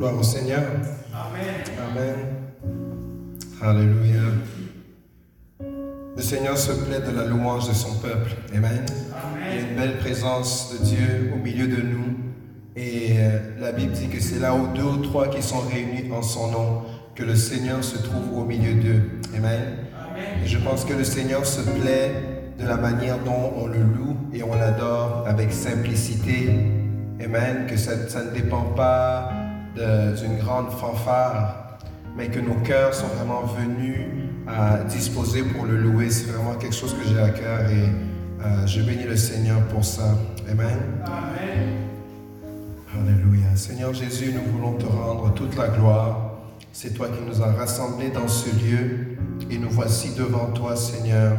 Gloire 0.00 0.18
au 0.18 0.22
Seigneur. 0.22 0.62
Amen. 1.12 1.62
Amen. 1.90 2.14
Alléluia. 3.60 4.22
Le 6.16 6.22
Seigneur 6.22 6.56
se 6.56 6.72
plaît 6.72 7.00
de 7.00 7.14
la 7.14 7.26
louange 7.26 7.68
de 7.68 7.74
son 7.74 7.96
peuple. 7.96 8.30
Amen. 8.56 8.86
Il 8.88 9.56
y 9.56 9.58
a 9.58 9.68
une 9.68 9.76
belle 9.76 9.98
présence 9.98 10.72
de 10.72 10.86
Dieu 10.86 11.34
au 11.34 11.36
milieu 11.36 11.66
de 11.66 11.82
nous. 11.82 12.16
Et 12.76 13.10
euh, 13.18 13.40
la 13.60 13.72
Bible 13.72 13.92
dit 13.92 14.08
que 14.08 14.22
c'est 14.22 14.38
là 14.38 14.54
où 14.54 14.68
deux 14.74 14.84
ou 14.84 14.96
trois 15.02 15.28
qui 15.28 15.42
sont 15.42 15.60
réunis 15.70 16.10
en 16.10 16.22
son 16.22 16.50
nom 16.50 16.82
que 17.14 17.22
le 17.22 17.36
Seigneur 17.36 17.84
se 17.84 17.98
trouve 17.98 18.38
au 18.38 18.44
milieu 18.46 18.72
d'eux. 18.82 19.02
Amen. 19.36 19.60
Et 20.42 20.48
je 20.48 20.56
pense 20.56 20.86
que 20.86 20.94
le 20.94 21.04
Seigneur 21.04 21.44
se 21.44 21.60
plaît 21.60 22.14
de 22.58 22.66
la 22.66 22.78
manière 22.78 23.18
dont 23.18 23.52
on 23.54 23.66
le 23.66 23.80
loue 23.80 24.16
et 24.32 24.42
on 24.42 24.54
l'adore 24.54 25.26
avec 25.28 25.52
simplicité. 25.52 26.48
Amen. 27.22 27.66
Que 27.68 27.76
ça, 27.76 28.08
ça 28.08 28.24
ne 28.24 28.30
dépend 28.30 28.62
pas 28.74 29.39
d'une 29.74 30.38
grande 30.38 30.70
fanfare, 30.70 31.78
mais 32.16 32.28
que 32.28 32.40
nos 32.40 32.56
cœurs 32.62 32.94
sont 32.94 33.06
vraiment 33.08 33.42
venus 33.42 34.06
à 34.46 34.78
disposer 34.84 35.42
pour 35.42 35.64
le 35.64 35.76
louer. 35.76 36.10
C'est 36.10 36.30
vraiment 36.30 36.54
quelque 36.54 36.74
chose 36.74 36.94
que 36.94 37.08
j'ai 37.08 37.20
à 37.20 37.30
cœur 37.30 37.60
et 37.70 37.88
euh, 38.44 38.66
je 38.66 38.82
bénis 38.82 39.04
le 39.04 39.16
Seigneur 39.16 39.60
pour 39.68 39.84
ça. 39.84 40.14
Amen. 40.50 40.78
Amen. 41.04 41.76
Alléluia. 42.92 43.54
Seigneur 43.54 43.94
Jésus, 43.94 44.32
nous 44.34 44.52
voulons 44.52 44.74
te 44.74 44.86
rendre 44.86 45.32
toute 45.34 45.56
la 45.56 45.68
gloire. 45.68 46.38
C'est 46.72 46.94
toi 46.94 47.08
qui 47.08 47.22
nous 47.24 47.42
as 47.42 47.52
rassemblés 47.52 48.10
dans 48.10 48.28
ce 48.28 48.48
lieu 48.48 49.16
et 49.50 49.58
nous 49.58 49.70
voici 49.70 50.14
devant 50.16 50.46
toi, 50.46 50.76
Seigneur. 50.76 51.36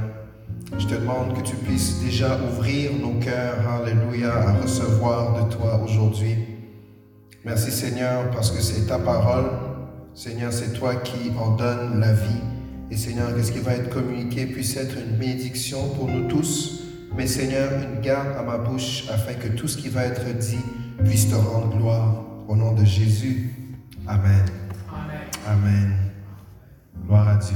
Je 0.78 0.88
te 0.88 0.96
demande 0.96 1.34
que 1.36 1.42
tu 1.42 1.56
puisses 1.56 2.02
déjà 2.02 2.38
ouvrir 2.50 2.92
nos 3.02 3.20
cœurs, 3.20 3.58
Alléluia, 3.82 4.34
à 4.34 4.54
recevoir 4.62 5.44
de 5.44 5.54
toi 5.54 5.82
aujourd'hui. 5.84 6.51
Merci 7.44 7.72
Seigneur 7.72 8.30
parce 8.30 8.52
que 8.52 8.62
c'est 8.62 8.86
ta 8.86 9.00
parole. 9.00 9.50
Seigneur, 10.14 10.54
c'est 10.54 10.74
toi 10.74 10.96
qui 10.98 11.32
en 11.40 11.56
donnes 11.56 12.00
la 12.00 12.14
vie. 12.14 12.42
Et 12.92 12.98
Seigneur, 12.98 13.34
que 13.34 13.42
ce 13.42 13.52
qui 13.52 13.60
va 13.60 13.74
être 13.74 13.90
communiqué 13.90 14.46
puisse 14.46 14.78
être 14.78 14.96
une 14.96 15.18
bénédiction 15.18 15.90
pour 15.96 16.08
nous 16.08 16.28
tous. 16.28 16.84
Mais 17.18 17.26
Seigneur, 17.26 17.72
une 17.74 18.00
garde 18.02 18.38
à 18.38 18.44
ma 18.44 18.60
bouche 18.60 19.06
afin 19.12 19.34
que 19.34 19.48
tout 19.48 19.68
ce 19.68 19.78
qui 19.78 19.90
va 19.90 20.06
être 20.06 20.38
dit 20.38 20.64
puisse 21.04 21.30
te 21.30 21.36
rendre 21.36 21.76
gloire. 21.76 22.26
Au 22.48 22.56
nom 22.56 22.74
de 22.74 22.86
Jésus. 22.86 23.50
Amen. 24.06 24.46
Amen. 24.90 25.22
Amen. 25.48 25.94
Gloire 27.08 27.28
à 27.28 27.36
Dieu. 27.38 27.56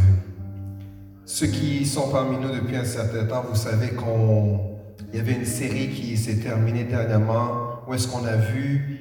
Ceux 1.25 1.47
qui 1.47 1.85
sont 1.85 2.09
parmi 2.09 2.37
nous 2.37 2.49
depuis 2.49 2.75
un 2.75 2.85
certain 2.85 3.25
temps, 3.25 3.45
vous 3.47 3.55
savez 3.55 3.89
qu'il 3.89 5.13
y 5.13 5.19
avait 5.19 5.33
une 5.33 5.45
série 5.45 5.89
qui 5.89 6.17
s'est 6.17 6.37
terminée 6.37 6.85
dernièrement 6.85 7.65
où 7.87 7.93
est-ce 7.93 8.07
qu'on 8.07 8.25
a 8.25 8.35
vu 8.35 8.94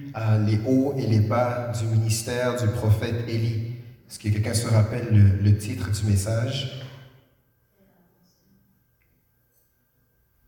les 0.46 0.60
hauts 0.66 0.94
et 0.96 1.06
les 1.06 1.20
bas 1.20 1.72
du 1.78 1.86
ministère 1.86 2.60
du 2.60 2.68
prophète 2.68 3.28
Élie. 3.28 3.72
Est-ce 4.08 4.18
que 4.18 4.28
quelqu'un 4.28 4.54
se 4.54 4.68
rappelle 4.68 5.08
le, 5.42 5.56
titre 5.56 5.90
du 5.90 6.10
message? 6.10 6.82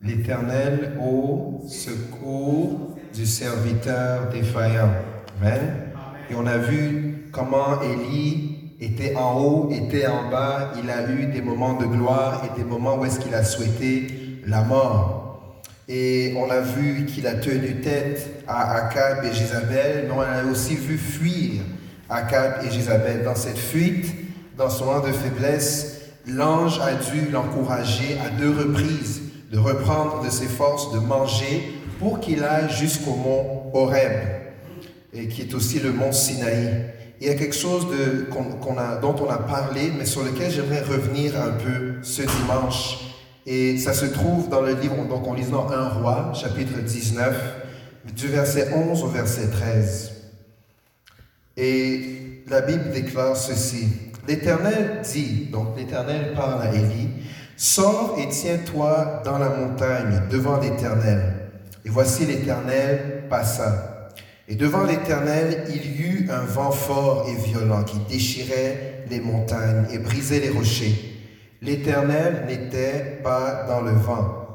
L'Éternel 0.01 0.97
au 1.03 1.65
secours 1.67 2.97
du 3.13 3.27
serviteur 3.27 4.29
défaillant. 4.29 4.93
Amen. 5.41 5.93
Et 6.31 6.35
on 6.35 6.47
a 6.47 6.59
vu 6.59 7.29
comment 7.33 7.81
Élie 7.83 8.75
était 8.81 9.17
en 9.17 9.41
haut, 9.41 9.71
était 9.71 10.07
en 10.07 10.31
bas. 10.31 10.73
Il 10.83 10.91
a 10.91 11.11
eu 11.11 11.27
des 11.27 11.41
moments 11.41 11.75
de 11.75 11.87
gloire 11.87 12.45
et 12.45 12.57
des 12.57 12.65
moments 12.65 12.99
où 12.99 13.05
est-ce 13.05 13.19
qu'il 13.19 13.35
a 13.35 13.43
souhaité 13.43 14.43
la 14.47 14.63
mort. 14.63 15.26
Et 15.89 16.35
on 16.37 16.51
a 16.51 16.61
vu 16.61 17.07
qu'il 17.07 17.27
a 17.29 17.35
tenu 17.35 17.81
tête 17.81 18.43
à 18.49 18.73
Akab 18.73 19.25
et 19.25 19.33
Jézabel, 19.33 20.07
mais 20.09 20.13
on 20.13 20.21
a 20.21 20.45
aussi 20.51 20.75
vu 20.75 20.99
fuir 20.99 21.63
Akab 22.11 22.65
et 22.65 22.71
Jézabel. 22.73 23.23
Dans 23.23 23.37
cette 23.37 23.59
fuite, 23.59 24.07
dans 24.59 24.69
son 24.69 24.87
moment 24.87 25.07
de 25.07 25.13
faiblesse, 25.13 26.01
l'ange 26.27 26.81
a 26.81 26.95
dû 26.95 27.31
l'encourager 27.31 28.19
à 28.25 28.31
deux 28.31 28.51
reprises 28.51 29.23
de 29.53 29.59
reprendre 29.59 30.25
de 30.25 30.31
ses 30.31 30.47
forces, 30.47 30.93
de 30.93 30.99
manger, 30.99 31.73
pour 32.01 32.19
qu'il 32.19 32.43
aille 32.43 32.69
jusqu'au 32.69 33.15
mont 33.15 33.71
Horeb, 33.73 34.13
et 35.15 35.29
qui 35.29 35.43
est 35.43 35.55
aussi 35.55 35.79
le 35.79 35.93
mont 35.93 36.11
Sinaï. 36.11 36.87
Il 37.21 37.29
y 37.29 37.31
a 37.31 37.35
quelque 37.35 37.55
chose 37.55 37.87
dont 37.87 39.17
on 39.21 39.31
a 39.31 39.39
parlé, 39.39 39.93
mais 39.97 40.05
sur 40.05 40.25
lequel 40.25 40.51
j'aimerais 40.51 40.83
revenir 40.83 41.41
un 41.41 41.53
peu 41.53 42.03
ce 42.03 42.23
dimanche. 42.23 43.06
Et 43.47 43.79
ça 43.79 43.93
se 43.93 44.07
trouve 44.07 44.49
dans 44.49 44.61
le 44.61 44.75
livre, 44.75 44.97
donc 45.09 45.27
en 45.27 45.35
lisant 45.35 45.71
un 45.71 45.89
roi, 45.89 46.33
chapitre 46.35 46.81
19, 46.81 47.55
du 48.17 48.27
verset 48.27 48.73
11 48.75 49.05
au 49.05 49.09
verset 49.09 49.49
13. 49.49 50.13
Et 51.57 52.43
la 52.49 52.61
Bible 52.61 52.91
déclare 52.93 53.37
ceci. 53.37 53.89
L'Éternel 54.27 55.01
dit, 55.05 55.49
donc 55.53 55.77
l'Éternel 55.77 56.35
parle 56.35 56.63
à 56.63 56.75
Élie, 56.75 57.11
Sors 57.59 58.19
et 58.19 58.29
tiens-toi 58.29 59.23
dans 59.25 59.39
la 59.39 59.49
montagne 59.49 60.23
devant 60.31 60.61
l'Éternel. 60.61 61.49
Et 61.87 61.89
voici 61.89 62.27
l'Éternel 62.27 63.25
passa. 63.31 64.11
Et 64.47 64.57
devant 64.57 64.85
l'Éternel, 64.85 65.65
il 65.71 65.87
y 65.87 66.03
eut 66.03 66.29
un 66.31 66.43
vent 66.43 66.71
fort 66.71 67.27
et 67.31 67.49
violent 67.49 67.83
qui 67.85 67.97
déchirait 68.11 69.05
les 69.09 69.21
montagnes 69.21 69.87
et 69.91 69.99
brisait 69.99 70.41
les 70.41 70.51
rochers. 70.51 71.16
L'Éternel 71.63 72.45
n'était 72.47 73.21
pas 73.23 73.65
dans 73.67 73.81
le 73.81 73.93
vent. 73.93 74.47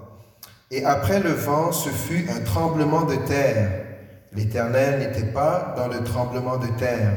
Et 0.69 0.85
après 0.85 1.19
le 1.19 1.31
vent, 1.31 1.71
ce 1.71 1.89
fut 1.89 2.27
un 2.29 2.39
tremblement 2.41 3.03
de 3.03 3.15
terre. 3.15 3.71
L'Éternel 4.33 4.99
n'était 4.99 5.31
pas 5.31 5.73
dans 5.75 5.87
le 5.87 6.03
tremblement 6.03 6.57
de 6.57 6.67
terre. 6.79 7.11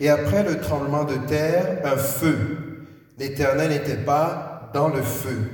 Et 0.00 0.08
après 0.08 0.42
le 0.42 0.60
tremblement 0.60 1.04
de 1.04 1.16
terre, 1.16 1.78
un 1.84 1.96
feu. 1.96 2.86
L'Éternel 3.18 3.70
n'était 3.70 4.02
pas 4.02 4.70
dans 4.72 4.88
le 4.88 5.02
feu. 5.02 5.50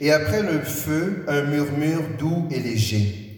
Et 0.00 0.10
après 0.10 0.42
le 0.42 0.58
feu, 0.60 1.24
un 1.28 1.42
murmure 1.42 2.02
doux 2.18 2.48
et 2.50 2.58
léger. 2.58 3.28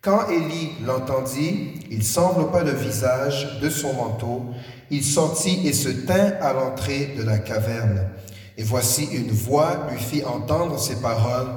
Quand 0.00 0.28
Élie 0.28 0.72
l'entendit, 0.84 1.74
il 1.90 2.02
s'enveloppa 2.02 2.64
le 2.64 2.72
visage 2.72 3.60
de 3.60 3.70
son 3.70 3.92
manteau, 3.94 4.46
il 4.90 5.04
sortit 5.04 5.66
et 5.66 5.72
se 5.72 5.88
tint 5.88 6.32
à 6.40 6.52
l'entrée 6.52 7.14
de 7.16 7.22
la 7.22 7.38
caverne. 7.38 8.08
Et 8.58 8.62
voici 8.62 9.08
une 9.12 9.30
voix 9.30 9.86
lui 9.90 9.98
fit 9.98 10.24
entendre 10.24 10.78
ces 10.78 10.96
paroles. 10.96 11.48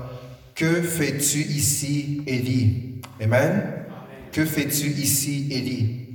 Que 0.55 0.81
fais-tu 0.81 1.39
ici, 1.39 2.21
Élie? 2.25 3.01
Amen. 3.21 3.85
Que 4.31 4.45
fais-tu 4.45 4.87
ici, 4.87 5.47
Élie? 5.51 6.07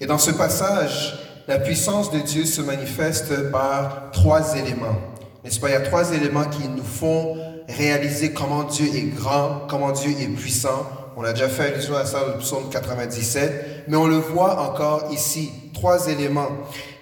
Et 0.00 0.06
dans 0.06 0.18
ce 0.18 0.30
passage, 0.30 1.18
la 1.48 1.58
puissance 1.58 2.10
de 2.10 2.18
Dieu 2.18 2.44
se 2.44 2.62
manifeste 2.62 3.50
par 3.50 4.10
trois 4.12 4.56
éléments. 4.56 4.96
N'est-ce 5.44 5.60
pas? 5.60 5.68
Il 5.68 5.72
y 5.72 5.76
a 5.76 5.80
trois 5.80 6.12
éléments 6.12 6.44
qui 6.44 6.68
nous 6.68 6.84
font 6.84 7.36
réaliser 7.68 8.32
comment 8.32 8.64
Dieu 8.64 8.86
est 8.94 9.14
grand, 9.14 9.66
comment 9.68 9.92
Dieu 9.92 10.10
est 10.10 10.28
puissant. 10.28 10.86
On 11.16 11.24
a 11.24 11.32
déjà 11.32 11.48
fait 11.48 11.74
allusion 11.74 11.96
à 11.96 12.06
ça 12.06 12.20
dans 12.20 12.32
le 12.34 12.38
psaume 12.38 12.68
97, 12.70 13.84
mais 13.88 13.96
on 13.96 14.06
le 14.06 14.16
voit 14.16 14.60
encore 14.68 15.12
ici. 15.12 15.50
Trois 15.72 16.08
éléments. 16.08 16.50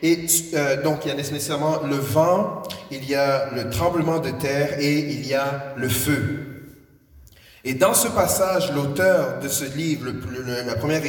Et 0.03 0.26
euh, 0.54 0.82
donc, 0.82 1.04
il 1.04 1.08
y 1.08 1.10
a 1.10 1.14
nécessairement 1.14 1.82
le 1.82 1.97
vent, 1.97 2.62
il 2.91 3.08
y 3.08 3.14
a 3.14 3.50
le 3.54 3.69
tremblement 3.70 4.19
de 4.19 4.31
terre 4.31 4.78
et 4.78 4.98
il 4.98 5.26
y 5.26 5.34
a 5.34 5.75
le 5.76 5.88
feu. 5.88 6.47
Et 7.62 7.75
dans 7.75 7.92
ce 7.92 8.08
passage, 8.08 8.72
l'auteur 8.72 9.38
de 9.41 9.48
ce 9.48 9.64
livre, 9.76 10.06
le, 10.06 10.64
la 10.66 10.76
première, 10.76 11.03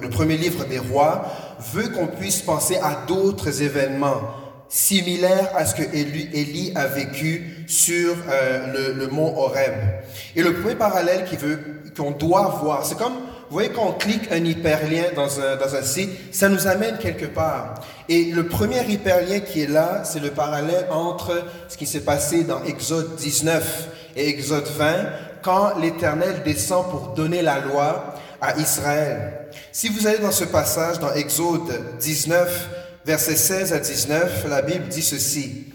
le 0.00 0.08
premier 0.08 0.38
livre 0.38 0.64
des 0.64 0.78
rois, 0.78 1.26
veut 1.74 1.88
qu'on 1.88 2.06
puisse 2.06 2.40
penser 2.40 2.76
à 2.76 3.04
d'autres 3.06 3.62
événements 3.62 4.22
similaires 4.68 5.50
à 5.54 5.66
ce 5.66 5.74
que 5.74 5.82
Élie 5.82 6.72
a 6.74 6.86
vécu 6.86 7.64
sur 7.66 8.16
euh, 8.28 8.94
le, 8.96 9.06
mont 9.08 9.36
Horeb. 9.36 9.74
Et 10.34 10.42
le 10.42 10.54
premier 10.54 10.74
parallèle 10.74 11.26
qu'on 11.96 12.10
doit 12.10 12.60
voir, 12.62 12.84
c'est 12.84 12.98
comme 12.98 13.14
vous 13.48 13.54
voyez, 13.54 13.70
quand 13.70 13.86
on 13.86 13.92
clique 13.92 14.30
un 14.32 14.44
hyperlien 14.44 15.04
dans 15.14 15.40
un, 15.40 15.56
dans 15.56 15.74
un 15.74 15.82
site, 15.82 16.10
ça 16.32 16.48
nous 16.48 16.66
amène 16.66 16.98
quelque 16.98 17.26
part. 17.26 17.74
Et 18.08 18.24
le 18.24 18.46
premier 18.46 18.82
hyperlien 18.88 19.40
qui 19.40 19.62
est 19.62 19.70
là, 19.70 20.02
c'est 20.04 20.20
le 20.20 20.30
parallèle 20.30 20.86
entre 20.90 21.42
ce 21.68 21.76
qui 21.76 21.86
s'est 21.86 22.00
passé 22.00 22.44
dans 22.44 22.62
Exode 22.64 23.16
19 23.16 23.88
et 24.16 24.28
Exode 24.28 24.66
20, 24.66 24.94
quand 25.42 25.78
l'Éternel 25.78 26.42
descend 26.44 26.88
pour 26.90 27.14
donner 27.14 27.42
la 27.42 27.60
loi 27.60 28.14
à 28.40 28.56
Israël. 28.58 29.48
Si 29.72 29.88
vous 29.88 30.06
allez 30.06 30.18
dans 30.18 30.32
ce 30.32 30.44
passage, 30.44 30.98
dans 30.98 31.12
Exode 31.12 31.98
19, 32.00 32.68
versets 33.04 33.36
16 33.36 33.72
à 33.72 33.78
19, 33.78 34.46
la 34.48 34.62
Bible 34.62 34.88
dit 34.88 35.02
ceci. 35.02 35.66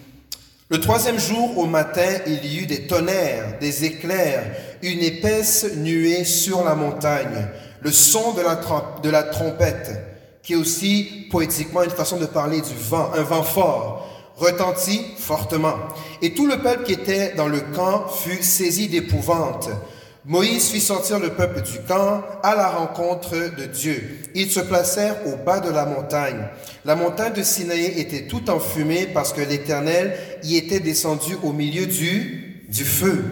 Le 0.70 0.80
troisième 0.80 1.20
jour 1.20 1.58
au 1.58 1.66
matin, 1.66 2.08
il 2.28 2.46
y 2.46 2.60
eut 2.60 2.68
des 2.68 2.86
tonnerres, 2.86 3.58
des 3.60 3.86
éclairs, 3.86 4.44
une 4.82 5.02
épaisse 5.02 5.66
nuée 5.76 6.24
sur 6.24 6.64
la 6.64 6.76
montagne 6.76 7.48
le 7.82 7.92
son 7.92 8.34
de 8.34 8.42
la, 9.10 9.24
trompette, 9.24 9.92
qui 10.44 10.54
est 10.54 10.58
aussi 10.58 11.28
poétiquement 11.32 11.84
une 11.84 11.90
façon 11.90 12.18
de 12.18 12.26
parler 12.26 12.62
du 12.62 12.76
vent, 12.78 13.12
un 13.16 13.24
vent 13.24 13.44
fort, 13.44 14.08
retentit 14.36 15.06
fortement. 15.18 15.76
Et 16.22 16.34
tout 16.34 16.48
le 16.48 16.62
peuple 16.62 16.84
qui 16.84 16.94
était 16.94 17.34
dans 17.36 17.48
le 17.48 17.62
camp 17.62 18.08
fut 18.08 18.44
saisi 18.44 18.88
d'épouvante. 18.88 19.70
Moïse 20.26 20.70
fit 20.70 20.82
sortir 20.82 21.20
le 21.20 21.30
peuple 21.30 21.62
du 21.62 21.80
camp 21.88 22.22
à 22.44 22.56
la 22.56 22.68
rencontre 22.68 23.36
de 23.58 23.66
Dieu. 23.66 24.20
Ils 24.36 24.52
se 24.52 24.60
placèrent 24.60 25.16
au 25.26 25.38
bas 25.44 25.60
de 25.60 25.70
la 25.70 25.86
montagne. 25.86 26.46
La 26.86 26.96
montagne 26.96 27.34
de 27.34 27.42
Sinaï 27.42 27.86
était 28.00 28.28
tout 28.28 28.50
enfumée 28.50 29.08
parce 29.14 29.34
que 29.34 29.42
l'Éternel 29.42 30.18
y 30.44 30.58
était 30.58 30.82
descendu 30.82 31.38
au 31.42 31.54
milieu 31.54 31.86
du, 31.86 32.66
du 32.68 32.84
feu. 32.84 33.24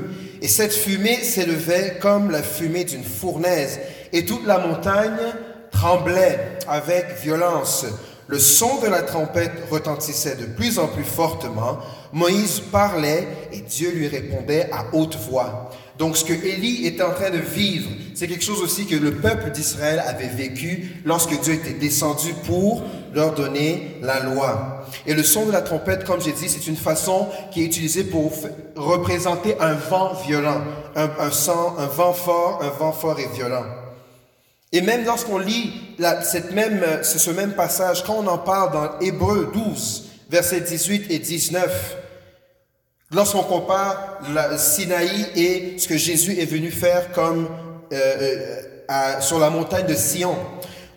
Et 0.42 0.48
cette 0.48 0.74
fumée 0.74 1.24
s'élevait 1.24 1.98
comme 2.02 2.32
la 2.32 2.44
fumée 2.44 2.84
d'une 2.84 3.04
fournaise. 3.04 3.80
Et 4.14 4.26
toute 4.26 4.46
la 4.46 4.60
montagne 4.60 5.34
tremblait 5.72 6.60
avec 6.68 7.20
violence. 7.22 7.86
Le 8.28 8.40
son 8.40 8.82
de 8.82 8.88
la 8.88 9.04
trompette 9.04 9.54
retentissait 9.72 10.36
de 10.36 10.46
plus 10.46 10.80
en 10.80 10.88
plus 10.88 11.06
fortement. 11.06 11.78
Moïse 12.12 12.60
parlait 12.60 13.26
et 13.54 13.62
Dieu 13.62 13.92
lui 13.92 14.08
répondait 14.08 14.70
à 14.72 14.86
haute 14.94 15.16
voix. 15.16 15.70
Donc 15.98 16.16
ce 16.16 16.24
que 16.24 16.34
Élie 16.34 16.86
était 16.86 17.04
en 17.04 17.14
train 17.14 17.32
de 17.32 17.40
vivre, 17.40 17.90
c'est 18.14 18.28
quelque 18.28 18.44
chose 18.44 18.62
aussi 18.62 18.86
que 18.86 18.96
le 18.96 19.16
peuple 19.16 19.52
d'Israël 19.52 20.04
avait 20.06 20.28
vécu 20.28 21.02
lorsque 21.06 21.40
Dieu 21.42 21.54
était 21.54 21.74
descendu 21.74 22.34
pour 22.46 22.84
leur 23.14 23.34
donner 23.34 23.98
la 24.02 24.20
loi. 24.20 24.86
Et 25.06 25.14
le 25.14 25.24
son 25.24 25.46
de 25.46 25.52
la 25.52 25.62
trompette, 25.62 26.04
comme 26.04 26.22
j'ai 26.22 26.32
dit, 26.32 26.50
c'est 26.50 26.68
une 26.68 26.78
façon 26.78 27.28
qui 27.52 27.62
est 27.62 27.66
utilisée 27.66 28.04
pour 28.04 28.32
représenter 28.76 29.56
un 29.60 29.74
vent 29.74 30.14
violent, 30.14 30.62
un, 30.96 31.06
un, 31.06 31.30
un 31.78 31.88
vent 31.88 32.14
fort, 32.14 32.60
un 32.62 32.70
vent 32.70 32.92
fort 32.92 33.20
et 33.20 33.28
violent. 33.36 33.66
Et 34.72 34.82
même 34.82 35.06
lorsqu'on 35.06 35.38
lit 35.38 35.72
cette 36.24 36.52
même, 36.52 36.84
ce 37.02 37.32
même 37.32 37.54
passage, 37.54 38.04
quand 38.04 38.16
on 38.16 38.28
en 38.28 38.38
parle 38.38 38.74
dans 38.74 39.00
Hébreu 39.00 39.50
12, 39.54 40.06
versets 40.30 40.62
18 40.62 41.10
et 41.10 41.20
19, 41.20 41.98
lorsqu'on 43.12 43.44
compare 43.44 44.20
la 44.34 44.58
Sinaï 44.58 45.28
et 45.36 45.80
ce 45.80 45.88
que 45.88 45.98
Jésus 45.98 46.40
est 46.40 46.46
venu 46.46 46.72
faire 46.72 47.12
comme 47.12 47.48
euh, 47.94 48.62
euh, 48.90 49.22
sur 49.22 49.40
la 49.40 49.50
montagne 49.50 49.86
de 49.86 49.94
Sion, 49.94 50.36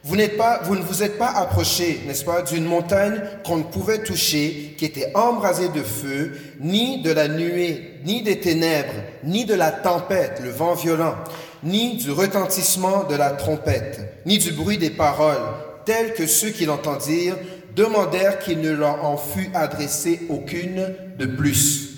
vous, 0.03 0.17
n'êtes 0.17 0.37
pas, 0.37 0.61
vous 0.65 0.77
ne 0.77 0.83
vous 0.83 1.03
êtes 1.03 1.19
pas 1.19 1.31
approché, 1.31 2.01
n'est-ce 2.07 2.25
pas, 2.25 2.43
d'une 2.43 2.65
montagne 2.65 3.21
qu'on 3.45 3.59
ne 3.59 3.63
pouvait 3.65 4.03
toucher, 4.03 4.75
qui 4.79 4.85
était 4.85 5.13
embrasée 5.15 5.69
de 5.69 5.83
feu, 5.83 6.33
ni 6.59 7.03
de 7.03 7.13
la 7.13 7.29
nuée, 7.29 8.01
ni 8.05 8.23
des 8.23 8.41
ténèbres, 8.41 8.95
ni 9.25 9.45
de 9.45 9.55
la 9.55 9.71
tempête, 9.71 10.41
le 10.43 10.51
vent 10.51 10.75
violent, 10.75 11.15
ni 11.63 11.97
du 11.97 12.11
retentissement 12.11 13.05
de 13.05 13.15
la 13.15 13.31
trompette, 13.31 14.23
ni 14.25 14.39
du 14.39 14.53
bruit 14.53 14.79
des 14.79 14.91
paroles, 14.91 15.37
tels 15.85 16.15
que 16.15 16.27
ceux 16.27 16.51
qui 16.51 16.65
l'entendirent 16.65 17.37
demandèrent 17.77 18.39
qu'il 18.39 18.61
ne 18.61 18.73
leur 18.73 19.05
en 19.05 19.17
fût 19.17 19.51
adressé 19.55 20.21
aucune 20.29 20.95
de 21.19 21.27
plus. 21.27 21.90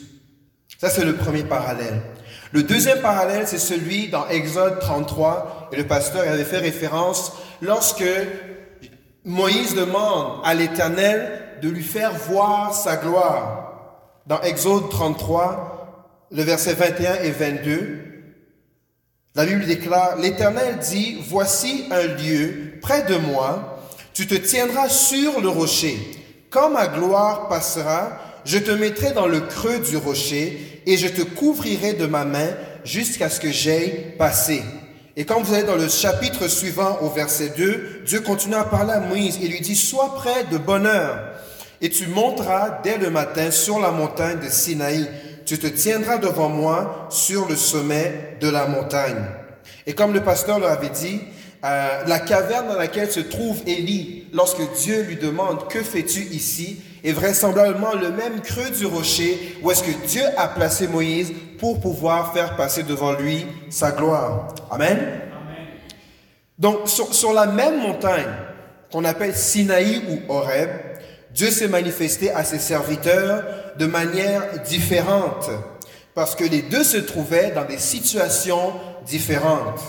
Ça, 0.82 0.90
c'est 0.90 1.04
le 1.04 1.14
premier 1.14 1.44
parallèle. 1.44 2.02
Le 2.50 2.64
deuxième 2.64 3.00
parallèle, 3.00 3.46
c'est 3.46 3.58
celui 3.58 4.08
dans 4.08 4.26
Exode 4.26 4.80
33, 4.80 5.68
et 5.70 5.76
le 5.76 5.86
pasteur 5.86 6.22
avait 6.22 6.42
fait 6.42 6.58
référence 6.58 7.34
lorsque 7.60 8.02
Moïse 9.24 9.76
demande 9.76 10.40
à 10.42 10.54
l'Éternel 10.54 11.40
de 11.62 11.68
lui 11.68 11.84
faire 11.84 12.12
voir 12.14 12.74
sa 12.74 12.96
gloire. 12.96 13.74
Dans 14.26 14.40
Exode 14.40 14.90
33, 14.90 16.26
le 16.32 16.42
verset 16.42 16.72
21 16.72 17.14
et 17.22 17.30
22, 17.30 18.00
la 19.36 19.46
Bible 19.46 19.64
déclare, 19.64 20.16
l'Éternel 20.16 20.80
dit, 20.80 21.22
voici 21.28 21.86
un 21.92 22.02
lieu 22.02 22.72
près 22.82 23.04
de 23.04 23.18
moi, 23.18 23.78
tu 24.14 24.26
te 24.26 24.34
tiendras 24.34 24.88
sur 24.88 25.40
le 25.40 25.48
rocher. 25.48 25.96
Quand 26.50 26.70
ma 26.70 26.88
gloire 26.88 27.46
passera, 27.46 28.18
je 28.44 28.58
te 28.58 28.70
mettrai 28.70 29.12
dans 29.12 29.26
le 29.26 29.40
creux 29.40 29.78
du 29.78 29.96
rocher 29.96 30.82
et 30.86 30.96
je 30.96 31.08
te 31.08 31.22
couvrirai 31.22 31.94
de 31.94 32.06
ma 32.06 32.24
main 32.24 32.48
jusqu'à 32.84 33.28
ce 33.28 33.40
que 33.40 33.50
j'aille 33.50 34.14
passé. 34.18 34.62
Et 35.16 35.24
quand 35.24 35.40
vous 35.42 35.54
allez 35.54 35.66
dans 35.66 35.76
le 35.76 35.88
chapitre 35.88 36.48
suivant 36.48 36.98
au 37.02 37.10
verset 37.10 37.52
2, 37.56 38.02
Dieu 38.06 38.20
continue 38.20 38.54
à 38.54 38.64
parler 38.64 38.92
à 38.92 39.00
Moïse 39.00 39.38
et 39.42 39.48
lui 39.48 39.60
dit, 39.60 39.76
sois 39.76 40.14
prêt 40.14 40.44
de 40.50 40.58
bonne 40.58 40.86
heure 40.86 41.32
et 41.82 41.90
tu 41.90 42.06
monteras 42.06 42.80
dès 42.84 42.96
le 42.96 43.10
matin 43.10 43.50
sur 43.50 43.80
la 43.80 43.90
montagne 43.90 44.38
de 44.38 44.48
Sinaï. 44.48 45.06
Tu 45.44 45.58
te 45.58 45.66
tiendras 45.66 46.18
devant 46.18 46.48
moi 46.48 47.08
sur 47.10 47.48
le 47.48 47.56
sommet 47.56 48.36
de 48.40 48.48
la 48.48 48.66
montagne. 48.66 49.24
Et 49.86 49.92
comme 49.92 50.14
le 50.14 50.22
pasteur 50.22 50.60
l'avait 50.60 50.90
dit, 50.90 51.20
euh, 51.64 52.04
la 52.06 52.20
caverne 52.20 52.68
dans 52.68 52.78
laquelle 52.78 53.10
se 53.10 53.18
trouve 53.18 53.60
Élie, 53.66 54.21
lorsque 54.32 54.62
Dieu 54.78 55.02
lui 55.02 55.16
demande 55.16 55.68
que 55.68 55.82
fais-tu 55.82 56.20
ici, 56.20 56.80
est 57.04 57.12
vraisemblablement 57.12 57.94
le 57.94 58.10
même 58.10 58.40
creux 58.40 58.70
du 58.70 58.86
rocher 58.86 59.58
où 59.62 59.70
est-ce 59.70 59.82
que 59.82 60.06
Dieu 60.06 60.22
a 60.36 60.48
placé 60.48 60.88
Moïse 60.88 61.32
pour 61.58 61.80
pouvoir 61.80 62.32
faire 62.32 62.56
passer 62.56 62.82
devant 62.82 63.12
lui 63.12 63.46
sa 63.70 63.90
gloire. 63.90 64.54
Amen? 64.70 64.98
Donc 66.58 66.88
sur, 66.88 67.12
sur, 67.12 67.32
la 67.32 67.46
même 67.46 67.80
montagne 67.80 68.30
qu'on 68.90 69.04
appelle 69.04 69.34
Sinaï 69.34 70.02
ou 70.08 70.32
Horeb, 70.32 70.70
Dieu 71.34 71.50
s'est 71.50 71.68
manifesté 71.68 72.30
à 72.30 72.44
ses 72.44 72.58
serviteurs 72.58 73.44
de 73.78 73.86
manière 73.86 74.60
différente 74.62 75.50
parce 76.14 76.34
que 76.34 76.44
les 76.44 76.62
deux 76.62 76.84
se 76.84 76.98
trouvaient 76.98 77.52
dans 77.52 77.64
des 77.64 77.78
situations 77.78 78.74
différentes. 79.06 79.80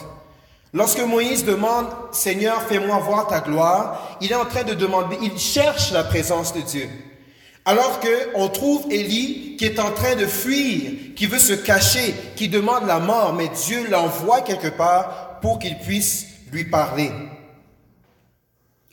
Lorsque 0.74 1.02
Moïse 1.02 1.46
demande, 1.46 1.86
Seigneur, 2.12 2.64
fais-moi 2.64 2.98
voir 2.98 3.28
ta 3.28 3.42
gloire, 3.42 4.18
il 4.22 4.32
est 4.32 4.36
en 4.36 4.46
train 4.46 4.64
de 4.64 4.74
demander, 4.74 5.18
il 5.22 5.38
cherche 5.38 5.92
la 5.92 6.04
présence 6.04 6.52
de 6.52 6.62
Dieu. 6.62 6.90
Alors 7.64 8.00
que 8.00 8.30
on 8.34 8.50
trouve 8.50 8.92
Élie 8.92 9.56
qui 9.58 9.66
est 9.66 9.80
en 9.80 9.92
train 9.92 10.16
de 10.16 10.26
fuir, 10.26 10.92
qui 11.16 11.28
veut 11.28 11.40
se 11.40 11.54
cacher, 11.54 12.16
qui 12.36 12.50
demande 12.50 12.88
la 12.88 13.00
mort, 13.00 13.34
mais 13.34 13.50
Dieu 13.66 13.88
l'envoie 13.90 14.42
quelque 14.42 14.68
part 14.68 15.40
pour 15.42 15.60
qu'il 15.60 15.78
puisse 15.78 16.26
lui 16.52 16.66
parler. 16.66 17.12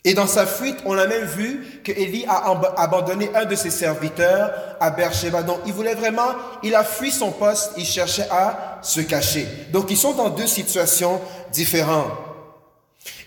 Et 0.03 0.15
dans 0.15 0.25
sa 0.25 0.47
fuite, 0.47 0.77
on 0.85 0.97
a 0.97 1.05
même 1.05 1.25
vu 1.25 1.81
que 1.83 1.91
Élie 1.91 2.25
a 2.27 2.57
abandonné 2.77 3.29
un 3.35 3.45
de 3.45 3.55
ses 3.55 3.69
serviteurs 3.69 4.51
à 4.79 4.89
Beersheba. 4.89 5.43
Donc, 5.43 5.59
il 5.67 5.73
voulait 5.73 5.93
vraiment, 5.93 6.29
il 6.63 6.73
a 6.73 6.83
fui 6.83 7.11
son 7.11 7.31
poste, 7.31 7.73
il 7.77 7.85
cherchait 7.85 8.27
à 8.31 8.79
se 8.81 9.01
cacher. 9.01 9.47
Donc, 9.71 9.91
ils 9.91 9.97
sont 9.97 10.13
dans 10.13 10.29
deux 10.29 10.47
situations 10.47 11.21
différentes. 11.53 12.11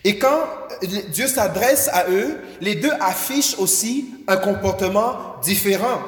Et 0.02 0.18
quand 0.18 0.40
Dieu 0.82 1.28
s'adresse 1.28 1.88
à 1.92 2.10
eux, 2.10 2.38
les 2.60 2.74
deux 2.74 2.92
affichent 3.00 3.56
aussi 3.58 4.06
un 4.26 4.36
comportement 4.36 5.36
différent. 5.44 6.00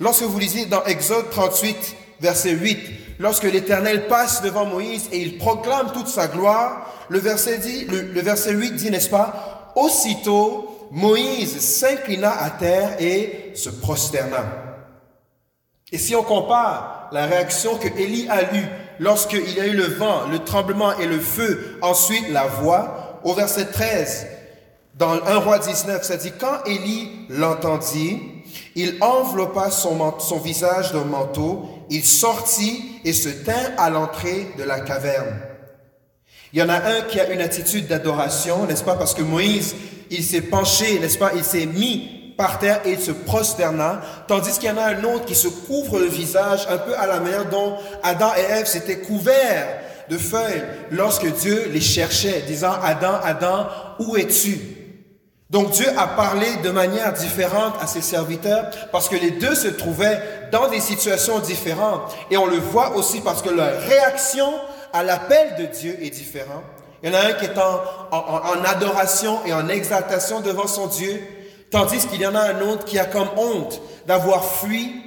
Lorsque 0.00 0.24
vous 0.24 0.38
lisez 0.38 0.66
dans 0.66 0.84
Exode 0.84 1.30
38, 1.30 1.76
verset 2.20 2.50
8, 2.50 2.78
lorsque 3.20 3.44
l'Éternel 3.44 4.08
passe 4.08 4.42
devant 4.42 4.66
Moïse 4.66 5.04
et 5.12 5.20
il 5.20 5.38
proclame 5.38 5.92
toute 5.92 6.08
sa 6.08 6.26
gloire, 6.26 6.92
le 7.08 7.20
verset, 7.20 7.58
dit, 7.58 7.84
le 7.84 8.20
verset 8.20 8.52
8 8.52 8.74
dit, 8.74 8.90
n'est-ce 8.90 9.08
pas, 9.08 9.59
Aussitôt, 9.74 10.88
Moïse 10.90 11.60
s'inclina 11.60 12.30
à 12.30 12.50
terre 12.50 12.96
et 13.00 13.52
se 13.54 13.70
prosterna. 13.70 14.44
Et 15.92 15.98
si 15.98 16.14
on 16.14 16.22
compare 16.22 17.08
la 17.12 17.26
réaction 17.26 17.76
que 17.76 17.88
Élie 17.88 18.28
a 18.28 18.54
eue 18.54 18.66
lorsqu'il 18.98 19.54
y 19.54 19.60
a 19.60 19.66
eu 19.66 19.74
le 19.74 19.86
vent, 19.86 20.26
le 20.30 20.40
tremblement 20.40 20.96
et 20.98 21.06
le 21.06 21.18
feu, 21.18 21.78
ensuite 21.82 22.28
la 22.30 22.46
voix, 22.46 23.20
au 23.24 23.34
verset 23.34 23.66
13, 23.66 24.26
dans 24.94 25.12
1 25.12 25.36
roi 25.38 25.58
19, 25.58 26.02
ça 26.02 26.16
dit, 26.16 26.32
quand 26.38 26.64
Élie 26.66 27.10
l'entendit, 27.30 28.20
il 28.74 28.98
enveloppa 29.00 29.70
son, 29.70 30.18
son 30.18 30.38
visage 30.38 30.92
d'un 30.92 31.04
manteau, 31.04 31.64
il 31.88 32.04
sortit 32.04 33.00
et 33.04 33.12
se 33.12 33.28
tint 33.28 33.72
à 33.78 33.90
l'entrée 33.90 34.52
de 34.58 34.62
la 34.62 34.80
caverne. 34.80 35.49
Il 36.52 36.58
y 36.58 36.62
en 36.62 36.68
a 36.68 36.76
un 36.76 37.02
qui 37.08 37.20
a 37.20 37.30
une 37.30 37.40
attitude 37.40 37.86
d'adoration, 37.86 38.64
n'est-ce 38.66 38.82
pas? 38.82 38.96
Parce 38.96 39.14
que 39.14 39.22
Moïse, 39.22 39.74
il 40.10 40.24
s'est 40.24 40.40
penché, 40.40 40.98
n'est-ce 40.98 41.18
pas? 41.18 41.30
Il 41.34 41.44
s'est 41.44 41.66
mis 41.66 42.34
par 42.36 42.58
terre 42.58 42.80
et 42.84 42.92
il 42.92 43.00
se 43.00 43.12
prosterna, 43.12 44.00
tandis 44.26 44.52
qu'il 44.58 44.68
y 44.68 44.72
en 44.72 44.78
a 44.78 44.86
un 44.86 45.04
autre 45.04 45.26
qui 45.26 45.34
se 45.34 45.48
couvre 45.48 45.98
le 45.98 46.06
visage 46.06 46.66
un 46.70 46.78
peu 46.78 46.96
à 46.96 47.06
la 47.06 47.20
manière 47.20 47.44
dont 47.44 47.76
Adam 48.02 48.30
et 48.36 48.52
Ève 48.52 48.66
s'étaient 48.66 49.00
couverts 49.00 49.68
de 50.08 50.16
feuilles 50.16 50.62
lorsque 50.90 51.30
Dieu 51.34 51.70
les 51.72 51.80
cherchait, 51.80 52.42
disant 52.46 52.72
Adam, 52.82 53.20
Adam, 53.22 53.68
où 53.98 54.16
es-tu? 54.16 54.58
Donc 55.50 55.72
Dieu 55.72 55.86
a 55.96 56.06
parlé 56.06 56.46
de 56.62 56.70
manière 56.70 57.12
différente 57.12 57.74
à 57.80 57.86
ses 57.86 58.02
serviteurs 58.02 58.70
parce 58.92 59.08
que 59.08 59.16
les 59.16 59.32
deux 59.32 59.54
se 59.54 59.68
trouvaient 59.68 60.20
dans 60.52 60.68
des 60.68 60.80
situations 60.80 61.40
différentes. 61.40 62.02
Et 62.30 62.36
on 62.36 62.46
le 62.46 62.58
voit 62.58 62.96
aussi 62.96 63.20
parce 63.20 63.42
que 63.42 63.50
leur 63.50 63.80
réaction 63.82 64.48
à 64.92 65.02
l'appel 65.02 65.56
de 65.56 65.66
Dieu 65.66 65.98
est 66.02 66.10
différent. 66.10 66.62
Il 67.02 67.10
y 67.10 67.12
en 67.12 67.18
a 67.18 67.26
un 67.28 67.32
qui 67.32 67.46
est 67.46 67.58
en, 67.58 67.80
en, 68.12 68.64
adoration 68.64 69.44
et 69.46 69.52
en 69.52 69.68
exaltation 69.68 70.40
devant 70.40 70.66
son 70.66 70.86
Dieu, 70.86 71.20
tandis 71.70 72.06
qu'il 72.06 72.20
y 72.20 72.26
en 72.26 72.34
a 72.34 72.40
un 72.40 72.60
autre 72.60 72.84
qui 72.84 72.98
a 72.98 73.06
comme 73.06 73.28
honte 73.36 73.80
d'avoir 74.06 74.44
fui 74.44 75.02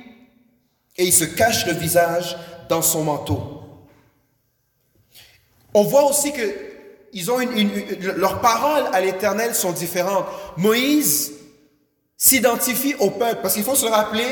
et 0.98 1.06
il 1.06 1.14
se 1.14 1.26
cache 1.26 1.66
le 1.68 1.74
visage 1.74 2.38
dans 2.70 2.82
son 2.82 3.04
manteau. 3.04 3.62
On 5.74 5.84
voit 5.84 6.04
aussi 6.10 6.32
que 6.34 6.74
ils 7.16 7.30
ont 7.30 7.40
une, 7.40 7.70
leurs 8.18 8.42
paroles 8.42 8.86
à 8.92 9.00
l'Éternel 9.00 9.54
sont 9.54 9.72
différentes. 9.72 10.26
Moïse 10.58 11.34
s'identifie 12.18 12.96
au 12.96 13.12
peuple 13.12 13.40
parce 13.44 13.54
qu'il 13.54 13.64
faut 13.64 13.76
se 13.76 13.86
rappeler, 13.86 14.26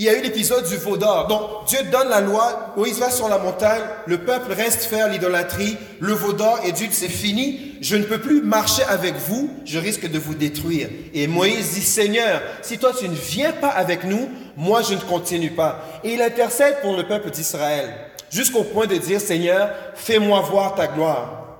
il 0.00 0.04
y 0.04 0.08
a 0.08 0.16
eu 0.16 0.22
l'épisode 0.22 0.66
du 0.66 0.78
veau 0.78 0.96
d'or. 0.96 1.26
Donc, 1.26 1.66
Dieu 1.66 1.80
donne 1.92 2.08
la 2.08 2.22
loi, 2.22 2.72
Moïse 2.74 2.98
va 2.98 3.10
sur 3.10 3.28
la 3.28 3.36
montagne, 3.36 3.82
le 4.06 4.24
peuple 4.24 4.50
reste 4.50 4.84
faire 4.84 5.10
l'idolâtrie, 5.10 5.76
le 5.98 6.14
veau 6.14 6.32
d'or, 6.32 6.58
dit, 6.74 6.88
c'est 6.90 7.10
fini, 7.10 7.76
je 7.82 7.96
ne 7.96 8.04
peux 8.04 8.18
plus 8.18 8.40
marcher 8.40 8.82
avec 8.84 9.14
vous, 9.16 9.50
je 9.66 9.78
risque 9.78 10.10
de 10.10 10.18
vous 10.18 10.34
détruire. 10.34 10.88
Et 11.12 11.26
Moïse 11.26 11.74
dit, 11.74 11.82
Seigneur, 11.82 12.40
si 12.62 12.78
toi 12.78 12.92
tu 12.98 13.10
ne 13.10 13.14
viens 13.14 13.52
pas 13.52 13.68
avec 13.68 14.04
nous, 14.04 14.30
moi 14.56 14.80
je 14.80 14.94
ne 14.94 15.00
continue 15.00 15.50
pas. 15.50 15.84
Et 16.02 16.14
il 16.14 16.22
intercède 16.22 16.80
pour 16.80 16.96
le 16.96 17.06
peuple 17.06 17.28
d'Israël, 17.28 17.94
jusqu'au 18.30 18.64
point 18.64 18.86
de 18.86 18.96
dire, 18.96 19.20
Seigneur, 19.20 19.68
fais-moi 19.94 20.40
voir 20.40 20.76
ta 20.76 20.86
gloire. 20.86 21.58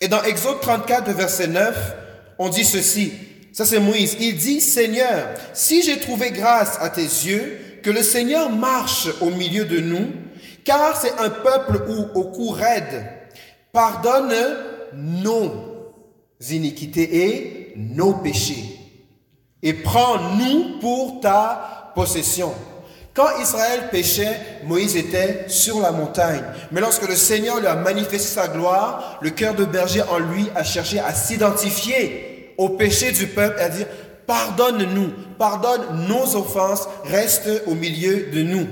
Et 0.00 0.06
dans 0.06 0.22
Exode 0.22 0.60
34, 0.60 1.10
verset 1.10 1.48
9, 1.48 1.76
on 2.38 2.50
dit 2.50 2.64
ceci, 2.64 3.12
ça, 3.58 3.64
c'est 3.64 3.80
Moïse. 3.80 4.16
Il 4.20 4.36
dit, 4.36 4.60
Seigneur, 4.60 5.30
si 5.52 5.82
j'ai 5.82 5.98
trouvé 5.98 6.30
grâce 6.30 6.78
à 6.80 6.90
tes 6.90 7.02
yeux, 7.02 7.58
que 7.82 7.90
le 7.90 8.04
Seigneur 8.04 8.50
marche 8.50 9.08
au 9.20 9.30
milieu 9.30 9.64
de 9.64 9.80
nous, 9.80 10.12
car 10.62 10.96
c'est 10.96 11.18
un 11.18 11.28
peuple 11.28 11.82
où, 11.88 12.16
au 12.16 12.22
cou 12.26 12.50
raide, 12.50 13.04
pardonne 13.72 14.32
nos 14.94 15.50
iniquités 16.48 17.16
et 17.16 17.72
nos 17.74 18.12
péchés, 18.12 18.78
et 19.64 19.72
prends-nous 19.72 20.78
pour 20.78 21.18
ta 21.20 21.90
possession. 21.96 22.54
Quand 23.12 23.40
Israël 23.42 23.88
péchait, 23.90 24.38
Moïse 24.66 24.96
était 24.96 25.46
sur 25.48 25.80
la 25.80 25.90
montagne. 25.90 26.44
Mais 26.70 26.80
lorsque 26.80 27.08
le 27.08 27.16
Seigneur 27.16 27.58
lui 27.58 27.66
a 27.66 27.74
manifesté 27.74 28.18
sa 28.18 28.46
gloire, 28.46 29.18
le 29.20 29.30
cœur 29.30 29.56
de 29.56 29.64
berger 29.64 30.02
en 30.02 30.20
lui 30.20 30.46
a 30.54 30.62
cherché 30.62 31.00
à 31.00 31.12
s'identifier 31.12 32.27
au 32.58 32.70
péché 32.70 33.12
du 33.12 33.28
peuple 33.28 33.58
à 33.60 33.68
dire, 33.68 33.86
pardonne-nous, 34.26 35.10
pardonne 35.38 36.06
nos 36.06 36.36
offenses, 36.36 36.88
reste 37.04 37.48
au 37.66 37.74
milieu 37.74 38.26
de 38.26 38.42
nous. 38.42 38.66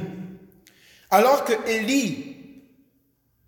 Alors 1.11 1.45
que 1.45 1.53
Élie, 1.69 2.37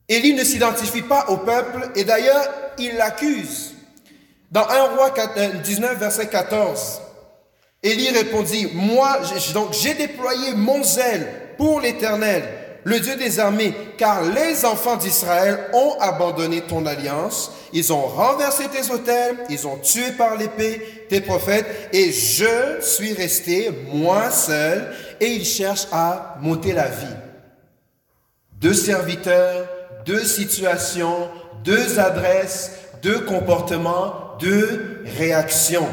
Élie 0.08 0.32
ne 0.32 0.44
s'identifie 0.44 1.02
pas 1.02 1.26
au 1.28 1.38
peuple 1.38 1.90
et 1.96 2.04
d'ailleurs 2.04 2.48
il 2.78 2.96
l'accuse. 2.96 3.74
Dans 4.50 4.66
1 4.66 4.96
roi 4.96 5.12
19, 5.62 5.90
euh, 5.90 5.94
verset 5.94 6.28
14, 6.28 7.02
Élie 7.82 8.08
répondit, 8.10 8.68
moi, 8.72 9.20
donc 9.52 9.74
j'ai 9.74 9.94
déployé 9.94 10.54
mon 10.54 10.82
zèle 10.82 11.28
pour 11.58 11.80
l'Éternel 11.80 12.44
le 12.88 13.00
Dieu 13.00 13.16
des 13.16 13.38
armées, 13.38 13.74
car 13.98 14.22
les 14.22 14.64
enfants 14.64 14.96
d'Israël 14.96 15.58
ont 15.74 15.96
abandonné 16.00 16.62
ton 16.62 16.86
alliance, 16.86 17.52
ils 17.74 17.92
ont 17.92 18.06
renversé 18.06 18.64
tes 18.68 18.90
autels, 18.90 19.36
ils 19.50 19.66
ont 19.66 19.76
tué 19.76 20.12
par 20.12 20.36
l'épée 20.36 21.04
tes 21.10 21.20
prophètes, 21.20 21.66
et 21.92 22.10
je 22.10 22.80
suis 22.80 23.12
resté, 23.12 23.70
moi 23.92 24.30
seul, 24.30 24.90
et 25.20 25.26
ils 25.26 25.44
cherchent 25.44 25.88
à 25.92 26.36
monter 26.40 26.72
la 26.72 26.88
vie. 26.88 27.16
Deux 28.58 28.72
serviteurs, 28.72 29.68
deux 30.06 30.24
situations, 30.24 31.28
deux 31.62 31.98
adresses, 31.98 32.72
deux 33.02 33.20
comportements, 33.20 34.14
deux 34.40 35.04
réactions. 35.18 35.88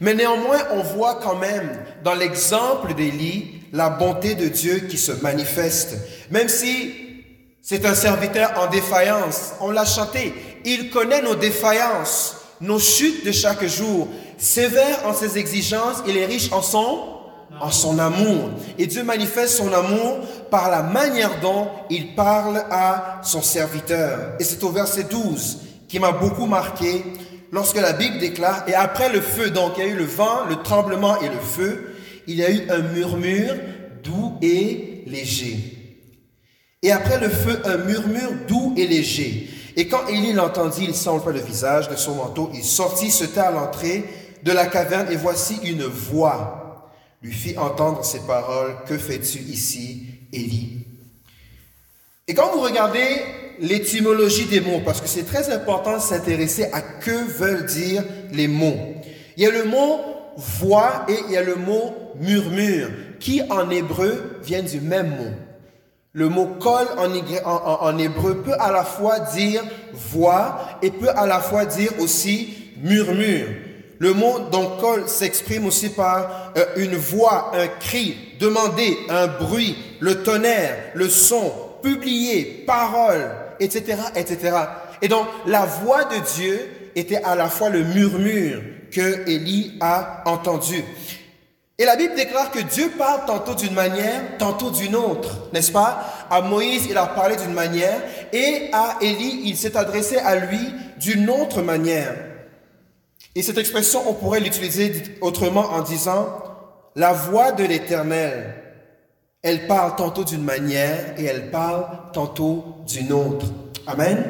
Mais 0.00 0.14
néanmoins, 0.14 0.58
on 0.72 0.82
voit 0.82 1.20
quand 1.22 1.36
même 1.36 1.70
dans 2.02 2.14
l'exemple 2.14 2.94
d'Élie 2.94 3.57
la 3.72 3.90
bonté 3.90 4.34
de 4.34 4.48
Dieu 4.48 4.80
qui 4.88 4.98
se 4.98 5.12
manifeste. 5.12 5.96
Même 6.30 6.48
si 6.48 6.92
c'est 7.62 7.84
un 7.84 7.94
serviteur 7.94 8.52
en 8.56 8.66
défaillance, 8.68 9.52
on 9.60 9.70
l'a 9.70 9.84
chanté, 9.84 10.32
il 10.64 10.90
connaît 10.90 11.22
nos 11.22 11.34
défaillances, 11.34 12.36
nos 12.60 12.78
chutes 12.78 13.24
de 13.24 13.32
chaque 13.32 13.64
jour. 13.66 14.08
Sévère 14.38 15.06
en 15.06 15.12
ses 15.12 15.38
exigences, 15.38 16.02
il 16.06 16.16
est 16.16 16.26
riche 16.26 16.52
en 16.52 16.62
son 16.62 17.18
en 17.60 17.70
son 17.70 17.98
amour. 17.98 18.50
Et 18.78 18.86
Dieu 18.86 19.02
manifeste 19.02 19.56
son 19.56 19.72
amour 19.72 20.18
par 20.50 20.70
la 20.70 20.82
manière 20.82 21.40
dont 21.40 21.68
il 21.90 22.14
parle 22.14 22.62
à 22.70 23.20
son 23.22 23.42
serviteur. 23.42 24.34
Et 24.38 24.44
c'est 24.44 24.62
au 24.62 24.70
verset 24.70 25.04
12 25.04 25.58
qui 25.88 25.98
m'a 25.98 26.12
beaucoup 26.12 26.46
marqué 26.46 27.04
lorsque 27.50 27.80
la 27.80 27.92
Bible 27.94 28.18
déclare, 28.18 28.64
et 28.66 28.74
après 28.74 29.08
le 29.10 29.20
feu, 29.20 29.50
donc 29.50 29.72
il 29.78 29.84
y 29.84 29.86
a 29.86 29.90
eu 29.90 29.96
le 29.96 30.04
vent, 30.04 30.44
le 30.48 30.56
tremblement 30.56 31.18
et 31.20 31.28
le 31.28 31.38
feu, 31.40 31.87
il 32.28 32.36
y 32.36 32.44
a 32.44 32.50
eu 32.50 32.70
un 32.70 32.78
murmure 32.78 33.54
doux 34.04 34.34
et 34.42 35.02
léger. 35.06 36.04
Et 36.82 36.92
après 36.92 37.18
le 37.18 37.28
feu, 37.28 37.60
un 37.64 37.78
murmure 37.78 38.32
doux 38.46 38.74
et 38.76 38.86
léger. 38.86 39.48
Et 39.76 39.88
quand 39.88 40.06
Élie 40.08 40.34
l'entendit, 40.34 40.84
il 40.84 40.94
s'enleva 40.94 41.32
le 41.32 41.40
visage 41.40 41.88
de 41.88 41.96
son 41.96 42.14
manteau, 42.14 42.50
il 42.54 42.62
sortit, 42.62 43.10
se 43.10 43.24
tait 43.24 43.40
à 43.40 43.50
l'entrée 43.50 44.04
de 44.44 44.52
la 44.52 44.66
caverne, 44.66 45.08
et 45.10 45.16
voici 45.16 45.58
une 45.64 45.82
voix 45.82 46.90
lui 47.22 47.32
fit 47.32 47.58
entendre 47.58 48.04
ces 48.04 48.20
paroles, 48.20 48.76
Que 48.86 48.96
fais-tu 48.96 49.38
ici, 49.38 50.06
Élie? 50.32 50.84
Et 52.28 52.34
quand 52.34 52.52
vous 52.52 52.60
regardez 52.60 53.06
l'étymologie 53.58 54.44
des 54.44 54.60
mots, 54.60 54.82
parce 54.84 55.00
que 55.00 55.08
c'est 55.08 55.24
très 55.24 55.50
important 55.50 55.96
de 55.96 56.02
s'intéresser 56.02 56.64
à 56.72 56.80
que 56.80 57.10
veulent 57.10 57.66
dire 57.66 58.04
les 58.32 58.46
mots. 58.46 58.78
Il 59.36 59.42
y 59.42 59.46
a 59.46 59.50
le 59.50 59.64
mot 59.64 60.00
voix 60.38 61.04
et 61.08 61.16
il 61.26 61.32
y 61.32 61.36
a 61.36 61.42
le 61.42 61.56
mot 61.56 61.94
murmure, 62.20 62.88
qui 63.18 63.42
en 63.50 63.68
hébreu 63.70 64.38
viennent 64.42 64.66
du 64.66 64.80
même 64.80 65.10
mot. 65.10 65.34
Le 66.12 66.28
mot 66.28 66.46
kol 66.60 66.86
en, 66.96 67.98
hébreu 67.98 68.42
peut 68.42 68.54
à 68.58 68.72
la 68.72 68.84
fois 68.84 69.18
dire 69.20 69.62
voix 69.92 70.60
et 70.80 70.90
peut 70.90 71.10
à 71.10 71.26
la 71.26 71.40
fois 71.40 71.64
dire 71.64 71.90
aussi 71.98 72.72
murmure. 72.80 73.48
Le 73.98 74.12
mot 74.14 74.38
donc 74.50 74.78
kol 74.80 75.08
s'exprime 75.08 75.66
aussi 75.66 75.90
par 75.90 76.52
euh, 76.56 76.64
une 76.76 76.94
voix, 76.94 77.50
un 77.54 77.66
cri, 77.66 78.16
demander, 78.38 78.96
un 79.10 79.26
bruit, 79.26 79.76
le 79.98 80.22
tonnerre, 80.22 80.76
le 80.94 81.08
son, 81.08 81.52
publier, 81.82 82.64
parole, 82.64 83.28
etc., 83.58 83.98
etc. 84.14 84.56
Et 85.02 85.08
donc 85.08 85.26
la 85.46 85.66
voix 85.66 86.04
de 86.04 86.16
Dieu 86.36 86.60
était 86.94 87.22
à 87.22 87.34
la 87.34 87.48
fois 87.48 87.70
le 87.70 87.82
murmure 87.82 88.60
que 88.90 89.28
Élie 89.28 89.78
a 89.80 90.22
entendu. 90.26 90.84
Et 91.80 91.84
la 91.84 91.94
Bible 91.94 92.16
déclare 92.16 92.50
que 92.50 92.58
Dieu 92.58 92.90
parle 92.98 93.24
tantôt 93.24 93.54
d'une 93.54 93.74
manière, 93.74 94.36
tantôt 94.38 94.70
d'une 94.70 94.96
autre, 94.96 95.48
n'est-ce 95.52 95.70
pas? 95.70 96.26
À 96.28 96.40
Moïse, 96.40 96.86
il 96.90 96.98
a 96.98 97.06
parlé 97.06 97.36
d'une 97.36 97.52
manière, 97.52 98.00
et 98.32 98.68
à 98.72 98.96
Élie, 99.00 99.42
il 99.44 99.56
s'est 99.56 99.76
adressé 99.76 100.16
à 100.16 100.34
lui 100.34 100.58
d'une 100.98 101.30
autre 101.30 101.62
manière. 101.62 102.16
Et 103.36 103.42
cette 103.42 103.58
expression, 103.58 104.02
on 104.08 104.14
pourrait 104.14 104.40
l'utiliser 104.40 104.92
autrement 105.20 105.66
en 105.70 105.82
disant, 105.82 106.42
la 106.96 107.12
voix 107.12 107.52
de 107.52 107.62
l'Éternel, 107.62 108.54
elle 109.42 109.68
parle 109.68 109.94
tantôt 109.94 110.24
d'une 110.24 110.42
manière 110.42 111.14
et 111.16 111.26
elle 111.26 111.52
parle 111.52 111.86
tantôt 112.12 112.64
d'une 112.88 113.12
autre. 113.12 113.46
Amen. 113.86 114.24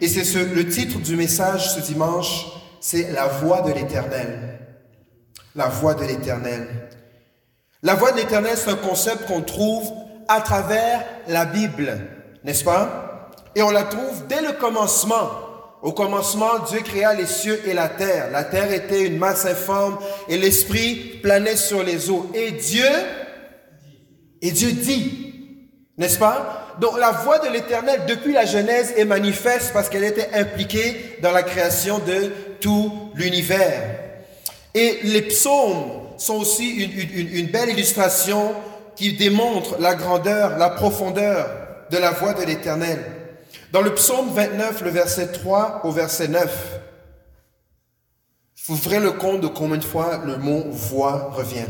Et 0.00 0.08
c'est 0.08 0.54
le 0.54 0.66
titre 0.66 0.98
du 0.98 1.14
message 1.14 1.74
ce 1.74 1.80
dimanche, 1.80 2.46
c'est 2.80 3.12
la 3.12 3.26
voix 3.26 3.60
de 3.60 3.72
l'Éternel. 3.72 4.58
La 5.54 5.66
voix 5.66 5.94
de 5.94 6.04
l'Éternel. 6.04 6.66
La 7.82 7.94
voix 7.94 8.12
de 8.12 8.16
l'Éternel, 8.18 8.56
c'est 8.56 8.70
un 8.70 8.76
concept 8.76 9.26
qu'on 9.26 9.42
trouve 9.42 9.90
à 10.28 10.40
travers 10.40 11.04
la 11.28 11.44
Bible, 11.44 11.98
n'est-ce 12.44 12.64
pas? 12.64 13.30
Et 13.54 13.62
on 13.62 13.70
la 13.70 13.84
trouve 13.84 14.26
dès 14.28 14.42
le 14.42 14.52
commencement. 14.52 15.30
Au 15.82 15.92
commencement, 15.92 16.58
Dieu 16.68 16.80
créa 16.80 17.14
les 17.14 17.26
cieux 17.26 17.60
et 17.66 17.72
la 17.72 17.88
terre. 17.88 18.30
La 18.30 18.44
terre 18.44 18.70
était 18.70 19.06
une 19.06 19.18
masse 19.18 19.46
informe 19.46 19.98
et 20.28 20.36
l'Esprit 20.36 21.20
planait 21.22 21.56
sur 21.56 21.82
les 21.82 22.10
eaux. 22.10 22.30
Et 22.34 22.52
Dieu, 22.52 22.86
et 24.42 24.50
Dieu 24.50 24.72
dit, 24.72 25.29
n'est-ce 26.00 26.18
pas? 26.18 26.74
Donc 26.80 26.98
la 26.98 27.10
voix 27.10 27.38
de 27.38 27.48
l'Éternel 27.48 28.06
depuis 28.08 28.32
la 28.32 28.46
Genèse 28.46 28.94
est 28.96 29.04
manifeste 29.04 29.72
parce 29.74 29.90
qu'elle 29.90 30.02
était 30.02 30.30
impliquée 30.32 31.18
dans 31.22 31.30
la 31.30 31.42
création 31.42 31.98
de 31.98 32.32
tout 32.58 33.12
l'univers. 33.14 33.82
Et 34.74 35.00
les 35.02 35.22
psaumes 35.22 36.00
sont 36.16 36.36
aussi 36.36 36.70
une, 36.70 37.48
belle 37.48 37.68
illustration 37.68 38.54
qui 38.96 39.12
démontre 39.12 39.78
la 39.78 39.94
grandeur, 39.94 40.56
la 40.56 40.70
profondeur 40.70 41.48
de 41.90 41.98
la 41.98 42.12
voix 42.12 42.32
de 42.32 42.44
l'Éternel. 42.44 43.04
Dans 43.72 43.82
le 43.82 43.94
psaume 43.94 44.30
29, 44.32 44.82
le 44.82 44.90
verset 44.90 45.32
3 45.32 45.82
au 45.84 45.90
verset 45.90 46.28
9, 46.28 46.80
vous 48.66 48.76
ferez 48.76 49.00
le 49.00 49.12
compte 49.12 49.40
de 49.42 49.48
combien 49.48 49.76
de 49.76 49.84
fois 49.84 50.22
le 50.24 50.38
mot 50.38 50.64
voix 50.70 51.30
revient. 51.34 51.66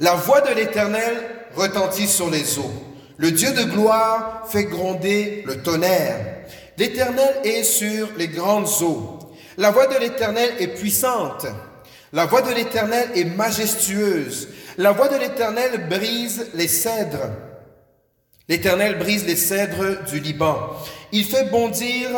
La 0.00 0.14
voix 0.14 0.42
de 0.42 0.54
l'Éternel 0.54 1.14
retentit 1.56 2.08
sur 2.08 2.30
les 2.30 2.58
eaux. 2.58 2.87
Le 3.18 3.32
Dieu 3.32 3.50
de 3.50 3.64
gloire 3.64 4.46
fait 4.48 4.64
gronder 4.64 5.42
le 5.44 5.60
tonnerre. 5.60 6.44
L'Éternel 6.76 7.40
est 7.42 7.64
sur 7.64 8.08
les 8.16 8.28
grandes 8.28 8.68
eaux. 8.80 9.18
La 9.56 9.72
voix 9.72 9.88
de 9.88 9.98
l'Éternel 9.98 10.50
est 10.60 10.68
puissante. 10.68 11.46
La 12.12 12.26
voix 12.26 12.42
de 12.42 12.54
l'Éternel 12.54 13.10
est 13.16 13.24
majestueuse. 13.24 14.48
La 14.78 14.92
voix 14.92 15.08
de 15.08 15.16
l'Éternel 15.16 15.88
brise 15.88 16.46
les 16.54 16.68
cèdres. 16.68 17.30
L'Éternel 18.48 18.98
brise 18.98 19.26
les 19.26 19.34
cèdres 19.36 20.04
du 20.08 20.20
Liban. 20.20 20.56
Il 21.10 21.24
fait 21.24 21.50
bondir 21.50 22.08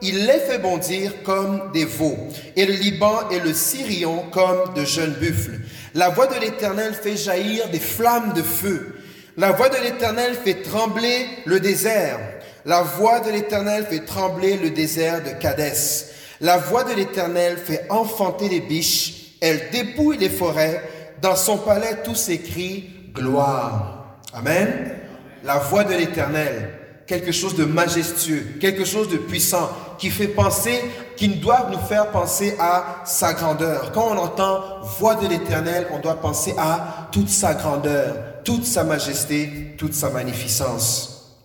il 0.00 0.26
les 0.26 0.38
fait 0.38 0.58
bondir 0.58 1.22
comme 1.24 1.72
des 1.72 1.84
veaux, 1.84 2.16
et 2.54 2.66
le 2.66 2.74
Liban 2.74 3.28
et 3.30 3.40
le 3.40 3.52
Sirion 3.52 4.24
comme 4.30 4.74
de 4.74 4.84
jeunes 4.84 5.14
buffles. 5.14 5.58
La 5.94 6.08
voix 6.10 6.26
de 6.26 6.38
l'Éternel 6.38 6.94
fait 6.94 7.16
jaillir 7.16 7.68
des 7.70 7.80
flammes 7.80 8.32
de 8.32 8.42
feu. 8.42 8.94
La 9.38 9.52
voix 9.52 9.68
de 9.68 9.76
l'Éternel 9.76 10.34
fait 10.34 10.62
trembler 10.62 11.24
le 11.44 11.60
désert. 11.60 12.18
La 12.64 12.82
voix 12.82 13.20
de 13.20 13.30
l'Éternel 13.30 13.86
fait 13.88 14.04
trembler 14.04 14.56
le 14.56 14.70
désert 14.70 15.22
de 15.22 15.30
Cadès. 15.40 16.06
La 16.40 16.58
voix 16.58 16.82
de 16.82 16.92
l'Éternel 16.92 17.56
fait 17.56 17.86
enfanter 17.88 18.48
les 18.48 18.58
biches. 18.58 19.36
Elle 19.40 19.70
dépouille 19.70 20.18
les 20.18 20.28
forêts. 20.28 20.82
Dans 21.22 21.36
son 21.36 21.56
palais, 21.58 22.02
tous 22.02 22.16
s'écrient 22.16 22.90
gloire. 23.14 24.18
Amen. 24.32 24.96
La 25.44 25.58
voix 25.58 25.84
de 25.84 25.94
l'Éternel 25.94 26.70
quelque 27.08 27.32
chose 27.32 27.56
de 27.56 27.64
majestueux, 27.64 28.58
quelque 28.60 28.84
chose 28.84 29.08
de 29.08 29.16
puissant, 29.16 29.70
qui 29.98 30.10
fait 30.10 30.28
penser, 30.28 30.78
qui 31.16 31.28
doit 31.28 31.68
nous 31.72 31.78
faire 31.78 32.10
penser 32.10 32.54
à 32.60 33.02
sa 33.06 33.32
grandeur. 33.32 33.92
Quand 33.92 34.08
on 34.10 34.18
entend 34.18 34.60
voix 34.98 35.14
de 35.14 35.26
l'Éternel, 35.26 35.88
on 35.90 36.00
doit 36.00 36.20
penser 36.20 36.54
à 36.58 37.08
toute 37.10 37.30
sa 37.30 37.54
grandeur, 37.54 38.14
toute 38.48 38.64
sa 38.64 38.82
majesté, 38.82 39.74
toute 39.76 39.92
sa 39.92 40.08
magnificence. 40.08 41.36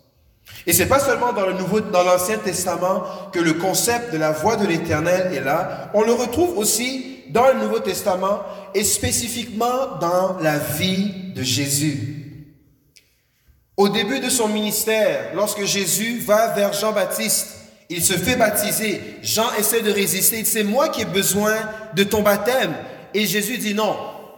Et 0.66 0.72
c'est 0.72 0.86
pas 0.86 1.00
seulement 1.00 1.34
dans 1.34 1.44
le 1.44 1.52
Nouveau, 1.52 1.80
dans 1.80 2.02
l'Ancien 2.02 2.38
Testament 2.38 3.02
que 3.30 3.40
le 3.40 3.52
concept 3.52 4.10
de 4.10 4.16
la 4.16 4.32
voix 4.32 4.56
de 4.56 4.66
l'Éternel 4.66 5.34
est 5.34 5.42
là. 5.42 5.90
On 5.92 6.00
le 6.00 6.14
retrouve 6.14 6.56
aussi 6.56 7.24
dans 7.28 7.46
le 7.48 7.60
Nouveau 7.60 7.80
Testament 7.80 8.40
et 8.74 8.84
spécifiquement 8.84 9.98
dans 10.00 10.38
la 10.40 10.56
vie 10.58 11.34
de 11.34 11.42
Jésus. 11.42 12.46
Au 13.76 13.90
début 13.90 14.20
de 14.20 14.30
son 14.30 14.48
ministère, 14.48 15.32
lorsque 15.34 15.64
Jésus 15.66 16.20
va 16.20 16.54
vers 16.54 16.72
Jean-Baptiste, 16.72 17.48
il 17.90 18.02
se 18.02 18.14
fait 18.14 18.36
baptiser. 18.36 19.18
Jean 19.22 19.52
essaie 19.58 19.82
de 19.82 19.92
résister. 19.92 20.42
C'est 20.46 20.64
moi 20.64 20.88
qui 20.88 21.02
ai 21.02 21.04
besoin 21.04 21.54
de 21.94 22.02
ton 22.02 22.22
baptême. 22.22 22.72
Et 23.12 23.26
Jésus 23.26 23.58
dit, 23.58 23.74
non, 23.74 23.94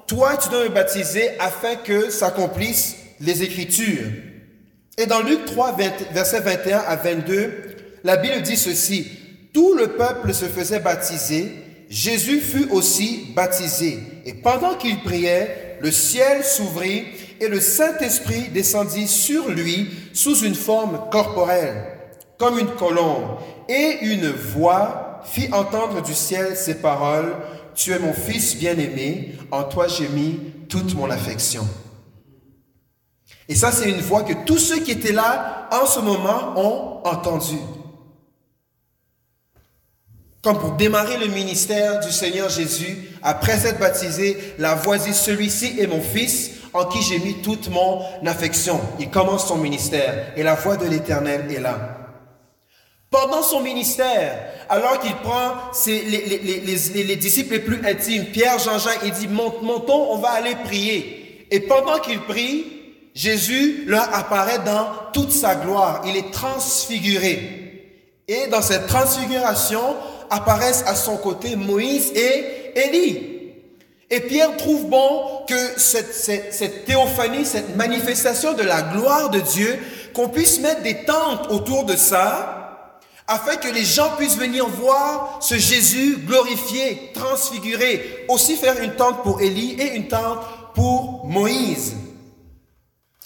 toi 0.06 0.36
tu 0.36 0.48
dois 0.48 0.64
me 0.64 0.68
baptiser 0.68 1.30
afin 1.38 1.76
que 1.76 2.10
s'accomplissent 2.10 2.96
les 3.20 3.42
Écritures. 3.42 4.08
Et 4.98 5.06
dans 5.06 5.20
Luc 5.20 5.44
3, 5.44 5.76
versets 6.12 6.40
21 6.40 6.78
à 6.78 6.96
22, 6.96 7.52
la 8.04 8.16
Bible 8.16 8.42
dit 8.42 8.56
ceci, 8.56 9.10
tout 9.52 9.74
le 9.74 9.88
peuple 9.88 10.32
se 10.32 10.46
faisait 10.46 10.80
baptiser, 10.80 11.52
Jésus 11.88 12.40
fut 12.40 12.68
aussi 12.70 13.32
baptisé. 13.34 13.98
Et 14.24 14.34
pendant 14.34 14.74
qu'il 14.74 15.00
priait, 15.02 15.78
le 15.80 15.90
ciel 15.90 16.44
s'ouvrit 16.44 17.04
et 17.40 17.48
le 17.48 17.60
Saint-Esprit 17.60 18.48
descendit 18.52 19.08
sur 19.08 19.48
lui 19.48 19.90
sous 20.12 20.44
une 20.44 20.54
forme 20.54 21.00
corporelle, 21.10 21.84
comme 22.38 22.58
une 22.58 22.74
colombe, 22.74 23.38
et 23.68 23.98
une 24.02 24.30
voix 24.30 25.22
fit 25.24 25.48
entendre 25.52 26.02
du 26.02 26.14
ciel 26.14 26.56
ces 26.56 26.76
paroles, 26.76 27.34
Tu 27.76 27.92
es 27.92 27.98
mon 27.98 28.14
Fils 28.14 28.56
bien-aimé, 28.56 29.36
en 29.52 29.62
toi 29.62 29.86
j'ai 29.86 30.08
mis 30.08 30.40
toute 30.68 30.94
mon 30.94 31.10
affection. 31.10 31.66
Et 33.48 33.54
ça, 33.54 33.70
c'est 33.70 33.88
une 33.88 34.00
voix 34.00 34.24
que 34.24 34.32
tous 34.44 34.58
ceux 34.58 34.80
qui 34.80 34.90
étaient 34.90 35.12
là 35.12 35.68
en 35.70 35.86
ce 35.86 36.00
moment 36.00 36.54
ont 36.56 37.06
entendu. 37.06 37.58
Comme 40.42 40.58
pour 40.58 40.72
démarrer 40.72 41.18
le 41.18 41.26
ministère 41.26 42.00
du 42.00 42.10
Seigneur 42.10 42.48
Jésus, 42.48 42.96
après 43.22 43.66
être 43.66 43.78
baptisé, 43.78 44.36
la 44.58 44.74
voix 44.74 44.98
dit, 44.98 45.14
celui-ci 45.14 45.78
est 45.78 45.86
mon 45.86 46.00
Fils, 46.00 46.52
en 46.72 46.84
qui 46.86 47.02
j'ai 47.02 47.18
mis 47.18 47.42
toute 47.42 47.68
mon 47.68 48.02
affection. 48.26 48.80
Il 48.98 49.10
commence 49.10 49.48
son 49.48 49.58
ministère 49.58 50.32
et 50.36 50.42
la 50.42 50.54
voix 50.54 50.76
de 50.76 50.86
l'Éternel 50.86 51.50
est 51.50 51.60
là. 51.60 51.95
Pendant 53.10 53.42
son 53.42 53.60
ministère, 53.60 54.36
alors 54.68 54.98
qu'il 55.00 55.14
prend 55.16 55.54
les, 55.86 57.16
disciples 57.16 57.54
les 57.54 57.60
plus 57.60 57.86
intimes, 57.86 58.26
Pierre, 58.26 58.58
Jean-Jacques, 58.58 59.00
il 59.04 59.12
dit, 59.12 59.28
montons, 59.28 60.12
on 60.12 60.18
va 60.18 60.30
aller 60.30 60.56
prier. 60.64 61.46
Et 61.50 61.60
pendant 61.60 61.98
qu'il 61.98 62.20
prie, 62.20 62.64
Jésus 63.14 63.84
leur 63.86 64.14
apparaît 64.14 64.58
dans 64.58 64.88
toute 65.12 65.32
sa 65.32 65.54
gloire. 65.54 66.02
Il 66.06 66.16
est 66.16 66.32
transfiguré. 66.32 67.94
Et 68.28 68.48
dans 68.48 68.60
cette 68.60 68.88
transfiguration 68.88 69.80
apparaissent 70.28 70.84
à 70.86 70.94
son 70.94 71.16
côté 71.16 71.56
Moïse 71.56 72.12
et 72.14 72.72
Élie. 72.74 73.36
Et 74.10 74.20
Pierre 74.20 74.56
trouve 74.56 74.86
bon 74.86 75.44
que 75.48 75.78
cette, 75.78 76.12
cette, 76.14 76.84
théophanie, 76.84 77.44
cette 77.44 77.74
manifestation 77.76 78.52
de 78.52 78.62
la 78.62 78.82
gloire 78.82 79.30
de 79.30 79.40
Dieu, 79.40 79.78
qu'on 80.14 80.28
puisse 80.28 80.60
mettre 80.60 80.82
des 80.82 81.04
tentes 81.04 81.50
autour 81.50 81.84
de 81.84 81.96
ça, 81.96 82.55
afin 83.26 83.56
que 83.56 83.68
les 83.68 83.84
gens 83.84 84.10
puissent 84.16 84.38
venir 84.38 84.66
voir 84.66 85.38
ce 85.40 85.56
Jésus 85.56 86.18
glorifié, 86.18 87.10
transfiguré. 87.12 88.24
Aussi 88.28 88.56
faire 88.56 88.80
une 88.80 88.94
tente 88.94 89.22
pour 89.22 89.40
Élie 89.40 89.76
et 89.80 89.96
une 89.96 90.08
tente 90.08 90.38
pour 90.74 91.26
Moïse. 91.26 91.96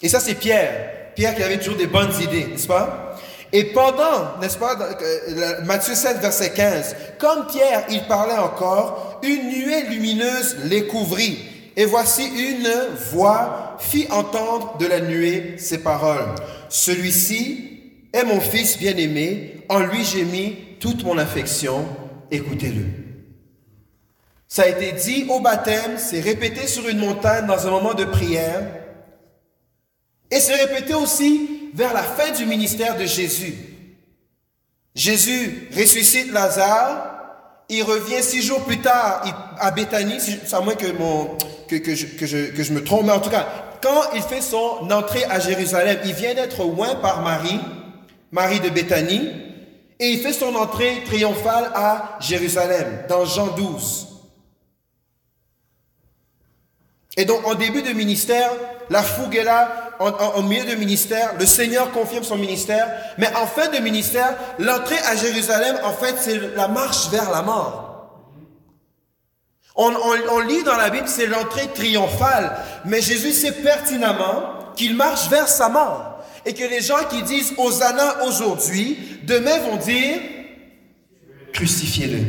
Et 0.01 0.09
ça, 0.09 0.19
c'est 0.19 0.35
Pierre. 0.35 1.13
Pierre 1.15 1.35
qui 1.35 1.43
avait 1.43 1.59
toujours 1.59 1.77
des 1.77 1.87
bonnes 1.87 2.13
idées, 2.21 2.47
n'est-ce 2.47 2.67
pas? 2.67 3.15
Et 3.53 3.65
pendant, 3.65 4.39
n'est-ce 4.39 4.57
pas, 4.57 4.77
euh, 4.79 5.61
Matthieu 5.65 5.93
7, 5.93 6.17
verset 6.19 6.51
15, 6.53 6.95
comme 7.19 7.47
Pierre, 7.47 7.85
il 7.89 8.07
parlait 8.07 8.37
encore, 8.37 9.19
une 9.23 9.49
nuée 9.49 9.83
lumineuse 9.89 10.57
les 10.63 10.87
couvrit. 10.87 11.37
Et 11.75 11.85
voici 11.85 12.25
une 12.25 12.69
voix 13.11 13.77
fit 13.79 14.07
entendre 14.09 14.77
de 14.77 14.87
la 14.87 15.01
nuée 15.01 15.55
ces 15.57 15.79
paroles. 15.79 16.33
Celui-ci 16.69 17.70
est 18.13 18.23
mon 18.23 18.39
fils 18.39 18.77
bien-aimé, 18.77 19.63
en 19.69 19.79
lui 19.79 20.03
j'ai 20.03 20.23
mis 20.23 20.55
toute 20.79 21.03
mon 21.03 21.17
affection, 21.17 21.85
écoutez-le. 22.29 22.85
Ça 24.47 24.63
a 24.63 24.67
été 24.67 24.91
dit 24.91 25.25
au 25.29 25.39
baptême, 25.39 25.97
c'est 25.97 26.19
répété 26.19 26.67
sur 26.67 26.87
une 26.89 26.99
montagne 26.99 27.45
dans 27.47 27.67
un 27.67 27.71
moment 27.71 27.93
de 27.93 28.03
prière, 28.03 28.63
et 30.29 30.39
c'est 30.39 30.55
répété 30.55 30.93
aussi 30.93 31.69
vers 31.73 31.93
la 31.93 32.03
fin 32.03 32.31
du 32.31 32.45
ministère 32.45 32.97
de 32.97 33.05
Jésus. 33.05 33.55
Jésus 34.93 35.69
ressuscite 35.75 36.31
Lazare, 36.33 37.11
il 37.69 37.83
revient 37.83 38.21
six 38.21 38.41
jours 38.41 38.65
plus 38.65 38.79
tard 38.79 39.23
à 39.57 39.71
Béthanie, 39.71 40.17
à 40.51 40.59
moins 40.59 40.75
que, 40.75 40.87
que, 41.77 41.95
je, 41.95 42.05
que, 42.07 42.25
je, 42.25 42.51
que 42.51 42.63
je 42.63 42.73
me 42.73 42.83
trompe, 42.83 43.05
mais 43.05 43.13
en 43.13 43.21
tout 43.21 43.29
cas, 43.29 43.47
quand 43.81 44.11
il 44.13 44.21
fait 44.21 44.41
son 44.41 44.89
entrée 44.91 45.23
à 45.25 45.39
Jérusalem, 45.39 45.97
il 46.03 46.13
vient 46.13 46.33
d'être 46.33 46.65
oint 46.65 46.95
par 46.95 47.21
Marie, 47.21 47.59
Marie 48.31 48.59
de 48.59 48.69
Béthanie, 48.69 49.29
et 49.99 50.09
il 50.09 50.19
fait 50.19 50.33
son 50.33 50.55
entrée 50.55 51.03
triomphale 51.05 51.71
à 51.75 52.17
Jérusalem, 52.19 53.03
dans 53.07 53.25
Jean 53.25 53.47
12. 53.47 54.07
Et 57.17 57.25
donc, 57.25 57.45
en 57.45 57.55
début 57.55 57.81
de 57.81 57.91
ministère, 57.91 58.51
la 58.89 59.03
fougue 59.03 59.35
est 59.35 59.43
là, 59.43 59.91
en, 59.99 60.41
milieu 60.41 60.65
de 60.65 60.75
ministère, 60.75 61.35
le 61.37 61.45
Seigneur 61.45 61.91
confirme 61.91 62.23
son 62.23 62.37
ministère, 62.37 62.87
mais 63.17 63.27
en 63.35 63.45
fin 63.45 63.67
de 63.67 63.77
ministère, 63.77 64.33
l'entrée 64.57 64.97
à 64.97 65.15
Jérusalem, 65.15 65.77
en 65.83 65.93
fait, 65.93 66.15
c'est 66.19 66.55
la 66.55 66.67
marche 66.67 67.09
vers 67.09 67.29
la 67.29 67.41
mort. 67.43 67.87
On, 69.75 69.93
on 69.93 70.39
lit 70.39 70.63
dans 70.63 70.75
la 70.75 70.89
Bible, 70.89 71.07
c'est 71.07 71.27
l'entrée 71.27 71.67
triomphale, 71.73 72.57
mais 72.85 73.01
Jésus 73.01 73.33
sait 73.33 73.51
pertinemment 73.51 74.73
qu'il 74.75 74.95
marche 74.95 75.29
vers 75.29 75.47
sa 75.47 75.69
mort. 75.69 76.10
Et 76.45 76.53
que 76.53 76.63
les 76.63 76.81
gens 76.81 77.03
qui 77.09 77.21
disent 77.23 77.53
Hosanna 77.57 78.23
aujourd'hui, 78.25 78.97
demain 79.23 79.59
vont 79.59 79.77
dire 79.77 80.19
crucifiez-le. 81.53 82.19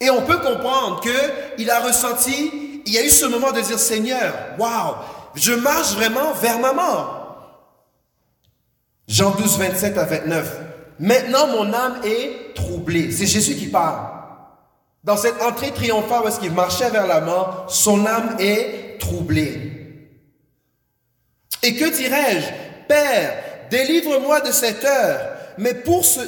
Et 0.00 0.10
on 0.10 0.22
peut 0.22 0.38
comprendre 0.38 1.00
qu'il 1.00 1.70
a 1.70 1.80
ressenti, 1.80 2.82
il 2.86 2.92
y 2.92 2.98
a 2.98 3.04
eu 3.04 3.10
ce 3.10 3.26
moment 3.26 3.50
de 3.50 3.60
dire 3.60 3.78
Seigneur, 3.78 4.32
waouh, 4.58 4.94
je 5.34 5.52
marche 5.52 5.94
vraiment 5.94 6.32
vers 6.34 6.60
ma 6.60 6.72
mort. 6.72 7.18
Jean 9.08 9.30
12, 9.30 9.58
27 9.58 9.98
à 9.98 10.04
29. 10.04 10.60
Maintenant, 11.00 11.46
mon 11.48 11.72
âme 11.72 12.00
est 12.04 12.54
troublée. 12.54 13.10
C'est 13.10 13.26
Jésus 13.26 13.56
qui 13.56 13.68
parle. 13.68 14.18
Dans 15.02 15.16
cette 15.16 15.40
entrée 15.40 15.70
triomphale 15.70 16.22
où 16.24 16.28
est-ce 16.28 16.40
qu'il 16.40 16.52
marchait 16.52 16.90
vers 16.90 17.06
la 17.06 17.20
mort, 17.20 17.66
son 17.68 18.04
âme 18.04 18.36
est 18.38 18.98
troublée. 19.00 19.67
Et 21.62 21.74
que 21.74 21.96
dirais-je? 21.96 22.46
Père, 22.88 23.34
délivre-moi 23.70 24.40
de 24.40 24.52
cette 24.52 24.84
heure. 24.84 25.20
Mais, 25.58 25.74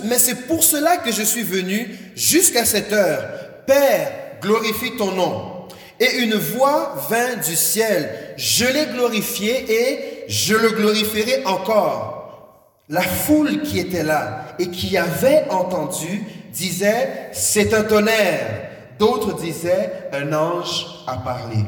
mais 0.04 0.18
c'est 0.18 0.46
pour 0.46 0.64
cela 0.64 0.96
que 0.98 1.12
je 1.12 1.22
suis 1.22 1.42
venu 1.42 1.88
jusqu'à 2.16 2.64
cette 2.64 2.92
heure. 2.92 3.24
Père, 3.66 4.12
glorifie 4.42 4.96
ton 4.96 5.12
nom. 5.12 5.68
Et 6.00 6.18
une 6.18 6.34
voix 6.34 6.94
vint 7.08 7.36
du 7.36 7.54
ciel. 7.54 8.34
Je 8.36 8.64
l'ai 8.64 8.86
glorifié 8.86 9.66
et 9.68 10.24
je 10.28 10.54
le 10.54 10.70
glorifierai 10.70 11.44
encore. 11.44 12.16
La 12.88 13.02
foule 13.02 13.62
qui 13.62 13.78
était 13.78 14.02
là 14.02 14.46
et 14.58 14.68
qui 14.68 14.96
avait 14.96 15.44
entendu 15.50 16.22
disait, 16.52 17.30
c'est 17.32 17.72
un 17.72 17.84
tonnerre. 17.84 18.70
D'autres 18.98 19.34
disaient, 19.34 20.08
un 20.12 20.32
ange 20.32 20.86
a 21.06 21.16
parlé. 21.18 21.58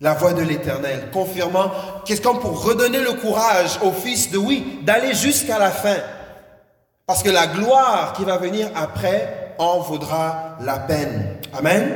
La 0.00 0.14
voix 0.14 0.32
de 0.32 0.42
l'Éternel, 0.42 1.08
confirmant, 1.12 1.70
qu'est-ce 2.04 2.20
qu'on 2.20 2.36
pour 2.36 2.64
redonner 2.64 3.00
le 3.00 3.12
courage 3.12 3.78
au 3.82 3.92
Fils 3.92 4.30
de 4.30 4.38
oui, 4.38 4.80
d'aller 4.82 5.14
jusqu'à 5.14 5.58
la 5.58 5.70
fin. 5.70 5.96
Parce 7.06 7.22
que 7.22 7.30
la 7.30 7.46
gloire 7.46 8.12
qui 8.14 8.24
va 8.24 8.36
venir 8.36 8.68
après 8.74 9.54
en 9.58 9.80
vaudra 9.80 10.56
la 10.60 10.78
peine. 10.78 11.36
Amen. 11.56 11.94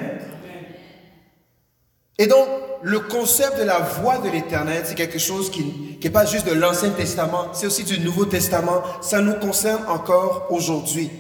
Et 2.18 2.26
donc, 2.26 2.46
le 2.82 3.00
concept 3.00 3.58
de 3.58 3.64
la 3.64 3.78
voix 3.78 4.18
de 4.18 4.28
l'éternel, 4.28 4.82
c'est 4.84 4.94
quelque 4.94 5.18
chose 5.18 5.50
qui 5.50 5.98
n'est 6.02 6.11
pas 6.11 6.24
juste 6.26 6.46
de 6.46 6.52
l'Ancien 6.52 6.90
Testament, 6.90 7.48
c'est 7.52 7.66
aussi 7.66 7.84
du 7.84 7.98
Nouveau 8.00 8.24
Testament. 8.24 8.82
Ça 9.00 9.20
nous 9.20 9.34
concerne 9.34 9.82
encore 9.88 10.46
aujourd'hui. 10.50 11.11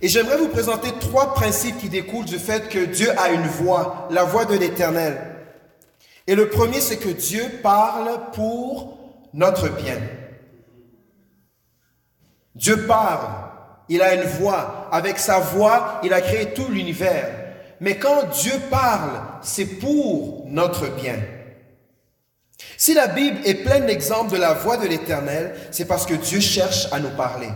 Et 0.00 0.08
j'aimerais 0.08 0.36
vous 0.36 0.48
présenter 0.48 0.90
trois 1.00 1.34
principes 1.34 1.78
qui 1.78 1.88
découlent 1.88 2.24
du 2.24 2.38
fait 2.38 2.68
que 2.68 2.86
Dieu 2.86 3.08
a 3.18 3.30
une 3.30 3.46
voix, 3.46 4.08
la 4.10 4.24
voix 4.24 4.44
de 4.44 4.54
l'éternel. 4.54 5.31
Et 6.26 6.34
le 6.34 6.48
premier, 6.48 6.80
c'est 6.80 6.98
que 6.98 7.08
Dieu 7.08 7.44
parle 7.62 8.30
pour 8.32 8.98
notre 9.32 9.68
bien. 9.68 9.98
Dieu 12.54 12.86
parle, 12.86 13.28
il 13.88 14.02
a 14.02 14.14
une 14.14 14.28
voix. 14.28 14.88
Avec 14.92 15.18
sa 15.18 15.40
voix, 15.40 16.00
il 16.04 16.12
a 16.12 16.20
créé 16.20 16.52
tout 16.52 16.68
l'univers. 16.68 17.28
Mais 17.80 17.98
quand 17.98 18.28
Dieu 18.40 18.52
parle, 18.70 19.20
c'est 19.42 19.66
pour 19.66 20.44
notre 20.48 20.88
bien. 20.88 21.16
Si 22.76 22.94
la 22.94 23.08
Bible 23.08 23.38
est 23.44 23.64
pleine 23.64 23.86
d'exemples 23.86 24.32
de 24.32 24.36
la 24.36 24.54
voix 24.54 24.76
de 24.76 24.86
l'Éternel, 24.86 25.54
c'est 25.70 25.86
parce 25.86 26.06
que 26.06 26.14
Dieu 26.14 26.40
cherche 26.40 26.86
à 26.92 27.00
nous 27.00 27.10
parler. 27.16 27.48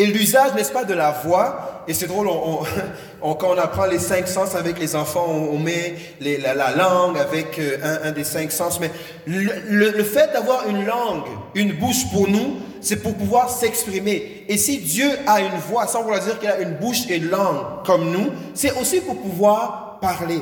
Et 0.00 0.06
l'usage, 0.06 0.54
n'est-ce 0.54 0.72
pas, 0.72 0.84
de 0.84 0.94
la 0.94 1.10
voix, 1.10 1.84
et 1.86 1.92
c'est 1.92 2.06
drôle, 2.06 2.26
on, 2.26 2.64
quand 3.34 3.50
on 3.50 3.58
apprend 3.58 3.84
les 3.84 3.98
cinq 3.98 4.26
sens 4.28 4.54
avec 4.54 4.78
les 4.78 4.96
enfants, 4.96 5.26
on, 5.28 5.58
met 5.58 5.94
la, 6.20 6.74
langue 6.74 7.18
avec 7.18 7.58
euh, 7.58 7.98
un, 8.04 8.10
des 8.10 8.24
cinq 8.24 8.50
sens, 8.50 8.80
mais 8.80 8.90
le 9.26 10.02
fait 10.02 10.32
d'avoir 10.32 10.66
une 10.70 10.86
langue, 10.86 11.26
une 11.54 11.74
bouche 11.74 12.10
pour 12.10 12.28
nous, 12.28 12.56
c'est 12.80 12.96
pour 12.96 13.14
pouvoir 13.14 13.50
s'exprimer. 13.50 14.46
Et 14.48 14.56
si 14.56 14.78
Dieu 14.78 15.10
a 15.26 15.42
une 15.42 15.58
voix, 15.68 15.86
sans 15.86 16.02
vouloir 16.02 16.20
dire 16.20 16.38
qu'il 16.38 16.48
a 16.48 16.60
une 16.60 16.76
bouche 16.76 17.08
et 17.10 17.16
une 17.16 17.28
langue 17.28 17.84
comme 17.84 18.10
nous, 18.10 18.30
c'est 18.54 18.72
aussi 18.80 19.02
pour 19.02 19.20
pouvoir 19.20 19.98
parler. 20.00 20.40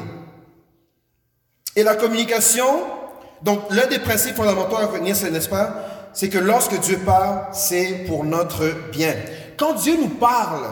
Et 1.74 1.82
la 1.82 1.96
communication, 1.96 2.84
donc 3.42 3.62
l'un 3.70 3.88
des 3.88 3.98
principes 3.98 4.36
fondamentaux 4.36 4.76
à 4.76 4.86
retenir, 4.86 5.16
n'est-ce 5.32 5.48
pas, 5.48 5.88
c'est 6.12 6.28
que 6.28 6.38
lorsque 6.38 6.78
Dieu 6.80 6.98
parle, 7.04 7.46
c'est 7.52 8.04
pour 8.06 8.24
notre 8.24 8.90
bien. 8.90 9.14
Quand 9.58 9.74
Dieu 9.74 9.96
nous 10.00 10.08
parle, 10.08 10.64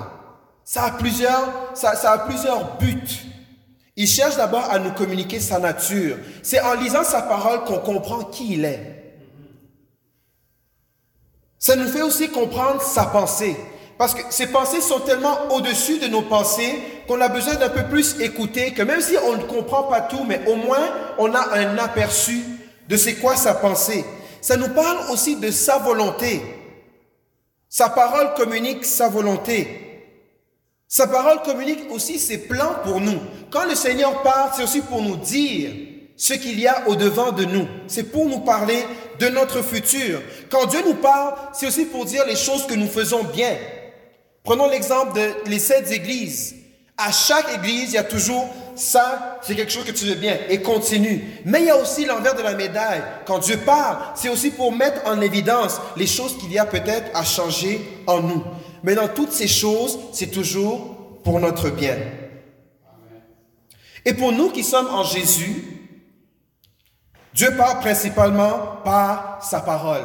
ça 0.65 0.85
a 0.85 0.91
plusieurs, 0.93 1.53
ça, 1.75 1.91
a 1.91 2.19
plusieurs 2.19 2.79
buts. 2.79 3.03
Il 3.97 4.07
cherche 4.07 4.37
d'abord 4.37 4.71
à 4.71 4.79
nous 4.79 4.93
communiquer 4.93 5.41
sa 5.41 5.59
nature. 5.59 6.19
C'est 6.43 6.61
en 6.61 6.75
lisant 6.75 7.03
sa 7.03 7.23
parole 7.23 7.65
qu'on 7.65 7.79
comprend 7.79 8.25
qui 8.25 8.55
il 8.55 8.65
est. 8.65 8.97
Ça 11.59 11.75
nous 11.75 11.89
fait 11.89 12.03
aussi 12.03 12.29
comprendre 12.29 12.81
sa 12.81 13.07
pensée. 13.07 13.57
Parce 13.99 14.15
que 14.15 14.21
ses 14.31 14.49
pensées 14.49 14.83
sont 14.83 15.01
tellement 15.01 15.51
au-dessus 15.51 15.99
de 15.99 16.07
nos 16.07 16.23
pensées 16.23 16.79
qu'on 17.09 17.21
a 17.21 17.29
besoin 17.29 17.55
d'un 17.55 17.71
peu 17.71 17.85
plus 17.85 18.21
écouter, 18.21 18.73
que 18.73 18.83
même 18.83 19.01
si 19.01 19.17
on 19.27 19.37
ne 19.37 19.43
comprend 19.45 19.85
pas 19.85 20.03
tout, 20.03 20.23
mais 20.25 20.43
au 20.47 20.57
moins 20.57 20.91
on 21.19 21.35
a 21.35 21.57
un 21.57 21.79
aperçu 21.79 22.45
de 22.89 22.97
c'est 22.97 23.15
quoi 23.15 23.37
sa 23.37 23.55
pensée. 23.55 24.05
Ça 24.43 24.57
nous 24.57 24.69
parle 24.69 25.11
aussi 25.11 25.37
de 25.37 25.51
sa 25.51 25.79
volonté. 25.79 26.43
Sa 27.69 27.89
parole 27.89 28.35
communique 28.35 28.85
sa 28.85 29.09
volonté. 29.09 29.83
Sa 30.89 31.09
parole 31.09 31.43
communique 31.43 31.91
aussi 31.91 32.19
ses 32.19 32.39
plans 32.39 32.77
pour 32.85 33.01
nous. 33.01 33.21
Quand 33.51 33.65
le 33.65 33.75
Seigneur 33.75 34.23
parle, 34.23 34.51
c'est 34.57 34.63
aussi 34.63 34.81
pour 34.81 35.03
nous 35.03 35.17
dire 35.17 35.73
ce 36.17 36.35
qu'il 36.35 36.59
y 36.59 36.67
a 36.67 36.89
au-devant 36.89 37.33
de 37.33 37.45
nous. 37.45 37.67
C'est 37.89 38.05
pour 38.05 38.27
nous 38.27 38.41
parler 38.41 38.85
de 39.19 39.29
notre 39.29 39.63
futur. 39.63 40.23
Quand 40.49 40.67
Dieu 40.67 40.81
nous 40.87 40.95
parle, 40.95 41.35
c'est 41.53 41.67
aussi 41.67 41.87
pour 41.87 42.05
dire 42.05 42.25
les 42.27 42.37
choses 42.37 42.67
que 42.67 42.75
nous 42.75 42.89
faisons 42.89 43.25
bien. 43.25 43.57
Prenons 44.45 44.69
l'exemple 44.69 45.19
des 45.45 45.59
sept 45.59 45.91
églises. 45.91 46.55
À 46.97 47.11
chaque 47.11 47.53
église, 47.59 47.91
il 47.91 47.95
y 47.95 47.99
a 47.99 48.05
toujours 48.05 48.49
ça, 48.77 49.39
c'est 49.43 49.55
quelque 49.55 49.73
chose 49.73 49.85
que 49.85 49.93
tu 49.93 50.05
veux 50.05 50.15
bien 50.15 50.37
et 50.49 50.63
continue. 50.63 51.25
Mais 51.45 51.61
il 51.61 51.67
y 51.67 51.71
a 51.71 51.77
aussi 51.77 52.05
l'envers 52.05 52.35
de 52.35 52.43
la 52.43 52.55
médaille. 52.55 53.03
Quand 53.27 53.39
Dieu 53.39 53.57
parle, 53.57 53.99
c'est 54.15 54.29
aussi 54.29 54.51
pour 54.51 54.73
mettre 54.73 55.01
en 55.07 55.21
évidence 55.21 55.81
les 55.97 56.07
choses 56.07 56.37
qu'il 56.39 56.53
y 56.53 56.59
a 56.59 56.67
peut-être 56.67 57.11
à 57.15 57.25
changer 57.25 57.81
en 58.07 58.21
nous. 58.21 58.45
Mais 58.83 58.95
dans 58.95 59.09
toutes 59.09 59.33
ces 59.33 59.49
choses, 59.49 59.99
c'est 60.13 60.31
toujours 60.31 61.21
pour 61.25 61.41
notre 61.41 61.71
bien. 61.71 61.97
Et 64.05 64.15
pour 64.15 64.31
nous 64.31 64.51
qui 64.51 64.63
sommes 64.63 64.89
en 64.89 65.03
Jésus, 65.03 65.65
Dieu 67.35 67.55
parle 67.57 67.81
principalement 67.81 68.79
par 68.85 69.41
sa 69.43 69.61
parole, 69.61 70.05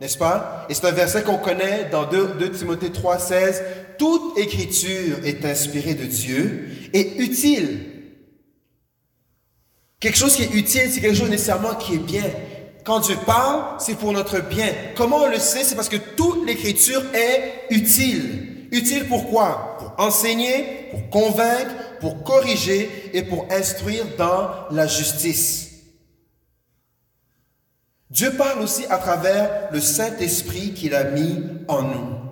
n'est-ce 0.00 0.18
pas? 0.18 0.66
Et 0.68 0.74
c'est 0.74 0.86
un 0.86 0.92
verset 0.92 1.22
qu'on 1.22 1.38
connaît 1.38 1.88
dans 1.92 2.06
2, 2.06 2.50
Timothée 2.50 2.90
3, 2.90 3.18
16. 3.18 3.62
Toute 3.98 4.38
écriture 4.38 5.18
est 5.24 5.44
inspirée 5.44 5.94
de 5.94 6.04
Dieu 6.04 6.68
et 6.92 7.22
utile. 7.22 7.95
Quelque 9.98 10.18
chose 10.18 10.36
qui 10.36 10.42
est 10.42 10.54
utile, 10.54 10.90
c'est 10.90 11.00
quelque 11.00 11.16
chose 11.16 11.30
nécessairement 11.30 11.74
qui 11.74 11.94
est 11.94 11.98
bien. 11.98 12.24
Quand 12.84 13.00
Dieu 13.00 13.16
parle, 13.24 13.80
c'est 13.80 13.96
pour 13.96 14.12
notre 14.12 14.40
bien. 14.40 14.68
Comment 14.94 15.22
on 15.22 15.30
le 15.30 15.38
sait? 15.38 15.64
C'est 15.64 15.74
parce 15.74 15.88
que 15.88 15.96
toute 15.96 16.46
l'écriture 16.46 17.02
est 17.14 17.74
utile. 17.74 18.68
Utile 18.70 19.06
pourquoi? 19.08 19.76
Pour 19.78 19.94
enseigner, 20.04 20.88
pour 20.90 21.08
convaincre, 21.10 21.72
pour 22.00 22.22
corriger 22.22 23.10
et 23.12 23.22
pour 23.22 23.46
instruire 23.50 24.04
dans 24.18 24.50
la 24.70 24.86
justice. 24.86 25.72
Dieu 28.10 28.32
parle 28.36 28.60
aussi 28.62 28.84
à 28.88 28.98
travers 28.98 29.68
le 29.72 29.80
Saint-Esprit 29.80 30.74
qu'il 30.74 30.94
a 30.94 31.04
mis 31.04 31.42
en 31.68 31.82
nous. 31.82 32.25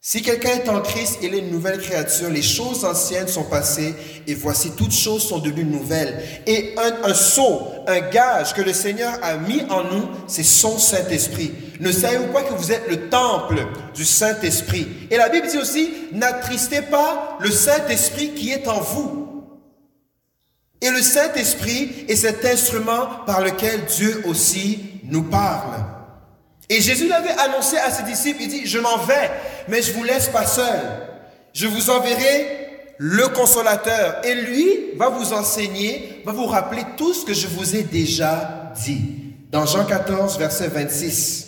Si 0.00 0.22
quelqu'un 0.22 0.50
est 0.50 0.68
en 0.68 0.80
Christ, 0.80 1.18
il 1.22 1.34
est 1.34 1.40
une 1.40 1.50
nouvelle 1.50 1.80
créature. 1.80 2.30
Les 2.30 2.42
choses 2.42 2.84
anciennes 2.84 3.26
sont 3.26 3.44
passées 3.44 3.94
et 4.26 4.34
voici 4.34 4.70
toutes 4.76 4.92
choses 4.92 5.26
sont 5.26 5.40
devenues 5.40 5.64
nouvelles. 5.64 6.22
Et 6.46 6.74
un, 6.78 7.10
un 7.10 7.14
sceau, 7.14 7.62
un 7.86 8.00
gage 8.00 8.54
que 8.54 8.62
le 8.62 8.72
Seigneur 8.72 9.18
a 9.22 9.36
mis 9.36 9.62
en 9.68 9.82
nous, 9.82 10.08
c'est 10.28 10.44
son 10.44 10.78
Saint-Esprit. 10.78 11.52
Ne 11.80 11.90
savez-vous 11.90 12.32
pas 12.32 12.42
que 12.42 12.54
vous 12.54 12.70
êtes 12.70 12.88
le 12.88 13.08
temple 13.08 13.66
du 13.92 14.04
Saint-Esprit? 14.04 14.86
Et 15.10 15.16
la 15.16 15.28
Bible 15.28 15.48
dit 15.48 15.58
aussi, 15.58 15.90
n'attristez 16.12 16.82
pas 16.82 17.36
le 17.40 17.50
Saint-Esprit 17.50 18.34
qui 18.34 18.52
est 18.52 18.68
en 18.68 18.80
vous. 18.80 19.44
Et 20.80 20.90
le 20.90 21.02
Saint-Esprit 21.02 22.06
est 22.08 22.16
cet 22.16 22.44
instrument 22.44 23.24
par 23.26 23.40
lequel 23.40 23.84
Dieu 23.86 24.22
aussi 24.26 24.78
nous 25.04 25.24
parle. 25.24 25.97
Et 26.68 26.80
Jésus 26.80 27.08
l'avait 27.08 27.36
annoncé 27.38 27.76
à 27.78 27.90
ses 27.90 28.02
disciples, 28.02 28.42
il 28.42 28.48
dit, 28.48 28.66
je 28.66 28.78
m'en 28.78 28.98
vais, 28.98 29.30
mais 29.68 29.80
je 29.80 29.92
vous 29.92 30.04
laisse 30.04 30.28
pas 30.28 30.46
seul. 30.46 30.80
Je 31.54 31.66
vous 31.66 31.90
enverrai 31.90 32.68
le 32.98 33.28
consolateur 33.28 34.20
et 34.24 34.34
lui 34.34 34.96
va 34.96 35.08
vous 35.08 35.32
enseigner, 35.32 36.22
va 36.26 36.32
vous 36.32 36.46
rappeler 36.46 36.82
tout 36.96 37.14
ce 37.14 37.24
que 37.24 37.32
je 37.32 37.46
vous 37.46 37.76
ai 37.76 37.84
déjà 37.84 38.72
dit. 38.84 39.34
Dans 39.50 39.64
Jean 39.64 39.86
14, 39.86 40.38
verset 40.38 40.68
26. 40.68 41.46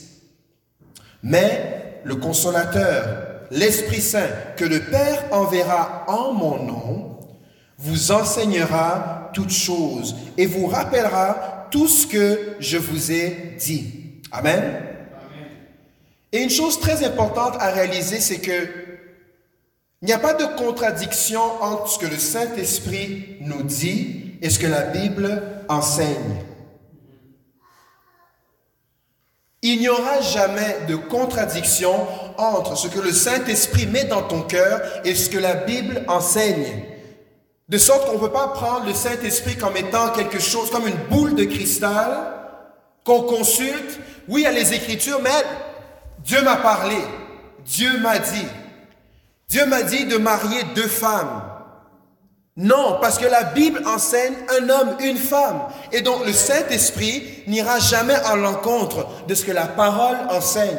Mais 1.23 2.01
le 2.05 2.17
consolateur, 2.17 3.43
l'Esprit 3.51 4.01
Saint, 4.01 4.29
que 4.57 4.65
le 4.65 4.81
Père 4.81 5.25
enverra 5.33 6.05
en 6.09 6.33
mon 6.33 6.63
nom, 6.63 7.19
vous 7.77 8.13
enseignera 8.13 9.31
toutes 9.35 9.53
choses 9.53 10.17
et 10.39 10.47
vous 10.47 10.67
rappellera 10.67 11.69
tout 11.71 11.89
ce 11.89 12.07
que 12.07 12.57
je 12.59 12.79
vous 12.79 13.13
ai 13.13 13.57
dit. 13.59 14.21
Amen. 14.33 14.90
Et 16.33 16.43
une 16.43 16.51
chose 16.51 16.79
très 16.79 17.05
importante 17.05 17.55
à 17.59 17.71
réaliser, 17.71 18.21
c'est 18.21 18.39
que 18.39 18.69
il 20.03 20.07
n'y 20.07 20.13
a 20.15 20.19
pas 20.19 20.33
de 20.33 20.45
contradiction 20.57 21.43
entre 21.63 21.89
ce 21.89 21.99
que 21.99 22.07
le 22.07 22.17
Saint-Esprit 22.17 23.37
nous 23.41 23.63
dit 23.63 24.39
et 24.41 24.49
ce 24.49 24.59
que 24.59 24.67
la 24.67 24.81
Bible 24.81 25.43
enseigne. 25.69 26.43
Il 29.61 29.79
n'y 29.81 29.91
aura 29.91 30.23
jamais 30.23 30.79
de 30.89 30.97
contradiction 30.97 31.93
entre 32.39 32.79
ce 32.79 32.89
que 32.89 32.99
le 32.99 33.13
Saint-Esprit 33.13 33.87
met 33.87 34.05
dans 34.05 34.23
ton 34.23 34.41
cœur 34.41 34.81
et 35.05 35.15
ce 35.15 35.29
que 35.29 35.37
la 35.37 35.53
Bible 35.53 36.03
enseigne. 36.09 36.83
De 37.69 37.77
sorte 37.77 38.07
qu'on 38.07 38.15
ne 38.15 38.21
peut 38.21 38.33
pas 38.33 38.49
prendre 38.49 38.87
le 38.87 38.95
Saint-Esprit 38.95 39.57
comme 39.57 39.77
étant 39.77 40.11
quelque 40.11 40.41
chose, 40.41 40.71
comme 40.71 40.89
une 40.89 40.97
boule 41.11 41.35
de 41.35 41.45
cristal 41.45 42.33
qu'on 43.05 43.21
consulte. 43.21 44.01
Oui, 44.29 44.41
il 44.41 44.45
y 44.45 44.47
a 44.47 44.51
les 44.51 44.73
Écritures, 44.73 45.21
mais 45.23 45.31
Dieu 46.25 46.43
m'a 46.43 46.57
parlé. 46.57 46.97
Dieu 47.65 47.99
m'a 48.01 48.19
dit. 48.19 48.47
Dieu 49.49 49.67
m'a 49.67 49.83
dit 49.83 50.07
de 50.07 50.17
marier 50.17 50.63
deux 50.75 50.87
femmes. 50.87 51.43
Non, 52.57 52.99
parce 53.01 53.19
que 53.19 53.27
la 53.27 53.45
Bible 53.45 53.83
enseigne 53.87 54.35
un 54.59 54.69
homme, 54.69 54.97
une 55.01 55.17
femme. 55.17 55.63
Et 55.93 56.03
donc 56.03 56.27
le 56.27 56.33
Saint-Esprit 56.33 57.45
n'ira 57.47 57.79
jamais 57.79 58.15
à 58.15 58.37
l'encontre 58.37 59.07
de 59.27 59.35
ce 59.35 59.45
que 59.45 59.53
la 59.53 59.67
parole 59.67 60.17
enseigne. 60.31 60.79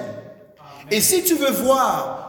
Et 0.91 1.01
si 1.01 1.23
tu 1.23 1.36
veux 1.36 1.51
voir 1.51 2.21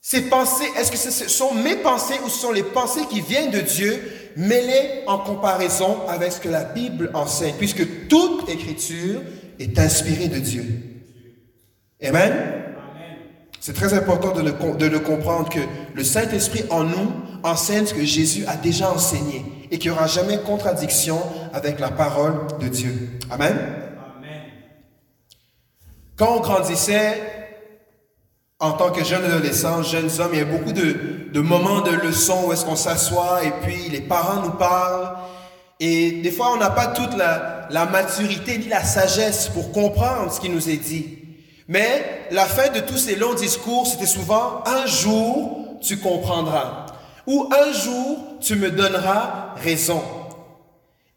ces 0.00 0.22
pensées, 0.22 0.70
est-ce 0.76 0.90
que 0.90 0.96
ce 0.96 1.28
sont 1.28 1.54
mes 1.54 1.76
pensées 1.76 2.18
ou 2.24 2.28
ce 2.28 2.40
sont 2.40 2.52
les 2.52 2.62
pensées 2.62 3.06
qui 3.10 3.20
viennent 3.20 3.50
de 3.50 3.60
Dieu 3.60 4.32
mêlées 4.36 5.02
en 5.06 5.18
comparaison 5.18 6.06
avec 6.08 6.32
ce 6.32 6.40
que 6.40 6.48
la 6.48 6.64
Bible 6.64 7.10
enseigne, 7.14 7.54
puisque 7.58 8.08
toute 8.08 8.48
écriture 8.48 9.20
est 9.58 9.78
inspirée 9.78 10.28
de 10.28 10.38
Dieu. 10.38 10.64
Amen? 12.02 12.32
C'est 13.60 13.72
très 13.72 13.92
important 13.92 14.32
de 14.32 14.42
le, 14.42 14.52
de 14.78 14.86
le, 14.86 15.00
comprendre 15.00 15.48
que 15.48 15.58
le 15.94 16.04
Saint-Esprit 16.04 16.64
en 16.70 16.84
nous 16.84 17.12
enseigne 17.42 17.86
ce 17.86 17.94
que 17.94 18.04
Jésus 18.04 18.44
a 18.46 18.56
déjà 18.56 18.90
enseigné 18.90 19.44
et 19.70 19.78
qu'il 19.78 19.90
n'y 19.90 19.96
aura 19.96 20.06
jamais 20.06 20.38
contradiction 20.38 21.20
avec 21.52 21.80
la 21.80 21.90
parole 21.90 22.34
de 22.60 22.68
Dieu. 22.68 23.18
Amen? 23.30 23.56
Amen. 24.16 24.42
Quand 26.16 26.36
on 26.36 26.40
grandissait, 26.40 27.20
en 28.60 28.72
tant 28.72 28.90
que 28.90 29.04
jeune 29.04 29.24
adolescent, 29.24 29.82
jeunes 29.82 30.10
hommes, 30.20 30.30
il 30.32 30.38
y 30.38 30.42
a 30.42 30.44
beaucoup 30.44 30.72
de, 30.72 31.28
de 31.32 31.40
moments 31.40 31.80
de 31.80 31.90
leçons 31.90 32.44
où 32.46 32.52
est-ce 32.52 32.64
qu'on 32.64 32.76
s'assoit 32.76 33.44
et 33.44 33.52
puis 33.62 33.88
les 33.90 34.00
parents 34.00 34.42
nous 34.42 34.52
parlent. 34.52 35.16
Et 35.80 36.22
des 36.22 36.30
fois, 36.30 36.52
on 36.54 36.56
n'a 36.56 36.70
pas 36.70 36.88
toute 36.88 37.16
la, 37.16 37.68
la 37.70 37.86
maturité 37.86 38.56
ni 38.58 38.66
la 38.68 38.82
sagesse 38.82 39.48
pour 39.48 39.72
comprendre 39.72 40.32
ce 40.32 40.40
qui 40.40 40.48
nous 40.48 40.70
est 40.70 40.76
dit. 40.76 41.27
Mais 41.68 42.26
la 42.30 42.46
fin 42.46 42.70
de 42.70 42.80
tous 42.80 42.96
ces 42.96 43.14
longs 43.14 43.34
discours, 43.34 43.86
c'était 43.86 44.06
souvent 44.06 44.62
un 44.64 44.86
jour 44.86 45.66
tu 45.82 45.98
comprendras 45.98 46.86
ou 47.26 47.46
un 47.52 47.72
jour 47.72 48.18
tu 48.40 48.56
me 48.56 48.70
donneras 48.70 49.54
raison. 49.56 50.02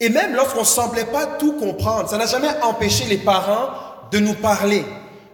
Et 0.01 0.09
même 0.09 0.35
lorsqu'on 0.35 0.61
ne 0.61 0.65
semblait 0.65 1.05
pas 1.05 1.25
tout 1.25 1.53
comprendre, 1.53 2.09
ça 2.09 2.17
n'a 2.17 2.25
jamais 2.25 2.49
empêché 2.63 3.05
les 3.05 3.17
parents 3.17 3.69
de 4.11 4.19
nous 4.19 4.33
parler, 4.33 4.83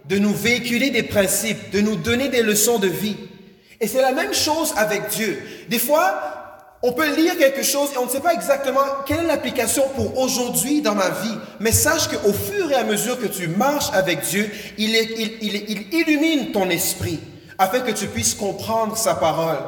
de 0.04 0.18
nous 0.18 0.32
véhiculer 0.32 0.90
des 0.90 1.02
principes, 1.02 1.70
de 1.70 1.80
nous 1.80 1.96
donner 1.96 2.28
des 2.28 2.42
leçons 2.42 2.78
de 2.78 2.86
vie. 2.86 3.16
Et 3.80 3.88
c'est 3.88 4.02
la 4.02 4.12
même 4.12 4.34
chose 4.34 4.72
avec 4.76 5.08
Dieu. 5.08 5.42
Des 5.68 5.78
fois, 5.80 6.37
on 6.82 6.92
peut 6.92 7.14
lire 7.16 7.36
quelque 7.36 7.62
chose 7.62 7.90
et 7.94 7.98
on 7.98 8.06
ne 8.06 8.10
sait 8.10 8.20
pas 8.20 8.34
exactement 8.34 8.80
quelle 9.04 9.20
est 9.20 9.26
l'application 9.26 9.82
pour 9.96 10.16
aujourd'hui 10.18 10.80
dans 10.80 10.94
ma 10.94 11.08
vie. 11.10 11.36
Mais 11.58 11.72
sache 11.72 12.08
qu'au 12.08 12.32
fur 12.32 12.70
et 12.70 12.76
à 12.76 12.84
mesure 12.84 13.18
que 13.18 13.26
tu 13.26 13.48
marches 13.48 13.90
avec 13.92 14.20
Dieu, 14.22 14.48
il, 14.78 14.94
il, 14.94 15.92
illumine 15.92 16.52
ton 16.52 16.70
esprit 16.70 17.18
afin 17.58 17.80
que 17.80 17.90
tu 17.90 18.06
puisses 18.06 18.34
comprendre 18.34 18.96
sa 18.96 19.14
parole. 19.14 19.58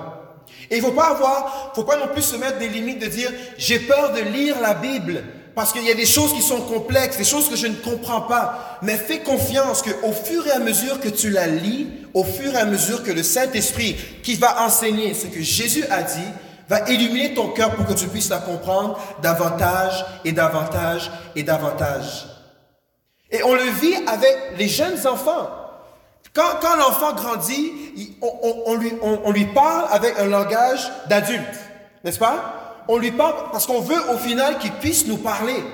Et 0.71 0.77
il 0.77 0.83
faut 0.83 0.93
pas 0.93 1.09
avoir, 1.09 1.73
faut 1.75 1.83
pas 1.83 1.97
non 1.97 2.07
plus 2.13 2.23
se 2.23 2.37
mettre 2.37 2.59
des 2.59 2.69
limites 2.69 3.01
de 3.01 3.07
dire 3.07 3.33
j'ai 3.59 3.81
peur 3.81 4.13
de 4.13 4.21
lire 4.21 4.61
la 4.61 4.75
Bible 4.75 5.25
parce 5.57 5.73
qu'il 5.73 5.85
y 5.85 5.91
a 5.91 5.95
des 5.95 6.07
choses 6.07 6.33
qui 6.33 6.43
sont 6.43 6.61
complexes, 6.61 7.19
des 7.19 7.25
choses 7.25 7.49
que 7.49 7.57
je 7.57 7.67
ne 7.67 7.75
comprends 7.75 8.21
pas. 8.21 8.79
Mais 8.83 8.97
fais 8.97 9.19
confiance 9.19 9.83
qu'au 9.83 10.13
fur 10.13 10.47
et 10.47 10.53
à 10.53 10.61
mesure 10.61 11.01
que 11.01 11.09
tu 11.09 11.31
la 11.31 11.49
lis, 11.49 11.89
au 12.15 12.23
fur 12.23 12.55
et 12.55 12.59
à 12.59 12.67
mesure 12.67 13.03
que 13.03 13.11
le 13.11 13.25
Saint-Esprit 13.25 13.97
qui 14.23 14.37
va 14.37 14.63
enseigner 14.63 15.13
ce 15.13 15.27
que 15.27 15.43
Jésus 15.43 15.85
a 15.91 16.05
dit, 16.05 16.31
va 16.71 16.89
illuminer 16.89 17.35
ton 17.35 17.49
cœur 17.49 17.75
pour 17.75 17.85
que 17.85 17.95
tu 17.95 18.07
puisses 18.07 18.31
la 18.31 18.39
comprendre 18.39 18.97
davantage 19.21 20.07
et 20.25 20.31
davantage 20.31 21.11
et 21.35 21.43
davantage. 21.43 22.29
Et 23.33 23.43
on 23.43 23.55
le 23.55 23.65
vit 23.65 23.97
avec 24.07 24.53
les 24.57 24.69
jeunes 24.69 25.05
enfants. 25.05 25.51
Quand, 26.33 26.77
l'enfant 26.79 27.13
grandit, 27.15 27.73
on, 28.23 29.33
lui, 29.33 29.45
parle 29.47 29.87
avec 29.91 30.17
un 30.21 30.27
langage 30.27 30.89
d'adulte, 31.09 31.43
n'est-ce 32.05 32.21
pas? 32.21 32.85
On 32.87 32.99
lui 32.99 33.11
parle 33.11 33.51
parce 33.51 33.67
qu'on 33.67 33.81
veut 33.81 34.01
au 34.15 34.17
final 34.17 34.59
qu'il 34.59 34.73
puisse 34.75 35.09
nous 35.09 35.17
parler. 35.17 35.65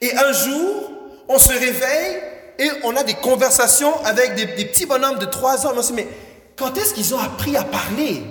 Et 0.00 0.16
un 0.16 0.32
jour, 0.32 0.92
on 1.28 1.38
se 1.38 1.50
réveille 1.50 2.22
et 2.60 2.70
on 2.84 2.94
a 2.94 3.02
des 3.02 3.14
conversations 3.14 3.92
avec 4.04 4.36
des, 4.36 4.46
des 4.46 4.66
petits 4.66 4.86
bonhommes 4.86 5.18
de 5.18 5.26
3 5.26 5.66
ans. 5.66 5.72
On 5.76 5.82
se 5.82 5.88
dit, 5.88 5.94
mais 5.94 6.08
quand 6.56 6.76
est-ce 6.76 6.94
qu'ils 6.94 7.12
ont 7.12 7.20
appris 7.20 7.56
à 7.56 7.64
parler? 7.64 8.22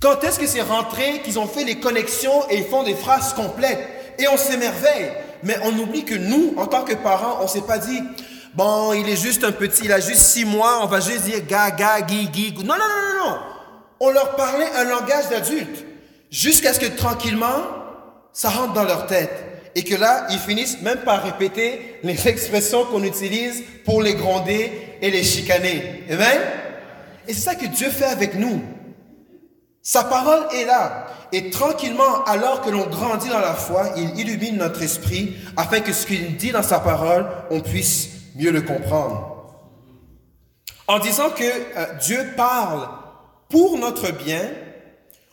Quand 0.00 0.22
est-ce 0.22 0.38
que 0.38 0.46
c'est 0.46 0.60
rentré, 0.60 1.22
qu'ils 1.22 1.38
ont 1.38 1.46
fait 1.46 1.64
les 1.64 1.80
connexions 1.80 2.48
et 2.50 2.58
ils 2.58 2.64
font 2.64 2.82
des 2.82 2.94
phrases 2.94 3.32
complètes 3.32 3.86
Et 4.18 4.28
on 4.28 4.36
s'émerveille? 4.36 5.12
Mais 5.42 5.56
on 5.62 5.78
oublie 5.78 6.04
que 6.04 6.14
nous, 6.14 6.54
en 6.56 6.66
tant 6.66 6.84
que 6.84 6.94
parents, 6.94 7.38
on 7.42 7.46
s'est 7.46 7.62
pas 7.62 7.78
dit, 7.78 8.00
bon, 8.54 8.92
il 8.92 9.08
est 9.08 9.16
juste 9.16 9.44
un 9.44 9.52
petit, 9.52 9.84
il 9.84 9.92
a 9.92 10.00
juste 10.00 10.20
six 10.20 10.44
mois, 10.44 10.80
on 10.82 10.86
va 10.86 11.00
juste 11.00 11.22
dire 11.22 11.40
ga, 11.46 11.70
ga, 11.70 12.00
gui, 12.00 12.28
gui. 12.28 12.54
Non, 12.58 12.74
non, 12.74 12.78
non, 12.78 13.18
non, 13.18 13.30
non. 13.30 13.38
On 14.00 14.10
leur 14.10 14.36
parlait 14.36 14.68
un 14.76 14.84
langage 14.84 15.28
d'adulte. 15.30 15.84
Jusqu'à 16.30 16.74
ce 16.74 16.80
que 16.80 16.86
tranquillement, 16.86 17.62
ça 18.32 18.50
rentre 18.50 18.72
dans 18.72 18.84
leur 18.84 19.06
tête. 19.06 19.30
Et 19.74 19.84
que 19.84 19.94
là, 19.94 20.26
ils 20.30 20.38
finissent 20.38 20.80
même 20.82 20.98
par 20.98 21.22
répéter 21.22 21.98
les 22.02 22.28
expressions 22.28 22.84
qu'on 22.84 23.02
utilise 23.04 23.62
pour 23.84 24.02
les 24.02 24.14
gronder 24.14 24.72
et 25.00 25.10
les 25.10 25.22
chicaner. 25.22 26.04
Amen? 26.10 26.40
Et 27.26 27.34
c'est 27.34 27.40
ça 27.40 27.54
que 27.54 27.66
Dieu 27.66 27.88
fait 27.88 28.04
avec 28.04 28.34
nous. 28.34 28.62
Sa 29.86 30.02
parole 30.02 30.46
est 30.54 30.64
là. 30.64 31.08
Et 31.30 31.50
tranquillement, 31.50 32.24
alors 32.24 32.62
que 32.62 32.70
l'on 32.70 32.86
grandit 32.86 33.28
dans 33.28 33.38
la 33.38 33.52
foi, 33.52 33.90
il 33.98 34.18
illumine 34.18 34.56
notre 34.56 34.82
esprit 34.82 35.36
afin 35.58 35.80
que 35.80 35.92
ce 35.92 36.06
qu'il 36.06 36.38
dit 36.38 36.52
dans 36.52 36.62
sa 36.62 36.80
parole, 36.80 37.26
on 37.50 37.60
puisse 37.60 38.08
mieux 38.34 38.50
le 38.50 38.62
comprendre. 38.62 39.30
En 40.88 40.98
disant 40.98 41.28
que 41.28 41.44
euh, 41.44 41.86
Dieu 42.00 42.32
parle 42.34 42.88
pour 43.50 43.76
notre 43.76 44.10
bien, 44.10 44.48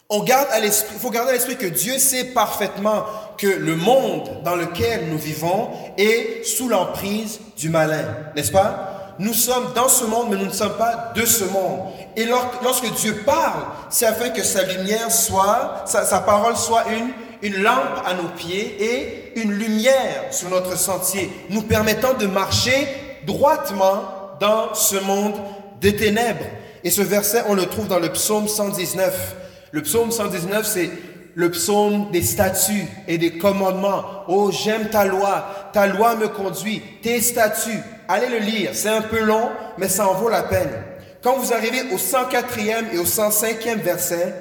on 0.09 0.21
garde 0.23 0.49
à 0.51 0.59
l'esprit, 0.59 0.95
il 0.95 0.99
faut 0.99 1.11
garder 1.11 1.29
à 1.29 1.33
l'esprit 1.33 1.55
que 1.55 1.67
Dieu 1.67 1.97
sait 1.97 2.25
parfaitement 2.25 3.05
que 3.37 3.47
le 3.47 3.77
monde 3.77 4.43
dans 4.43 4.57
lequel 4.57 5.07
nous 5.09 5.17
vivons 5.17 5.69
est 5.97 6.43
sous 6.43 6.67
l'emprise 6.67 7.39
du 7.55 7.69
malin, 7.69 8.03
n'est-ce 8.35 8.51
pas? 8.51 8.90
Nous 9.19 9.33
sommes 9.33 9.73
dans 9.75 9.87
ce 9.87 10.05
monde, 10.05 10.27
mais 10.29 10.37
nous 10.37 10.45
ne 10.45 10.53
sommes 10.53 10.77
pas 10.77 11.11
de 11.15 11.25
ce 11.25 11.43
monde. 11.45 11.79
Et 12.15 12.25
lorsque 12.25 12.91
Dieu 12.95 13.23
parle, 13.25 13.63
c'est 13.89 14.05
afin 14.05 14.29
que 14.29 14.43
sa 14.43 14.63
lumière 14.63 15.11
soit, 15.11 15.83
sa, 15.85 16.19
parole 16.19 16.55
soit 16.55 16.85
une, 16.89 17.09
une 17.41 17.61
lampe 17.61 18.03
à 18.05 18.13
nos 18.13 18.29
pieds 18.29 18.77
et 18.79 19.39
une 19.39 19.51
lumière 19.51 20.25
sur 20.31 20.49
notre 20.49 20.77
sentier, 20.77 21.31
nous 21.49 21.61
permettant 21.61 22.13
de 22.13 22.27
marcher 22.27 22.87
droitement 23.25 24.03
dans 24.39 24.73
ce 24.73 24.97
monde 24.97 25.35
des 25.79 25.95
ténèbres. 25.95 26.45
Et 26.83 26.89
ce 26.89 27.01
verset, 27.01 27.43
on 27.47 27.53
le 27.53 27.65
trouve 27.65 27.87
dans 27.87 27.99
le 27.99 28.09
psaume 28.09 28.47
119. 28.47 29.35
Le 29.71 29.81
psaume 29.81 30.11
119, 30.11 30.65
c'est 30.65 30.89
le 31.35 31.49
psaume 31.51 32.11
des 32.11 32.21
statuts 32.21 32.87
et 33.07 33.17
des 33.17 33.37
commandements. 33.37 34.03
Oh, 34.27 34.51
j'aime 34.51 34.89
ta 34.89 35.05
loi, 35.05 35.45
ta 35.73 35.87
loi 35.87 36.15
me 36.15 36.27
conduit, 36.27 36.81
tes 37.01 37.21
statuts. 37.21 37.83
Allez 38.13 38.27
le 38.27 38.39
lire, 38.39 38.71
c'est 38.73 38.89
un 38.89 39.03
peu 39.03 39.21
long, 39.21 39.49
mais 39.77 39.87
ça 39.87 40.05
en 40.05 40.15
vaut 40.15 40.27
la 40.27 40.43
peine. 40.43 40.83
Quand 41.23 41.37
vous 41.37 41.53
arrivez 41.53 41.93
au 41.93 41.97
104e 41.97 42.91
et 42.91 42.97
au 42.97 43.05
105e 43.05 43.79
verset, 43.79 44.35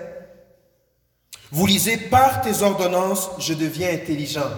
vous 1.52 1.66
lisez 1.66 1.96
Par 1.96 2.40
tes 2.40 2.62
ordonnances, 2.62 3.30
je 3.38 3.54
deviens 3.54 3.90
intelligent. 3.92 4.50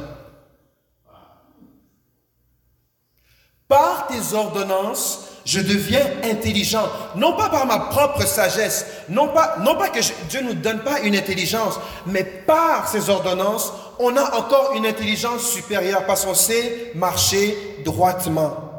Par 3.68 4.06
tes 4.06 4.34
ordonnances, 4.34 5.28
je 5.44 5.60
deviens 5.60 6.06
intelligent. 6.24 6.88
Non 7.14 7.36
pas 7.36 7.50
par 7.50 7.66
ma 7.66 7.80
propre 7.80 8.22
sagesse, 8.26 8.86
non 9.10 9.28
pas, 9.28 9.58
que 9.92 10.00
Dieu 10.30 10.40
ne 10.40 10.54
nous 10.54 10.54
donne 10.54 10.80
pas 10.80 11.00
une 11.00 11.16
intelligence, 11.16 11.78
mais 12.06 12.24
par 12.24 12.88
ses 12.88 13.10
ordonnances, 13.10 13.74
on 13.98 14.16
a 14.16 14.36
encore 14.38 14.72
une 14.74 14.86
intelligence 14.86 15.42
supérieure 15.42 16.06
parce 16.06 16.24
qu'on 16.24 16.32
sait 16.32 16.92
marcher 16.94 17.82
droitement. 17.84 18.71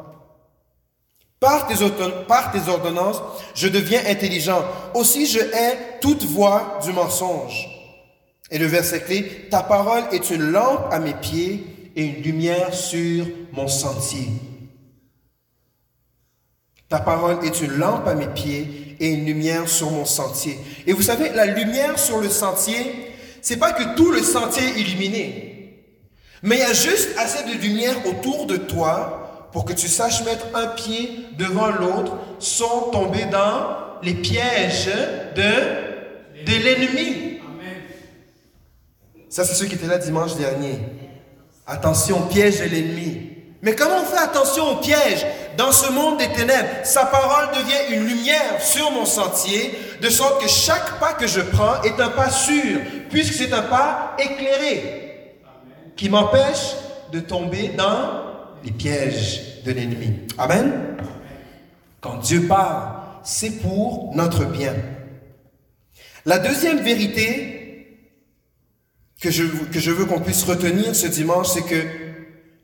Par 1.40 1.66
tes, 1.66 2.68
ordonnances, 2.68 3.22
je 3.54 3.68
deviens 3.68 4.00
intelligent. 4.06 4.64
Aussi, 4.94 5.26
je 5.26 5.40
hais 5.40 5.98
toute 6.00 6.24
voix 6.24 6.78
du 6.82 6.92
mensonge. 6.92 7.68
Et 8.50 8.58
le 8.58 8.66
verset 8.66 9.00
clé, 9.02 9.48
ta 9.50 9.62
parole 9.62 10.04
est 10.12 10.30
une 10.30 10.50
lampe 10.50 10.86
à 10.90 10.98
mes 10.98 11.14
pieds 11.14 11.90
et 11.96 12.04
une 12.04 12.22
lumière 12.22 12.72
sur 12.72 13.26
mon 13.52 13.68
sentier. 13.68 14.28
Ta 16.88 17.00
parole 17.00 17.44
est 17.44 17.60
une 17.60 17.76
lampe 17.78 18.06
à 18.06 18.14
mes 18.14 18.28
pieds 18.28 18.96
et 19.00 19.08
une 19.08 19.24
lumière 19.24 19.68
sur 19.68 19.90
mon 19.90 20.04
sentier. 20.04 20.58
Et 20.86 20.92
vous 20.92 21.02
savez, 21.02 21.30
la 21.30 21.46
lumière 21.46 21.98
sur 21.98 22.20
le 22.20 22.28
sentier, 22.28 23.10
c'est 23.42 23.56
pas 23.58 23.72
que 23.72 23.96
tout 23.96 24.10
le 24.10 24.22
sentier 24.22 24.62
est 24.62 24.80
illuminé. 24.80 25.54
Mais 26.42 26.56
il 26.56 26.60
y 26.60 26.62
a 26.62 26.72
juste 26.72 27.08
assez 27.18 27.42
de 27.44 27.60
lumière 27.60 27.96
autour 28.06 28.46
de 28.46 28.56
toi 28.56 29.23
pour 29.54 29.64
que 29.64 29.72
tu 29.72 29.86
saches 29.86 30.24
mettre 30.24 30.46
un 30.52 30.66
pied 30.66 31.26
devant 31.38 31.68
l'autre 31.68 32.16
sans 32.40 32.90
tomber 32.90 33.26
dans 33.26 34.00
les 34.02 34.14
pièges 34.14 34.90
de, 35.36 36.44
de 36.44 36.64
l'ennemi. 36.64 37.38
Ça, 39.30 39.44
c'est 39.44 39.54
ceux 39.54 39.66
qui 39.66 39.76
étaient 39.76 39.86
là 39.86 39.98
dimanche 39.98 40.34
dernier. 40.34 40.80
Attention, 41.68 42.22
piège 42.22 42.58
de 42.58 42.64
l'ennemi. 42.64 43.30
Mais 43.62 43.76
comment 43.76 44.00
on 44.02 44.04
fait 44.04 44.18
attention 44.18 44.72
aux 44.72 44.76
pièges 44.76 45.24
dans 45.56 45.70
ce 45.70 45.90
monde 45.92 46.18
des 46.18 46.32
ténèbres? 46.32 46.68
Sa 46.82 47.06
parole 47.06 47.54
devient 47.54 47.94
une 47.94 48.08
lumière 48.08 48.60
sur 48.60 48.90
mon 48.90 49.06
sentier, 49.06 49.78
de 50.02 50.10
sorte 50.10 50.42
que 50.42 50.48
chaque 50.48 50.98
pas 50.98 51.12
que 51.12 51.28
je 51.28 51.40
prends 51.40 51.80
est 51.82 52.00
un 52.00 52.10
pas 52.10 52.30
sûr, 52.30 52.80
puisque 53.08 53.34
c'est 53.34 53.52
un 53.52 53.62
pas 53.62 54.16
éclairé, 54.18 55.38
qui 55.96 56.08
m'empêche 56.08 56.74
de 57.12 57.20
tomber 57.20 57.68
dans 57.68 58.23
les 58.64 58.72
pièges 58.72 59.62
de 59.64 59.72
l'ennemi. 59.72 60.20
Amen. 60.38 60.96
Quand 62.00 62.18
Dieu 62.18 62.46
parle, 62.46 63.00
c'est 63.22 63.62
pour 63.62 64.14
notre 64.14 64.44
bien. 64.44 64.74
La 66.24 66.38
deuxième 66.38 66.78
vérité 66.78 67.98
que 69.20 69.30
je, 69.30 69.44
que 69.44 69.78
je 69.78 69.90
veux 69.90 70.06
qu'on 70.06 70.20
puisse 70.20 70.42
retenir 70.44 70.94
ce 70.96 71.06
dimanche, 71.06 71.48
c'est 71.48 71.62
que 71.62 71.86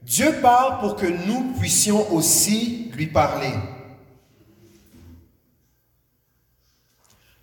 Dieu 0.02 0.32
parle 0.40 0.80
pour 0.80 0.96
que 0.96 1.06
nous 1.06 1.54
puissions 1.58 2.12
aussi 2.12 2.90
lui 2.94 3.06
parler. 3.06 3.52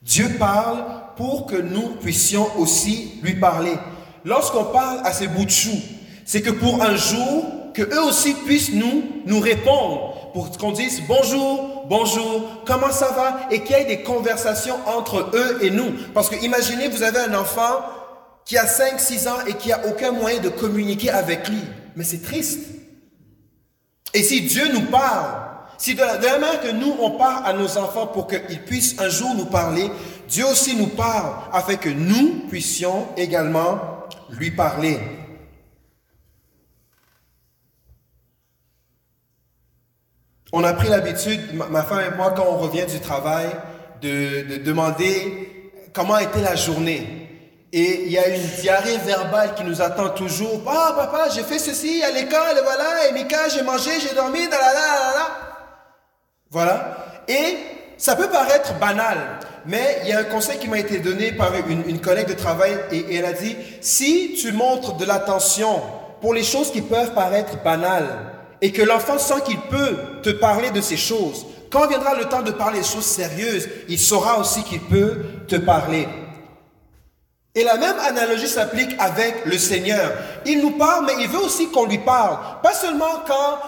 Dieu 0.02 0.30
parle 0.39 0.84
pour 1.15 1.46
que 1.46 1.56
nous 1.56 1.96
puissions 1.96 2.48
aussi 2.58 3.20
lui 3.22 3.36
parler. 3.36 3.76
Lorsqu'on 4.24 4.65
parle 4.65 5.06
à 5.06 5.13
ces 5.13 5.28
bouts 5.28 5.46
de 5.46 5.52
choux, 5.52 5.82
c'est 6.26 6.41
que 6.41 6.50
pour 6.50 6.82
un 6.84 6.96
jour, 6.96 7.57
que 7.78 7.84
eux 7.84 8.04
aussi 8.06 8.34
puissent 8.34 8.74
nous, 8.74 9.04
nous 9.28 9.40
répondre, 9.40 10.32
pour 10.34 10.50
qu'on 10.58 10.72
dise 10.72 11.04
bonjour, 11.08 11.86
bonjour, 11.88 12.63
comment 12.66 12.92
ça 12.92 13.12
va, 13.12 13.42
et 13.52 13.62
qu'il 13.62 13.78
y 13.78 13.80
ait 13.80 13.86
des 13.86 14.02
conversations 14.02 14.78
entre 14.88 15.30
eux 15.36 15.60
et 15.62 15.70
nous. 15.70 15.94
Parce 16.16 16.28
que 16.28 16.44
imaginez, 16.44 16.88
vous 16.88 17.04
avez 17.04 17.20
un 17.20 17.36
enfant 17.36 17.84
qui 18.46 18.58
a 18.58 18.66
5, 18.66 19.00
6 19.00 19.28
ans 19.28 19.38
et 19.46 19.54
qui 19.54 19.72
a 19.72 19.86
aucun 19.86 20.12
moyen 20.12 20.40
de 20.40 20.50
communiquer 20.50 21.12
avec 21.12 21.48
lui. 21.48 21.62
Mais 21.96 22.04
c'est 22.04 22.24
triste. 22.24 22.68
Et 24.16 24.24
si 24.24 24.42
Dieu 24.42 24.74
nous 24.74 24.86
parle, 24.88 25.36
si 25.78 25.94
de 25.94 26.00
la, 26.00 26.18
manière 26.40 26.60
que 26.60 26.72
nous, 26.72 26.96
on 27.00 27.12
parle 27.12 27.46
à 27.46 27.54
nos 27.54 27.78
enfants 27.78 28.08
pour 28.08 28.28
qu'ils 28.28 28.63
puissent 28.66 28.96
un 29.00 29.10
jour 29.10 29.36
nous 29.36 29.46
parler, 29.46 29.92
Dieu 30.28 30.46
aussi 30.48 30.76
nous 30.76 30.88
parle 30.88 31.32
afin 31.54 31.76
que 31.76 31.90
nous 31.90 32.48
puissions 32.50 33.06
également 33.18 33.80
lui 34.32 34.50
parler. 34.50 34.98
On 40.54 40.64
a 40.64 40.74
pris 40.74 40.88
l'habitude, 40.88 41.54
ma 41.54 41.84
femme 41.84 42.00
et 42.00 42.16
moi, 42.16 42.34
quand 42.36 42.46
on 42.50 42.58
revient 42.58 42.86
du 42.86 43.00
travail, 43.00 43.48
de, 44.02 44.56
de 44.56 44.64
demander 44.64 45.72
comment 45.94 46.18
était 46.18 46.42
la 46.42 46.56
journée. 46.56 47.28
Et 47.74 48.04
il 48.06 48.12
y 48.12 48.18
a 48.18 48.30
une 48.30 48.48
diarrhée 48.62 48.98
verbale 49.06 49.54
qui 49.56 49.64
nous 49.64 49.82
attend 49.82 50.10
toujours. 50.10 50.62
Ah, 50.66 50.94
papa, 50.96 51.28
j'ai 51.36 51.44
fait 51.44 51.60
ceci 51.60 52.02
à 52.02 52.12
l'école, 52.12 52.62
voilà, 52.64 53.10
et 53.10 53.14
Mika, 53.14 53.50
j'ai 53.50 53.62
mangé, 53.62 53.92
j'ai 54.00 54.16
dormi, 54.16 54.48
da 54.48 54.58
la 54.58 54.74
la 54.74 55.28
Voilà. 56.50 56.98
Et 57.28 57.58
ça 57.98 58.16
peut 58.16 58.30
paraître 58.30 58.74
banal, 58.80 59.18
mais 59.66 60.00
il 60.04 60.10
y 60.10 60.14
a 60.14 60.20
un 60.20 60.24
conseil 60.24 60.60
qui 60.60 60.70
m'a 60.70 60.80
été 60.80 61.00
donné 61.00 61.34
par 61.34 61.54
une, 61.68 61.84
une 61.90 62.00
collègue 62.00 62.28
de 62.28 62.34
travail 62.34 62.78
et, 62.92 63.16
elle 63.16 63.26
a 63.26 63.34
dit, 63.34 63.58
si 63.82 64.38
tu 64.40 64.54
montres 64.54 64.96
de 64.96 65.04
l'attention 65.04 65.82
pour 66.22 66.34
les 66.34 66.44
choses 66.44 66.72
qui 66.72 66.82
peuvent 66.82 67.14
paraître 67.14 67.62
banales 67.64 68.37
et 68.62 68.72
que 68.72 68.82
l'enfant 68.82 69.20
sent 69.20 69.41
qu'il 69.46 69.60
peut 69.60 69.98
te 70.24 70.30
parler 70.30 70.72
de 70.72 70.82
ces 70.82 70.98
choses, 70.98 71.46
quand 71.70 71.88
viendra 71.88 72.15
le 72.15 72.26
temps 72.26 72.41
de 72.41 72.52
parler 72.52 72.80
des 72.80 72.86
choses 72.86 73.06
sérieuses, 73.06 73.67
il 73.89 74.00
saura 74.00 74.39
aussi 74.39 74.63
qu'il 74.63 74.82
peut 74.82 75.24
te 75.48 75.58
parler. 75.58 76.08
Et 77.54 77.63
la 77.63 77.78
même 77.78 77.98
analogie 78.00 78.48
s'applique 78.48 78.96
avec 79.00 79.46
le 79.46 79.58
Seigneur. 79.58 80.13
Il 80.46 80.62
nous 80.62 80.78
parle, 80.78 81.06
mais 81.08 81.24
il 81.24 81.28
veut 81.28 81.39
aussi 81.39 81.70
qu'on 81.70 81.86
lui 81.86 81.98
parle. 81.98 82.38
Pas 82.62 82.74
seulement 82.74 83.24
quand 83.26 83.60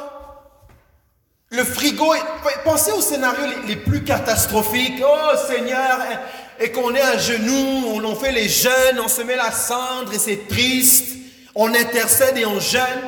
le 1.49 1.63
frigo 1.63 2.13
est... 2.13 2.21
Pensez 2.63 2.91
aux 2.91 3.02
scénarios 3.02 3.47
les, 3.67 3.75
plus 3.75 4.04
catastrophiques. 4.04 5.02
Oh 5.04 5.36
Seigneur, 5.47 5.99
et 6.60 6.71
qu'on 6.71 6.93
est 6.93 7.02
à 7.02 7.17
genoux, 7.17 7.88
on 7.95 8.04
en 8.04 8.15
fait 8.15 8.32
les 8.32 8.47
jeûnes, 8.47 8.99
on 9.04 9.08
se 9.08 9.21
met 9.21 9.36
la 9.36 9.52
cendre 9.52 10.13
et 10.13 10.19
c'est 10.19 10.47
triste. 10.47 11.17
On 11.56 11.73
intercède 11.73 12.38
et 12.38 12.45
on 12.45 12.60
jeûne. 12.60 13.02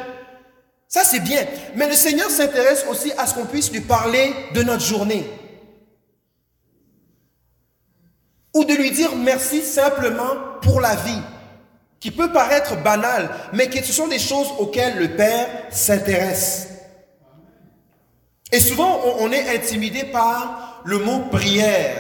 Ça 0.91 1.03
c'est 1.03 1.21
bien. 1.21 1.43
Mais 1.75 1.87
le 1.87 1.95
Seigneur 1.95 2.29
s'intéresse 2.29 2.85
aussi 2.87 3.11
à 3.17 3.25
ce 3.25 3.33
qu'on 3.33 3.45
puisse 3.45 3.71
lui 3.71 3.81
parler 3.81 4.31
de 4.53 4.61
notre 4.61 4.83
journée. 4.83 5.25
ou 8.53 8.65
de 8.65 8.73
lui 8.73 8.91
dire 8.91 9.15
merci 9.15 9.61
simplement 9.61 10.35
pour 10.61 10.81
la 10.81 10.95
vie, 10.95 11.21
qui 11.99 12.11
peut 12.11 12.31
paraître 12.31 12.75
banal, 12.81 13.29
mais 13.53 13.69
qui 13.69 13.83
ce 13.83 13.93
sont 13.93 14.07
des 14.07 14.19
choses 14.19 14.49
auxquelles 14.59 14.97
le 14.97 15.15
Père 15.15 15.47
s'intéresse. 15.69 16.67
Et 18.51 18.59
souvent, 18.59 18.99
on, 19.19 19.31
est 19.31 19.55
intimidé 19.55 20.03
par 20.03 20.81
le 20.83 20.97
mot 20.97 21.19
prière. 21.31 21.95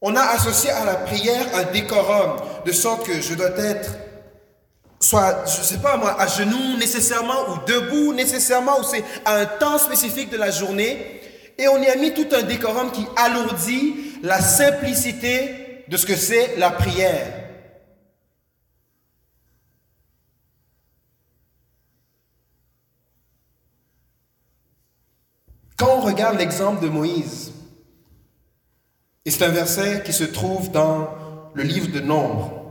On 0.00 0.16
a 0.16 0.22
associé 0.22 0.70
à 0.70 0.84
la 0.86 0.94
prière 0.94 1.46
un 1.54 1.64
décorum, 1.64 2.36
de 2.64 2.72
sorte 2.72 3.06
que 3.06 3.20
je 3.20 3.34
dois 3.34 3.50
être 3.58 3.90
soit, 5.04 5.44
je 5.46 5.62
sais 5.62 5.78
pas 5.78 5.96
moi, 5.96 6.20
à 6.20 6.26
genoux 6.26 6.76
nécessairement, 6.78 7.50
ou 7.50 7.58
debout 7.66 8.12
nécessairement, 8.12 8.80
ou 8.80 8.82
c'est 8.82 9.04
à 9.24 9.36
un 9.36 9.46
temps 9.46 9.78
spécifique 9.78 10.30
de 10.30 10.36
la 10.36 10.50
journée. 10.50 11.20
Et 11.58 11.68
on 11.68 11.80
y 11.80 11.86
a 11.86 11.96
mis 11.96 12.14
tout 12.14 12.26
un 12.32 12.42
décorum 12.42 12.90
qui 12.90 13.06
alourdit 13.16 14.18
la 14.22 14.40
simplicité 14.40 15.84
de 15.86 15.96
ce 15.96 16.06
que 16.06 16.16
c'est 16.16 16.56
la 16.56 16.70
prière. 16.70 17.42
Quand 25.76 25.98
on 25.98 26.00
regarde 26.00 26.38
l'exemple 26.38 26.82
de 26.82 26.88
Moïse, 26.88 27.52
et 29.24 29.30
c'est 29.30 29.44
un 29.44 29.50
verset 29.50 30.02
qui 30.04 30.12
se 30.12 30.24
trouve 30.24 30.70
dans 30.70 31.10
le 31.54 31.62
livre 31.62 31.92
de 31.92 32.00
Nombre, 32.00 32.63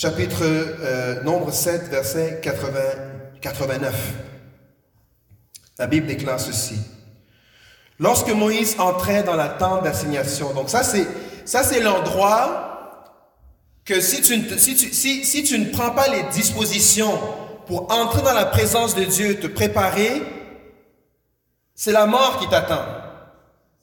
chapitre 0.00 0.40
euh, 0.42 1.22
Nombre 1.24 1.52
7, 1.52 1.90
verset 1.90 2.40
80, 2.42 2.70
89. 3.42 3.94
La 5.78 5.86
Bible 5.86 6.06
déclare 6.06 6.40
ceci. 6.40 6.78
Lorsque 7.98 8.30
Moïse 8.30 8.76
entrait 8.78 9.22
dans 9.24 9.36
la 9.36 9.50
tente 9.50 9.84
d'assignation, 9.84 10.54
donc 10.54 10.70
ça 10.70 10.82
c'est 10.82 11.06
ça 11.44 11.62
c'est 11.62 11.80
l'endroit 11.80 13.04
que 13.84 14.00
si 14.00 14.22
tu, 14.22 14.58
si, 14.58 14.74
tu, 14.74 14.90
si, 14.90 15.22
si 15.22 15.44
tu 15.44 15.58
ne 15.58 15.66
prends 15.66 15.90
pas 15.90 16.08
les 16.08 16.22
dispositions 16.32 17.20
pour 17.66 17.92
entrer 17.92 18.22
dans 18.22 18.32
la 18.32 18.46
présence 18.46 18.94
de 18.94 19.04
Dieu, 19.04 19.38
te 19.38 19.48
préparer, 19.48 20.22
c'est 21.74 21.92
la 21.92 22.06
mort 22.06 22.38
qui 22.40 22.48
t'attend. 22.48 22.86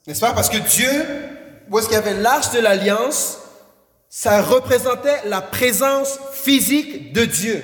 N'est-ce 0.04 0.20
pas? 0.20 0.32
Parce 0.32 0.48
que 0.48 0.58
Dieu, 0.58 0.90
où 1.70 1.78
est-ce 1.78 1.86
qu'il 1.86 1.94
y 1.94 2.00
avait 2.00 2.14
l'arche 2.20 2.50
de 2.50 2.58
l'alliance, 2.58 3.38
ça 4.08 4.42
représentait 4.42 5.26
la 5.26 5.40
présence 5.40 6.18
physique 6.32 7.12
de 7.12 7.24
Dieu. 7.24 7.62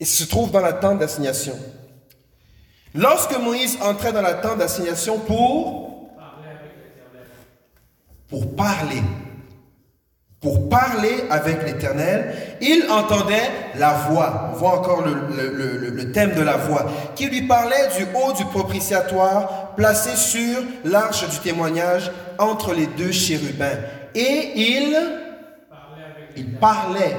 Et 0.00 0.04
se 0.04 0.24
trouve 0.24 0.50
dans 0.50 0.60
la 0.60 0.72
tente 0.72 0.98
d'assignation. 0.98 1.56
Lorsque 2.94 3.36
Moïse 3.38 3.78
entrait 3.80 4.12
dans 4.12 4.22
la 4.22 4.34
tente 4.34 4.58
d'assignation 4.58 5.18
pour 5.18 5.84
pour 8.28 8.56
parler, 8.56 9.02
pour 10.40 10.68
parler 10.68 11.24
avec 11.30 11.64
l'Éternel, 11.64 12.34
il 12.60 12.90
entendait 12.90 13.50
la 13.76 13.92
voix. 13.92 14.50
On 14.52 14.56
voit 14.56 14.78
encore 14.78 15.02
le, 15.02 15.14
le, 15.90 16.12
thème 16.12 16.34
de 16.34 16.42
la 16.42 16.56
voix, 16.56 16.86
qui 17.14 17.26
lui 17.26 17.42
parlait 17.42 17.88
du 17.96 18.04
haut 18.14 18.32
du 18.32 18.44
propitiatoire 18.46 19.74
placé 19.76 20.16
sur 20.16 20.62
l'arche 20.84 21.28
du 21.28 21.38
témoignage 21.38 22.10
entre 22.38 22.74
les 22.74 22.86
deux 22.86 23.12
chérubins. 23.12 23.78
Et 24.14 24.52
il, 24.54 24.96
parlait 26.60 27.16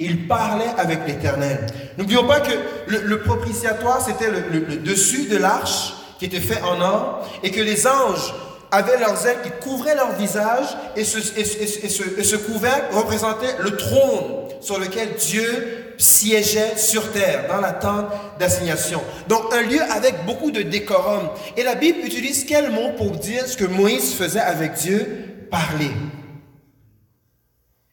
il 0.00 0.26
parlait 0.26 0.72
avec 0.78 1.06
l'Éternel. 1.06 1.66
N'oublions 1.98 2.26
pas 2.26 2.40
que 2.40 2.52
le, 2.88 3.20
propitiatoire, 3.20 4.00
c'était 4.00 4.30
le, 4.30 4.76
dessus 4.76 5.28
de 5.28 5.36
l'arche 5.36 5.92
qui 6.18 6.24
était 6.24 6.40
fait 6.40 6.62
en 6.62 6.80
or 6.80 7.28
et 7.42 7.50
que 7.50 7.60
les 7.60 7.86
anges 7.86 8.34
avaient 8.70 8.98
leurs 8.98 9.26
ailes 9.26 9.40
qui 9.42 9.50
couvraient 9.62 9.94
leur 9.94 10.12
visage 10.12 10.66
et 10.96 11.04
ce, 11.04 11.18
et, 11.18 12.96
représentait 12.96 13.56
le 13.58 13.76
trône 13.76 14.48
sur 14.62 14.78
lequel 14.78 15.10
Dieu 15.18 15.94
siégeait 15.98 16.76
sur 16.76 17.12
terre, 17.12 17.46
dans 17.48 17.60
la 17.60 17.72
tente 17.72 18.06
d'assignation. 18.38 19.02
Donc 19.28 19.52
un 19.52 19.62
lieu 19.62 19.80
avec 19.94 20.24
beaucoup 20.24 20.50
de 20.50 20.62
décorum. 20.62 21.28
Et 21.58 21.62
la 21.62 21.74
Bible 21.74 21.98
utilise 22.04 22.44
quel 22.44 22.70
mot 22.70 22.92
pour 22.96 23.10
dire 23.10 23.46
ce 23.46 23.56
que 23.56 23.66
Moïse 23.66 24.14
faisait 24.14 24.40
avec 24.40 24.74
Dieu? 24.74 25.26
Parler. 25.50 25.90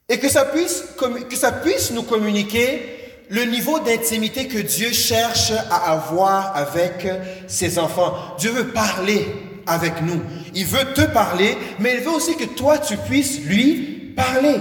Et 0.09 0.19
que 0.19 0.29
ça 0.29 0.45
puisse, 0.45 0.83
que 1.29 1.35
ça 1.35 1.51
puisse 1.51 1.91
nous 1.91 2.03
communiquer 2.03 2.97
le 3.29 3.43
niveau 3.43 3.79
d'intimité 3.79 4.47
que 4.47 4.59
Dieu 4.59 4.91
cherche 4.91 5.51
à 5.51 5.91
avoir 5.91 6.55
avec 6.55 7.05
ses 7.47 7.77
enfants. 7.77 8.13
Dieu 8.39 8.51
veut 8.51 8.69
parler 8.69 9.27
avec 9.65 10.01
nous. 10.01 10.21
Il 10.55 10.65
veut 10.65 10.93
te 10.93 11.01
parler, 11.01 11.57
mais 11.79 11.95
il 11.95 11.99
veut 12.01 12.11
aussi 12.11 12.37
que 12.37 12.45
toi, 12.45 12.77
tu 12.77 12.95
puisses 12.95 13.41
lui 13.41 14.13
parler. 14.15 14.55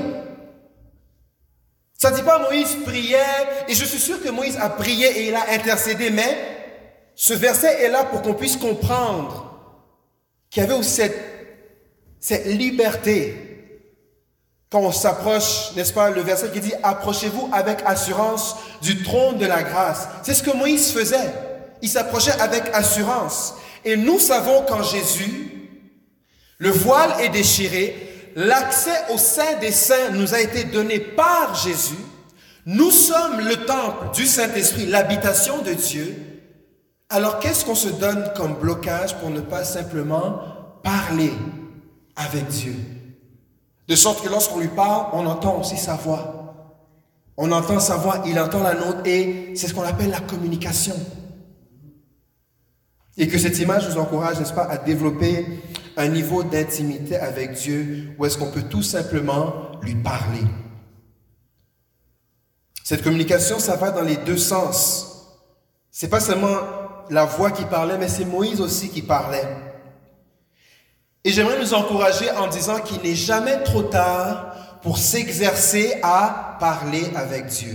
Ça 1.97 2.11
ne 2.11 2.17
dit 2.17 2.23
pas 2.23 2.41
Moïse 2.41 2.77
priait, 2.85 3.19
et 3.69 3.75
je 3.75 3.85
suis 3.85 4.01
sûr 4.01 4.23
que 4.23 4.29
Moïse 4.29 4.59
a 4.61 4.69
prié 4.69 5.07
et 5.07 5.29
il 5.29 5.35
a 5.35 5.53
intercédé, 5.53 6.11
mais 6.11 6.37
ce 7.15 7.33
verset 7.33 7.83
est 7.83 7.89
là 7.89 8.05
pour 8.05 8.21
qu'on 8.21 8.35
puisse 8.35 8.57
comprendre 8.57 9.59
qu'il 10.51 10.63
y 10.63 10.67
avait 10.67 10.75
aussi 10.75 10.91
cette, 10.91 11.17
cette 12.21 12.47
liberté 12.47 13.46
quand 14.77 14.83
on 14.83 14.93
s'approche, 14.93 15.73
n'est-ce 15.75 15.95
pas, 15.95 16.11
le 16.11 16.21
verset 16.21 16.51
qui 16.51 16.61
dit 16.61 16.75
approchez-vous 16.83 17.49
avec 17.51 17.79
assurance 17.87 18.57
du 18.83 19.03
trône 19.03 19.39
de 19.39 19.47
la 19.47 19.63
grâce. 19.63 20.07
C'est 20.23 20.35
ce 20.35 20.43
que 20.43 20.55
Moïse 20.55 20.93
faisait. 20.93 21.33
Il 21.81 21.89
s'approchait 21.89 22.39
avec 22.39 22.63
assurance. 22.75 23.55
Et 23.87 23.97
nous 23.97 24.19
savons 24.19 24.67
qu'en 24.69 24.83
Jésus, 24.83 25.71
le 26.59 26.69
voile 26.69 27.11
est 27.21 27.31
déchiré, 27.31 28.33
l'accès 28.37 29.01
au 29.15 29.17
sein 29.17 29.55
des 29.63 29.73
saints 29.73 30.11
nous 30.13 30.35
a 30.35 30.41
été 30.41 30.65
donné 30.65 30.99
par 30.99 31.55
Jésus. 31.55 31.97
Nous 32.67 32.91
sommes 32.91 33.41
le 33.41 33.65
temple 33.65 34.15
du 34.15 34.27
Saint-Esprit, 34.27 34.85
l'habitation 34.85 35.63
de 35.63 35.73
Dieu. 35.73 36.17
Alors 37.09 37.39
qu'est-ce 37.39 37.65
qu'on 37.65 37.75
se 37.75 37.89
donne 37.89 38.31
comme 38.37 38.57
blocage 38.57 39.17
pour 39.21 39.31
ne 39.31 39.41
pas 39.41 39.65
simplement 39.65 40.43
parler 40.83 41.33
avec 42.15 42.47
Dieu? 42.49 42.75
De 43.89 43.95
sorte 43.95 44.25
que 44.25 44.29
lorsqu'on 44.29 44.61
lui 44.61 44.69
parle, 44.69 45.07
on 45.13 45.27
entend 45.27 45.61
aussi 45.61 45.77
sa 45.77 45.95
voix. 45.95 46.55
On 47.37 47.53
entend 47.53 47.79
sa 47.81 47.97
voix, 47.97 48.23
il 48.27 48.39
entend 48.41 48.63
la 48.63 48.75
nôtre 48.75 49.01
et 49.05 49.53
c'est 49.55 49.69
ce 49.69 49.75
qu'on 49.75 49.83
appelle 49.83 50.11
la 50.11 50.21
communication. 50.21 50.95
Et 53.19 53.29
que 53.29 53.39
cette 53.39 53.59
image 53.59 53.89
nous 53.89 53.99
encourage, 53.99 54.39
n'est-ce 54.39 54.53
pas, 54.53 54.65
à 54.65 54.79
développer 54.79 55.47
un 55.97 56.09
niveau 56.09 56.43
d'intimité 56.43 57.17
avec 57.17 57.53
Dieu 57.53 58.15
où 58.19 58.27
est-ce 58.27 58.37
qu'on 58.37 58.51
peut 58.51 58.63
tout 58.63 58.83
simplement 58.83 59.53
lui 59.83 59.95
parler. 59.95 60.43
Cette 62.85 63.03
communication, 63.03 63.59
ça 63.59 63.77
va 63.77 63.91
dans 63.91 64.03
les 64.03 64.17
deux 64.17 64.37
sens. 64.37 65.39
C'est 65.91 66.09
pas 66.09 66.21
seulement 66.21 66.57
la 67.11 67.25
voix 67.25 67.51
qui 67.51 67.65
parlait, 67.65 67.99
mais 67.99 68.09
c'est 68.09 68.25
Moïse 68.25 68.61
aussi 68.61 68.91
qui 68.91 69.03
parlait. 69.03 69.47
Et 71.27 71.33
j'aimerais 71.33 71.59
nous 71.59 71.75
encourager 71.75 72.31
en 72.31 72.47
disant 72.47 72.79
qu'il 72.79 73.03
n'est 73.03 73.17
jamais 73.17 73.61
trop 73.65 73.83
tard 73.83 74.79
pour 74.81 74.97
s'exercer 74.97 75.99
à 76.01 76.57
parler 76.61 77.03
avec 77.17 77.47
Dieu. 77.47 77.75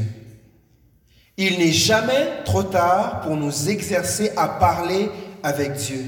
Il 1.36 1.60
n'est 1.60 1.74
jamais 1.74 2.43
trop 2.45 2.64
tard 2.64 3.20
pour 3.20 3.36
nous 3.36 3.70
exercer 3.70 4.32
à 4.38 4.47
parler 4.47 5.12
avec 5.43 5.74
Dieu. 5.74 6.06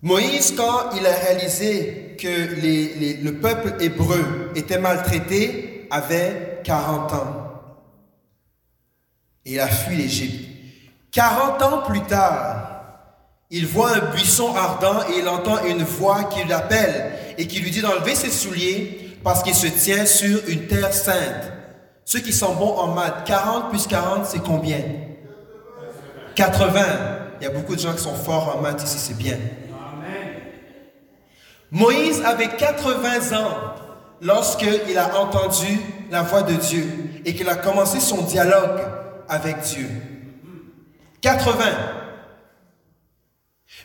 Moïse, 0.00 0.54
quand 0.56 0.92
il 0.96 1.04
a 1.04 1.12
réalisé 1.12 2.16
que 2.20 3.24
le 3.24 3.30
peuple 3.40 3.74
hébreu 3.80 4.52
était 4.54 4.78
maltraité, 4.78 5.88
avait 5.90 6.60
40 6.62 7.12
ans. 7.14 7.36
Il 9.44 9.58
a 9.58 9.66
fui 9.66 9.96
l'Égypte. 9.96 10.48
40 11.10 11.62
ans 11.62 11.82
plus 11.82 12.02
tard, 12.02 12.71
il 13.54 13.66
voit 13.66 13.90
un 13.90 14.12
buisson 14.12 14.56
ardent 14.56 15.00
et 15.10 15.18
il 15.18 15.28
entend 15.28 15.62
une 15.66 15.82
voix 15.82 16.24
qui 16.24 16.42
l'appelle 16.48 17.12
et 17.36 17.46
qui 17.46 17.60
lui 17.60 17.70
dit 17.70 17.82
d'enlever 17.82 18.14
ses 18.14 18.30
souliers 18.30 19.18
parce 19.22 19.42
qu'il 19.42 19.54
se 19.54 19.66
tient 19.66 20.06
sur 20.06 20.40
une 20.48 20.66
terre 20.66 20.92
sainte. 20.94 21.52
Ceux 22.06 22.20
qui 22.20 22.32
sont 22.32 22.54
bons 22.54 22.72
en 22.78 22.88
maths, 22.88 23.24
40 23.26 23.68
plus 23.68 23.86
40, 23.86 24.24
c'est 24.24 24.42
combien? 24.42 24.80
80. 26.34 26.80
Il 27.40 27.44
y 27.44 27.46
a 27.46 27.50
beaucoup 27.50 27.76
de 27.76 27.80
gens 27.80 27.92
qui 27.92 28.02
sont 28.02 28.14
forts 28.14 28.56
en 28.56 28.62
maths 28.62 28.82
ici, 28.84 28.98
c'est 28.98 29.18
bien. 29.18 29.36
Moïse 31.70 32.22
avait 32.24 32.48
80 32.48 33.36
ans 33.38 33.74
lorsqu'il 34.22 34.96
a 34.96 35.18
entendu 35.20 35.78
la 36.10 36.22
voix 36.22 36.42
de 36.42 36.54
Dieu 36.54 36.86
et 37.26 37.34
qu'il 37.34 37.48
a 37.50 37.56
commencé 37.56 38.00
son 38.00 38.22
dialogue 38.22 38.80
avec 39.28 39.60
Dieu. 39.60 39.88
80. 41.20 42.01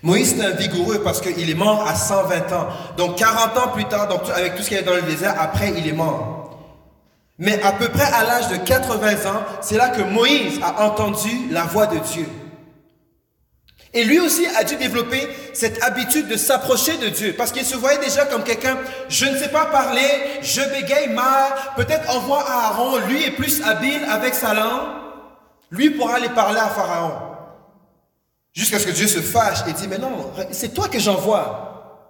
Moïse 0.04 0.40
est 0.40 0.46
un 0.46 0.52
vigoureux 0.52 1.02
parce 1.04 1.22
qu'il 1.22 1.50
est 1.50 1.56
mort 1.56 1.88
à 1.88 1.96
120 1.96 2.52
ans. 2.54 2.68
Donc 2.98 3.18
40 3.18 3.58
ans 3.58 3.68
plus 3.70 3.86
tard, 3.86 4.08
avec 4.36 4.56
tout 4.56 4.64
ce 4.64 4.68
qu'il 4.68 4.78
y 4.78 4.80
a 4.80 4.84
dans 4.84 4.94
le 4.94 5.02
désert, 5.02 5.36
après 5.40 5.74
il 5.76 5.88
est 5.88 5.94
mort. 5.94 6.38
Mais 7.40 7.62
à 7.62 7.72
peu 7.72 7.88
près 7.90 8.12
à 8.14 8.24
l'âge 8.24 8.48
de 8.50 8.58
80 8.58 9.30
ans, 9.30 9.42
c'est 9.62 9.78
là 9.78 9.90
que 9.90 10.02
Moïse 10.02 10.60
a 10.64 10.86
entendu 10.86 11.30
la 11.52 11.64
voix 11.64 11.88
de 11.88 12.00
Dieu. 12.00 12.28
Et 13.94 14.04
lui 14.04 14.20
aussi 14.20 14.46
a 14.60 14.64
dû 14.64 14.76
développer 14.76 15.28
cette 15.54 15.82
habitude 15.84 16.28
de 16.28 16.36
s'approcher 16.36 16.98
de 16.98 17.10
Dieu 17.10 17.34
parce 17.38 17.52
qu'il 17.52 17.66
se 17.66 17.76
voyait 17.76 18.00
déjà 18.00 18.26
comme 18.26 18.44
quelqu'un, 18.44 18.78
je 19.10 19.26
ne 19.26 19.38
sais 19.38 19.50
pas 19.50 19.66
parler, 19.66 20.08
je 20.42 20.62
bégaye 20.62 21.10
mal, 21.10 21.54
peut-être 21.76 22.16
envoie 22.16 22.44
à 22.48 22.68
Aaron, 22.68 22.98
lui 23.08 23.24
est 23.24 23.32
plus 23.32 23.64
habile 23.64 24.04
avec 24.10 24.34
sa 24.34 24.54
langue, 24.54 24.88
lui 25.72 25.92
pourra 25.92 26.16
aller 26.16 26.30
parler 26.30 26.60
à 26.60 26.68
Pharaon. 26.68 27.37
Jusqu'à 28.58 28.80
ce 28.80 28.88
que 28.88 28.92
Dieu 28.92 29.06
se 29.06 29.20
fâche 29.20 29.60
et 29.68 29.74
dit, 29.74 29.88
mais 29.88 30.00
non, 30.00 30.32
c'est 30.50 30.74
toi 30.74 30.88
que 30.88 30.98
j'envoie. 30.98 32.02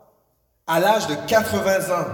À 0.66 0.80
l'âge 0.80 1.06
de 1.08 1.16
80 1.28 1.94
ans, 1.94 2.08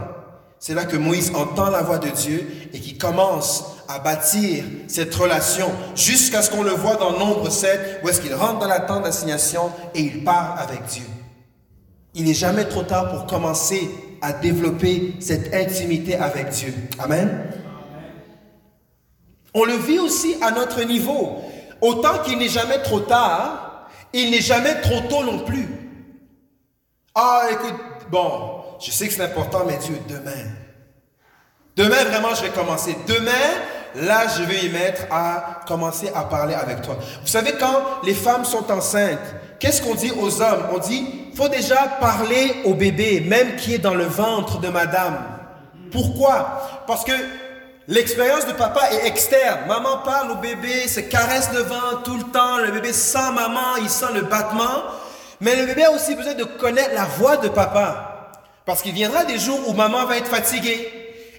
c'est 0.58 0.74
là 0.74 0.86
que 0.86 0.98
Moïse 0.98 1.32
entend 1.36 1.70
la 1.70 1.84
voix 1.84 2.00
de 2.00 2.10
Dieu 2.10 2.48
et 2.74 2.80
qui 2.80 2.98
commence 2.98 3.64
à 3.88 4.00
bâtir 4.00 4.64
cette 4.88 5.14
relation 5.14 5.70
jusqu'à 5.94 6.42
ce 6.42 6.50
qu'on 6.50 6.64
le 6.64 6.72
voit 6.72 6.96
dans 6.96 7.12
Nombre 7.12 7.52
7, 7.52 8.00
où 8.04 8.10
est-ce 8.10 8.22
qu'il 8.22 8.34
rentre 8.34 8.58
dans 8.58 8.68
la 8.68 8.80
tente 8.80 9.04
d'assignation 9.04 9.72
et 9.94 10.02
il 10.02 10.24
parle 10.24 10.58
avec 10.58 10.84
Dieu. 10.86 11.06
Il 12.16 12.26
n'est 12.26 12.34
jamais 12.34 12.66
trop 12.66 12.82
tard 12.82 13.12
pour 13.12 13.28
commencer 13.28 13.88
à 14.20 14.34
développer 14.34 15.14
cette 15.20 15.54
intimité 15.54 16.16
avec 16.16 16.50
Dieu. 16.50 16.74
Amen? 16.98 17.52
On 19.54 19.64
le 19.64 19.76
vit 19.76 20.00
aussi 20.00 20.38
à 20.42 20.50
notre 20.50 20.82
niveau. 20.82 21.38
Autant 21.82 22.18
qu'il 22.26 22.40
n'est 22.40 22.50
jamais 22.50 22.82
trop 22.82 23.02
tard, 23.02 23.63
il 24.14 24.32
n'est 24.32 24.42
jamais 24.42 24.80
trop 24.82 25.02
tôt 25.10 25.24
non 25.24 25.40
plus. 25.40 25.68
Ah, 27.16 27.48
écoute, 27.52 27.76
bon, 28.10 28.64
je 28.80 28.92
sais 28.92 29.08
que 29.08 29.14
c'est 29.14 29.24
important, 29.24 29.64
mais 29.66 29.78
Dieu, 29.78 29.98
demain. 30.08 30.50
Demain, 31.76 32.04
vraiment, 32.06 32.34
je 32.36 32.44
vais 32.44 32.50
commencer. 32.50 32.96
Demain, 33.08 33.32
là, 33.96 34.28
je 34.28 34.44
vais 34.44 34.66
y 34.66 34.70
mettre 34.70 35.04
à 35.12 35.62
commencer 35.68 36.12
à 36.14 36.24
parler 36.24 36.54
avec 36.54 36.82
toi. 36.82 36.98
Vous 37.22 37.28
savez, 37.28 37.54
quand 37.60 38.04
les 38.04 38.14
femmes 38.14 38.46
sont 38.46 38.72
enceintes, 38.72 39.36
qu'est-ce 39.60 39.82
qu'on 39.82 39.96
dit 39.96 40.12
aux 40.12 40.42
hommes? 40.42 40.68
On 40.74 40.78
dit, 40.78 41.08
faut 41.36 41.50
déjà 41.50 41.98
parler 42.00 42.58
au 42.66 42.76
bébé, 42.76 43.22
même 43.22 43.56
qui 43.56 43.74
est 43.74 43.80
dans 43.80 43.96
le 43.96 44.06
ventre 44.06 44.60
de 44.60 44.70
madame. 44.70 45.18
Pourquoi? 45.92 46.84
Parce 46.86 47.04
que 47.04 47.14
L'expérience 47.88 48.48
de 48.48 48.54
papa 48.54 48.92
est 48.92 49.08
externe. 49.08 49.68
Maman 49.68 49.98
parle 50.06 50.32
au 50.32 50.36
bébé, 50.36 50.88
se 50.88 51.02
caresse 51.02 51.50
le 51.54 51.60
ventre 51.60 52.04
tout 52.04 52.16
le 52.16 52.24
temps. 52.32 52.60
Le 52.60 52.72
bébé 52.72 52.94
sent 52.94 53.32
maman, 53.34 53.76
il 53.82 53.90
sent 53.90 54.14
le 54.14 54.22
battement. 54.22 54.84
Mais 55.42 55.56
le 55.58 55.66
bébé 55.66 55.84
a 55.84 55.92
aussi 55.92 56.16
besoin 56.16 56.34
de 56.34 56.46
connaître 56.46 56.94
la 56.94 57.04
voix 57.04 57.36
de 57.38 57.50
papa. 57.50 58.32
Parce 58.66 58.82
qu'il 58.82 58.94
viendra 58.94 59.26
des 59.26 59.38
jours 59.38 59.60
où 59.68 59.74
maman 59.74 60.06
va 60.06 60.16
être 60.18 60.28
fatiguée. 60.30 60.90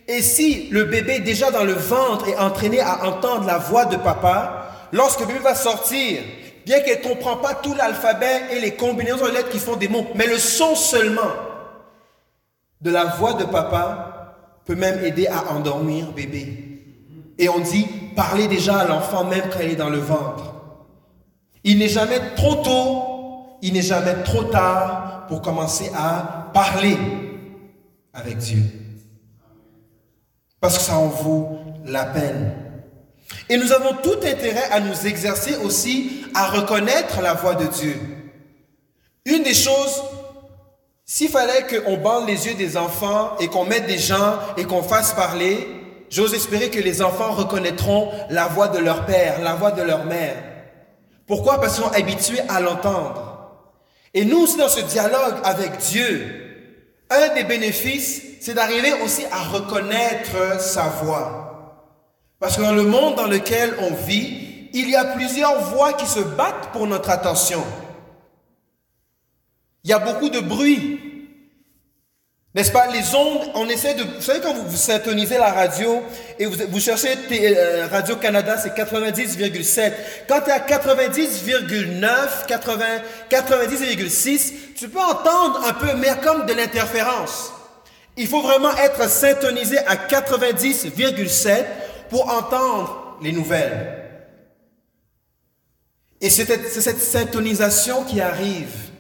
Et 0.06 0.20
si 0.20 0.68
le 0.70 0.84
bébé 0.84 1.20
déjà 1.20 1.50
dans 1.50 1.64
le 1.64 1.72
ventre 1.72 2.28
est 2.28 2.36
entraîné 2.36 2.80
à 2.80 3.06
entendre 3.06 3.46
la 3.46 3.56
voix 3.56 3.86
de 3.86 3.96
papa, 3.96 4.66
lorsque 4.92 5.20
le 5.20 5.26
bébé 5.26 5.38
va 5.38 5.54
sortir, 5.54 6.20
bien 6.66 6.80
qu'elle 6.80 6.98
ne 6.98 7.08
comprend 7.08 7.38
pas 7.38 7.54
tout 7.54 7.72
l'alphabet 7.72 8.42
et 8.50 8.60
les 8.60 8.74
combinaisons 8.74 9.24
de 9.24 9.30
lettres 9.30 9.48
qui 9.48 9.58
font 9.58 9.76
des 9.76 9.88
mots, 9.88 10.06
mais 10.14 10.26
le 10.26 10.36
son 10.36 10.76
seulement 10.76 11.32
de 12.82 12.90
la 12.90 13.04
voix 13.04 13.32
de 13.32 13.44
papa 13.44 14.23
peut 14.64 14.74
même 14.74 15.04
aider 15.04 15.26
à 15.26 15.52
endormir 15.52 16.12
bébé. 16.12 16.82
Et 17.38 17.48
on 17.48 17.58
dit, 17.58 17.86
parlez 18.14 18.46
déjà 18.46 18.78
à 18.78 18.86
l'enfant 18.86 19.24
même 19.24 19.44
quand 19.52 19.60
il 19.62 19.70
est 19.70 19.76
dans 19.76 19.90
le 19.90 19.98
ventre. 19.98 20.54
Il 21.64 21.78
n'est 21.78 21.88
jamais 21.88 22.20
trop 22.36 22.56
tôt, 22.56 23.58
il 23.62 23.72
n'est 23.72 23.82
jamais 23.82 24.22
trop 24.24 24.44
tard 24.44 25.26
pour 25.28 25.42
commencer 25.42 25.90
à 25.94 26.50
parler 26.52 26.96
avec 28.12 28.38
Dieu. 28.38 28.62
Parce 30.60 30.78
que 30.78 30.84
ça 30.84 30.98
en 30.98 31.08
vaut 31.08 31.58
la 31.84 32.04
peine. 32.04 32.54
Et 33.48 33.56
nous 33.56 33.72
avons 33.72 33.94
tout 34.02 34.18
intérêt 34.22 34.70
à 34.70 34.80
nous 34.80 35.06
exercer 35.06 35.56
aussi 35.56 36.24
à 36.34 36.48
reconnaître 36.48 37.20
la 37.20 37.34
voix 37.34 37.54
de 37.54 37.66
Dieu. 37.66 37.96
Une 39.26 39.42
des 39.42 39.54
choses 39.54 40.02
s'il 41.06 41.28
fallait 41.28 41.66
qu'on 41.66 41.98
bande 41.98 42.26
les 42.26 42.46
yeux 42.46 42.54
des 42.54 42.76
enfants 42.76 43.36
et 43.38 43.48
qu'on 43.48 43.64
mette 43.64 43.86
des 43.86 43.98
gens 43.98 44.38
et 44.56 44.64
qu'on 44.64 44.82
fasse 44.82 45.12
parler, 45.12 45.68
j'ose 46.08 46.32
espérer 46.34 46.70
que 46.70 46.80
les 46.80 47.02
enfants 47.02 47.32
reconnaîtront 47.32 48.10
la 48.30 48.46
voix 48.46 48.68
de 48.68 48.78
leur 48.78 49.04
père, 49.04 49.42
la 49.42 49.54
voix 49.54 49.70
de 49.70 49.82
leur 49.82 50.06
mère. 50.06 50.36
Pourquoi? 51.26 51.60
Parce 51.60 51.74
qu'ils 51.74 51.84
sont 51.84 51.92
habitués 51.92 52.40
à 52.48 52.60
l'entendre. 52.60 53.34
Et 54.14 54.24
nous 54.24 54.42
aussi 54.42 54.56
dans 54.56 54.68
ce 54.68 54.80
dialogue 54.80 55.34
avec 55.44 55.76
Dieu, 55.78 56.44
un 57.10 57.34
des 57.34 57.44
bénéfices, 57.44 58.22
c'est 58.40 58.54
d'arriver 58.54 58.92
aussi 59.04 59.24
à 59.30 59.42
reconnaître 59.42 60.60
sa 60.60 60.84
voix. 60.84 61.90
Parce 62.40 62.56
que 62.56 62.62
dans 62.62 62.74
le 62.74 62.82
monde 62.82 63.16
dans 63.16 63.26
lequel 63.26 63.74
on 63.80 63.94
vit, 63.94 64.68
il 64.72 64.88
y 64.90 64.96
a 64.96 65.04
plusieurs 65.04 65.60
voix 65.70 65.92
qui 65.92 66.06
se 66.06 66.20
battent 66.20 66.70
pour 66.72 66.86
notre 66.86 67.10
attention. 67.10 67.62
Il 69.84 69.90
y 69.90 69.92
a 69.92 69.98
beaucoup 69.98 70.30
de 70.30 70.40
bruit. 70.40 71.00
N'est-ce 72.54 72.72
pas? 72.72 72.86
Les 72.86 73.14
ondes, 73.14 73.50
on 73.54 73.68
essaie 73.68 73.92
de... 73.94 74.02
Vous 74.04 74.22
savez 74.22 74.40
quand 74.40 74.54
vous, 74.54 74.66
vous 74.68 74.78
la 74.88 75.52
radio 75.52 76.02
et 76.38 76.46
vous, 76.46 76.56
vous 76.68 76.80
cherchez 76.80 77.18
euh, 77.32 77.88
Radio-Canada, 77.90 78.56
c'est 78.56 78.76
90,7. 78.76 79.92
Quand 80.28 80.40
tu 80.40 80.50
es 80.50 80.52
à 80.52 80.60
90,9, 80.60 82.46
90,6, 82.48 84.52
tu 84.76 84.88
peux 84.88 85.00
entendre 85.00 85.66
un 85.66 85.72
peu, 85.72 85.96
mais 85.96 86.16
comme 86.22 86.46
de 86.46 86.52
l'interférence. 86.54 87.52
Il 88.16 88.28
faut 88.28 88.40
vraiment 88.40 88.72
être 88.76 89.10
syntonisé 89.10 89.78
à 89.78 89.96
90,7 89.96 91.64
pour 92.08 92.32
entendre 92.32 93.18
les 93.20 93.32
nouvelles. 93.32 94.00
Et 96.20 96.30
c'est 96.30 96.46
cette 96.46 97.00
syntonisation 97.00 98.04
qui 98.04 98.20
arrive 98.20 98.93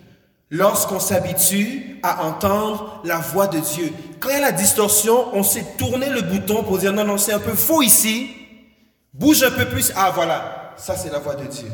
lorsqu'on 0.54 1.00
s'habitue 1.00 1.98
à 2.04 2.24
entendre 2.24 3.00
la 3.02 3.18
voix 3.18 3.48
de 3.48 3.58
Dieu. 3.58 3.92
Quand 4.20 4.28
il 4.28 4.34
y 4.34 4.38
a 4.38 4.40
la 4.40 4.52
distorsion, 4.52 5.26
on 5.32 5.42
sait 5.42 5.66
tourner 5.76 6.08
le 6.08 6.22
bouton 6.22 6.62
pour 6.62 6.78
dire 6.78 6.92
non, 6.92 7.02
non, 7.02 7.18
c'est 7.18 7.32
un 7.32 7.40
peu 7.40 7.54
faux 7.54 7.82
ici. 7.82 8.30
Bouge 9.12 9.42
un 9.42 9.50
peu 9.50 9.66
plus. 9.66 9.92
Ah 9.96 10.12
voilà, 10.14 10.72
ça 10.76 10.96
c'est 10.96 11.10
la 11.10 11.18
voix 11.18 11.34
de 11.34 11.46
Dieu. 11.46 11.66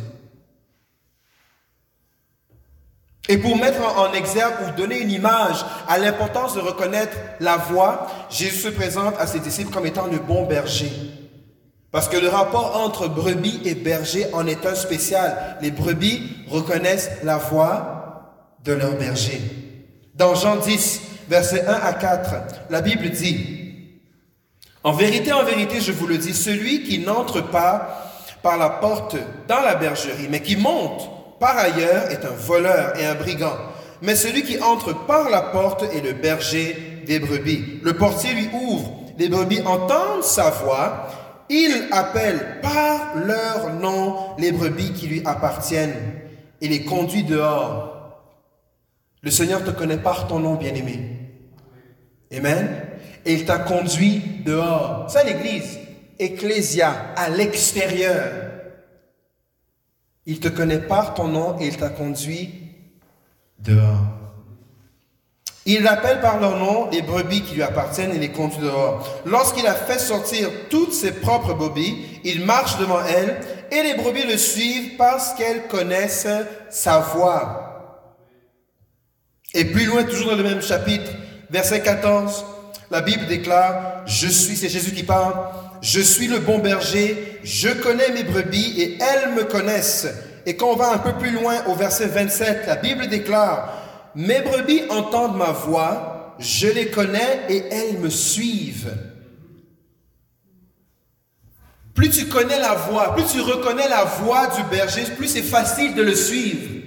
Et 3.28 3.37
pour 3.37 3.55
mettre 3.59 3.83
en 3.99 4.14
exergue 4.14 4.55
ou 4.66 4.76
donner 4.76 5.01
une 5.01 5.11
image 5.11 5.62
à 5.87 5.99
l'importance 5.99 6.55
de 6.55 6.61
reconnaître 6.61 7.16
la 7.39 7.59
voix, 7.59 8.07
Jésus 8.31 8.62
se 8.62 8.68
présente 8.68 9.14
à 9.18 9.26
ses 9.26 9.41
disciples 9.41 9.72
comme 9.72 9.85
étant 9.85 10.07
le 10.07 10.18
bon 10.18 10.47
berger. 10.47 10.91
Parce 11.93 12.09
que 12.09 12.16
le 12.16 12.28
rapport 12.28 12.81
entre 12.83 13.09
brebis 13.09 13.61
et 13.66 13.74
berger 13.74 14.26
en 14.33 14.47
est 14.47 14.64
un 14.64 14.74
spécial. 14.74 15.59
Les 15.61 15.70
brebis 15.70 16.47
reconnaissent 16.49 17.11
la 17.22 17.37
voix 17.37 18.00
de 18.65 18.73
leur 18.73 18.97
berger. 18.97 19.41
Dans 20.15 20.35
Jean 20.35 20.57
10, 20.57 21.01
versets 21.29 21.65
1 21.67 21.73
à 21.73 21.93
4, 21.95 22.35
la 22.71 22.81
Bible 22.81 23.11
dit, 23.11 23.85
En 24.85 24.93
vérité, 24.93 25.33
en 25.33 25.45
vérité, 25.45 25.81
je 25.81 25.93
vous 25.93 26.07
le 26.07 26.19
dis, 26.19 26.35
celui 26.35 26.83
qui 26.83 26.99
n'entre 26.99 27.41
pas 27.41 28.11
par 28.43 28.57
la 28.57 28.71
porte 28.71 29.17
dans 29.49 29.61
la 29.61 29.75
bergerie, 29.75 30.29
mais 30.31 30.41
qui 30.41 30.57
monte 30.57 31.09
par 31.39 31.57
ailleurs 31.57 32.11
est 32.11 32.25
un 32.25 32.37
voleur 32.37 32.99
et 32.99 33.07
un 33.07 33.15
brigand. 33.15 33.57
Mais 34.03 34.15
celui 34.15 34.43
qui 34.43 34.61
entre 34.61 34.95
par 35.07 35.29
la 35.31 35.43
porte 35.43 35.83
est 35.95 36.01
le 36.01 36.13
berger 36.13 37.03
des 37.07 37.19
brebis. 37.19 37.81
Le 37.83 37.95
portier 37.95 38.33
lui 38.35 38.49
ouvre, 38.53 38.93
les 39.19 39.29
brebis 39.29 39.61
entendent 39.63 40.23
sa 40.23 40.51
voix, 40.51 41.09
il 41.49 41.89
appelle 41.91 42.61
par 42.63 43.17
leur 43.17 43.75
nom 43.75 44.17
les 44.39 44.53
brebis 44.53 44.93
qui 44.93 45.07
lui 45.07 45.23
appartiennent 45.25 45.97
et 46.61 46.69
les 46.69 46.85
conduit 46.85 47.25
dehors. 47.25 48.00
Le 49.23 49.31
Seigneur 49.31 49.62
te 49.64 49.71
connaît 49.71 49.99
par 49.99 50.27
ton 50.29 50.39
nom, 50.39 50.55
bien-aimé. 50.55 51.21
Amen. 52.35 52.87
Et 53.25 53.35
il 53.35 53.45
t'a 53.45 53.59
conduit 53.59 54.23
dehors. 54.45 55.07
C'est 55.11 55.25
l'église. 55.25 55.79
Ecclésia, 56.18 57.12
à 57.16 57.29
l'extérieur. 57.29 58.51
Il 60.27 60.41
te 60.41 60.49
connaît 60.49 60.79
par 60.79 61.14
ton 61.14 61.29
nom 61.29 61.59
et 61.59 61.66
il 61.66 61.77
t'a 61.77 61.89
conduit 61.89 62.51
dehors. 63.59 64.07
Il 65.66 65.87
appelle 65.87 66.21
par 66.21 66.41
leur 66.41 66.59
nom 66.59 66.89
les 66.91 67.03
brebis 67.03 67.43
qui 67.43 67.55
lui 67.55 67.62
appartiennent 67.62 68.14
et 68.14 68.18
les 68.18 68.31
conduit 68.31 68.61
dehors. 68.61 69.07
Lorsqu'il 69.27 69.66
a 69.66 69.75
fait 69.75 69.99
sortir 69.99 70.49
toutes 70.71 70.93
ses 70.93 71.12
propres 71.12 71.55
brebis, 71.55 72.21
il 72.25 72.45
marche 72.45 72.79
devant 72.79 73.05
elles 73.05 73.41
et 73.71 73.83
les 73.83 73.95
brebis 73.95 74.27
le 74.27 74.37
suivent 74.39 74.97
parce 74.97 75.35
qu'elles 75.35 75.68
connaissent 75.68 76.27
sa 76.71 77.01
voix. 77.01 77.70
Et 79.55 79.65
plus 79.65 79.87
loin, 79.87 80.05
toujours 80.05 80.31
dans 80.31 80.37
le 80.37 80.43
même 80.43 80.63
chapitre, 80.63 81.11
verset 81.51 81.83
14, 81.83 82.45
la 82.91 83.01
Bible 83.01 83.27
déclare, 83.27 84.03
je 84.07 84.29
suis, 84.29 84.57
c'est 84.57 84.69
Jésus 84.69 84.93
qui 84.93 85.03
parle, 85.03 85.35
je 85.83 86.01
suis 86.01 86.29
le 86.29 86.39
bon 86.39 86.59
berger, 86.59 87.41
je 87.43 87.69
connais 87.69 88.11
mes 88.11 88.25
brebis 88.25 88.75
et 88.81 88.99
elles 89.01 89.35
me 89.35 89.45
connaissent. 89.45 90.09
Et 90.47 90.57
quand 90.57 90.69
on 90.69 90.77
va 90.77 90.93
un 90.93 90.99
peu 90.99 91.13
plus 91.15 91.31
loin 91.31 91.65
au 91.67 91.75
verset 91.75 92.07
27, 92.07 92.67
la 92.67 92.77
Bible 92.77 93.09
déclare, 93.09 93.77
mes 94.15 94.41
brebis 94.41 94.83
entendent 94.89 95.37
ma 95.37 95.53
voix, 95.53 96.35
je 96.39 96.69
les 96.69 96.87
connais 96.87 97.41
et 97.49 97.65
elles 97.71 97.99
me 97.99 98.09
suivent. 98.09 98.95
Plus 101.95 102.11
tu 102.11 102.27
connais 102.27 102.59
la 102.59 102.75
voix, 102.75 103.15
plus 103.15 103.27
tu 103.27 103.41
reconnais 103.41 103.89
la 103.89 104.05
voix 104.05 104.47
du 104.49 104.63
berger, 104.65 105.03
plus 105.17 105.29
c'est 105.29 105.43
facile 105.43 105.95
de 105.95 106.03
le 106.03 106.15
suivre. 106.15 106.80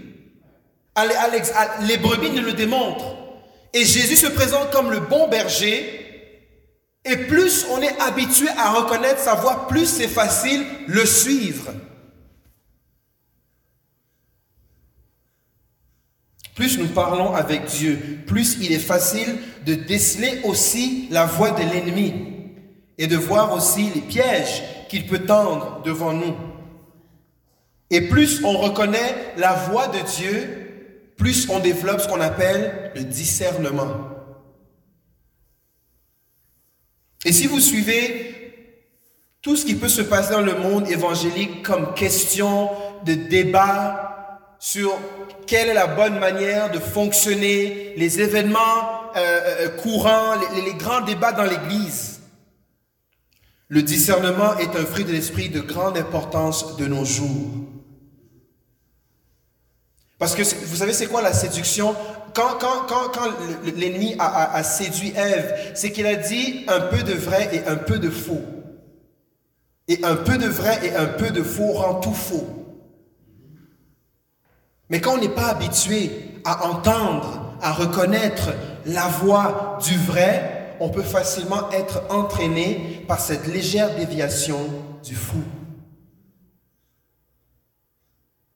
Les 1.81 1.97
brebis 1.97 2.31
ne 2.31 2.41
le 2.41 2.53
démontrent. 2.53 3.15
Et 3.73 3.85
Jésus 3.85 4.17
se 4.17 4.27
présente 4.27 4.71
comme 4.71 4.91
le 4.91 4.99
bon 4.99 5.27
berger. 5.27 5.99
Et 7.05 7.17
plus 7.17 7.65
on 7.71 7.81
est 7.81 7.99
habitué 7.99 8.47
à 8.57 8.71
reconnaître 8.71 9.19
sa 9.19 9.35
voix, 9.35 9.67
plus 9.67 9.85
c'est 9.85 10.07
facile 10.07 10.63
le 10.87 11.05
suivre. 11.05 11.73
Plus 16.55 16.77
nous 16.77 16.87
parlons 16.87 17.33
avec 17.33 17.65
Dieu, 17.65 17.99
plus 18.27 18.57
il 18.61 18.71
est 18.71 18.79
facile 18.79 19.37
de 19.65 19.73
déceler 19.73 20.39
aussi 20.43 21.07
la 21.09 21.25
voix 21.25 21.51
de 21.51 21.63
l'ennemi 21.63 22.13
et 22.97 23.07
de 23.07 23.17
voir 23.17 23.53
aussi 23.53 23.89
les 23.93 24.01
pièges 24.01 24.61
qu'il 24.87 25.07
peut 25.07 25.25
tendre 25.25 25.81
devant 25.83 26.13
nous. 26.13 26.35
Et 27.89 28.01
plus 28.01 28.43
on 28.43 28.57
reconnaît 28.57 29.33
la 29.37 29.53
voix 29.53 29.87
de 29.87 29.99
Dieu, 29.99 30.62
plus 31.17 31.47
on 31.49 31.59
développe 31.59 32.01
ce 32.01 32.07
qu'on 32.07 32.21
appelle 32.21 32.91
le 32.95 33.03
discernement. 33.03 34.09
Et 37.25 37.31
si 37.31 37.47
vous 37.47 37.59
suivez 37.59 38.33
tout 39.41 39.55
ce 39.55 39.65
qui 39.65 39.75
peut 39.75 39.89
se 39.89 40.01
passer 40.01 40.31
dans 40.31 40.41
le 40.41 40.55
monde 40.55 40.89
évangélique 40.89 41.63
comme 41.63 41.93
question 41.93 42.69
de 43.05 43.13
débat 43.13 44.39
sur 44.59 44.97
quelle 45.45 45.69
est 45.69 45.73
la 45.73 45.87
bonne 45.87 46.19
manière 46.19 46.71
de 46.71 46.79
fonctionner, 46.79 47.93
les 47.97 48.21
événements 48.21 49.11
euh, 49.15 49.19
euh, 49.19 49.69
courants, 49.69 50.35
les, 50.55 50.61
les 50.61 50.73
grands 50.73 51.01
débats 51.01 51.33
dans 51.33 51.43
l'Église, 51.43 52.21
le 53.67 53.81
discernement 53.81 54.57
est 54.57 54.75
un 54.77 54.85
fruit 54.85 55.03
de 55.03 55.11
l'esprit 55.11 55.49
de 55.49 55.59
grande 55.59 55.97
importance 55.97 56.77
de 56.77 56.85
nos 56.85 57.05
jours. 57.05 57.72
Parce 60.23 60.35
que 60.35 60.43
vous 60.67 60.77
savez, 60.77 60.93
c'est 60.93 61.07
quoi 61.07 61.21
la 61.21 61.33
séduction? 61.33 61.93
Quand, 62.33 62.57
l'ennemi 63.75 64.15
a, 64.19 64.53
a, 64.53 64.63
séduit 64.63 65.11
Ève, 65.17 65.53
c'est 65.73 65.91
qu'il 65.91 66.05
a 66.05 66.15
dit 66.15 66.63
un 66.69 66.79
peu 66.79 67.03
de 67.03 67.11
vrai 67.11 67.49
et 67.51 67.67
un 67.67 67.75
peu 67.75 67.99
de 67.99 68.09
faux. 68.09 68.39
Et 69.89 69.99
un 70.01 70.15
peu 70.15 70.37
de 70.37 70.47
vrai 70.47 70.79
et 70.81 70.95
un 70.95 71.07
peu 71.07 71.29
de 71.29 71.43
faux 71.43 71.73
rend 71.73 71.95
tout 71.95 72.13
faux. 72.13 72.47
Mais 74.89 75.01
quand 75.01 75.15
on 75.15 75.17
n'est 75.17 75.27
pas 75.27 75.47
habitué 75.47 76.09
à 76.45 76.67
entendre, 76.67 77.57
à 77.61 77.73
reconnaître 77.73 78.51
la 78.85 79.09
voix 79.09 79.77
du 79.85 79.97
vrai, 79.97 80.77
on 80.79 80.87
peut 80.87 81.03
facilement 81.03 81.69
être 81.71 82.01
entraîné 82.09 83.03
par 83.09 83.19
cette 83.19 83.45
légère 83.47 83.93
déviation 83.93 84.69
du 85.03 85.15
fou. 85.15 85.43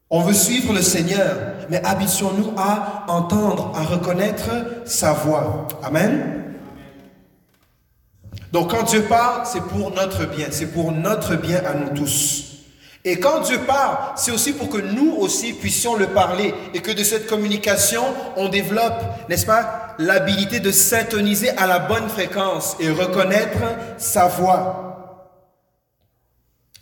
On 0.09 0.21
veut 0.21 0.33
suivre 0.33 0.73
le 0.73 0.81
Seigneur, 0.81 1.35
mais 1.69 1.83
habituons-nous 1.83 2.53
à 2.57 3.03
entendre, 3.09 3.73
à 3.75 3.83
reconnaître 3.83 4.49
sa 4.85 5.11
voix? 5.11 5.67
Amen. 5.83 6.55
Donc 8.53 8.71
quand 8.71 8.83
Dieu 8.83 9.01
parle, 9.03 9.45
c'est 9.45 9.63
pour 9.63 9.91
notre 9.91 10.25
bien, 10.25 10.47
c'est 10.49 10.67
pour 10.67 10.93
notre 10.93 11.35
bien 11.35 11.61
à 11.65 11.73
nous 11.73 11.89
tous. 11.89 12.45
Et 13.03 13.19
quand 13.19 13.41
Dieu 13.41 13.59
parle, 13.59 13.97
c'est 14.15 14.31
aussi 14.31 14.53
pour 14.53 14.69
que 14.69 14.77
nous 14.77 15.13
aussi 15.17 15.53
puissions 15.53 15.95
le 15.95 16.07
parler 16.07 16.53
et 16.73 16.79
que 16.79 16.91
de 16.91 17.03
cette 17.03 17.27
communication, 17.27 18.03
on 18.37 18.47
développe, 18.47 19.01
n'est-ce 19.29 19.45
pas, 19.45 19.95
l'habilité 19.99 20.61
de 20.61 20.71
s'intoniser 20.71 21.49
à 21.57 21.67
la 21.67 21.79
bonne 21.79 22.07
fréquence 22.07 22.77
et 22.79 22.89
reconnaître 22.89 23.59
sa 23.97 24.27
voix. 24.27 24.83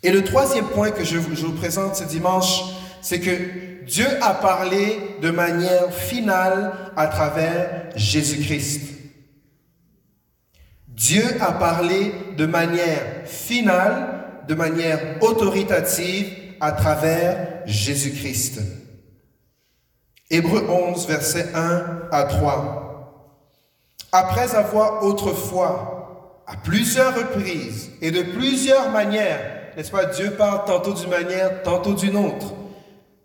Et 0.02 0.10
le 0.10 0.22
troisième 0.22 0.66
point 0.66 0.90
que 0.90 1.04
je 1.04 1.18
vous 1.18 1.52
présente 1.52 1.96
ce 1.96 2.04
dimanche, 2.04 2.62
c'est 3.00 3.20
que 3.20 3.84
Dieu 3.84 4.06
a 4.20 4.34
parlé 4.34 4.98
de 5.22 5.30
manière 5.30 5.92
finale 5.92 6.72
à 6.96 7.06
travers 7.06 7.90
Jésus-Christ. 7.94 8.82
Dieu 10.88 11.24
a 11.40 11.52
parlé 11.52 12.12
de 12.36 12.46
manière 12.46 13.02
finale, 13.26 14.42
de 14.48 14.54
manière 14.54 14.98
autoritative 15.20 16.32
à 16.60 16.72
travers 16.72 17.62
Jésus-Christ. 17.66 18.60
Hébreu 20.30 20.66
11, 20.68 21.06
versets 21.06 21.48
1 21.54 22.08
à 22.10 22.24
3. 22.24 22.86
Après 24.10 24.54
avoir 24.54 25.04
autrefois, 25.04 26.42
à 26.46 26.56
plusieurs 26.56 27.14
reprises 27.14 27.90
et 28.00 28.10
de 28.10 28.22
plusieurs 28.22 28.90
manières, 28.90 29.72
n'est-ce 29.76 29.90
pas, 29.90 30.06
Dieu 30.06 30.30
parle 30.32 30.64
tantôt 30.64 30.94
d'une 30.94 31.10
manière, 31.10 31.62
tantôt 31.62 31.94
d'une 31.94 32.16
autre, 32.16 32.54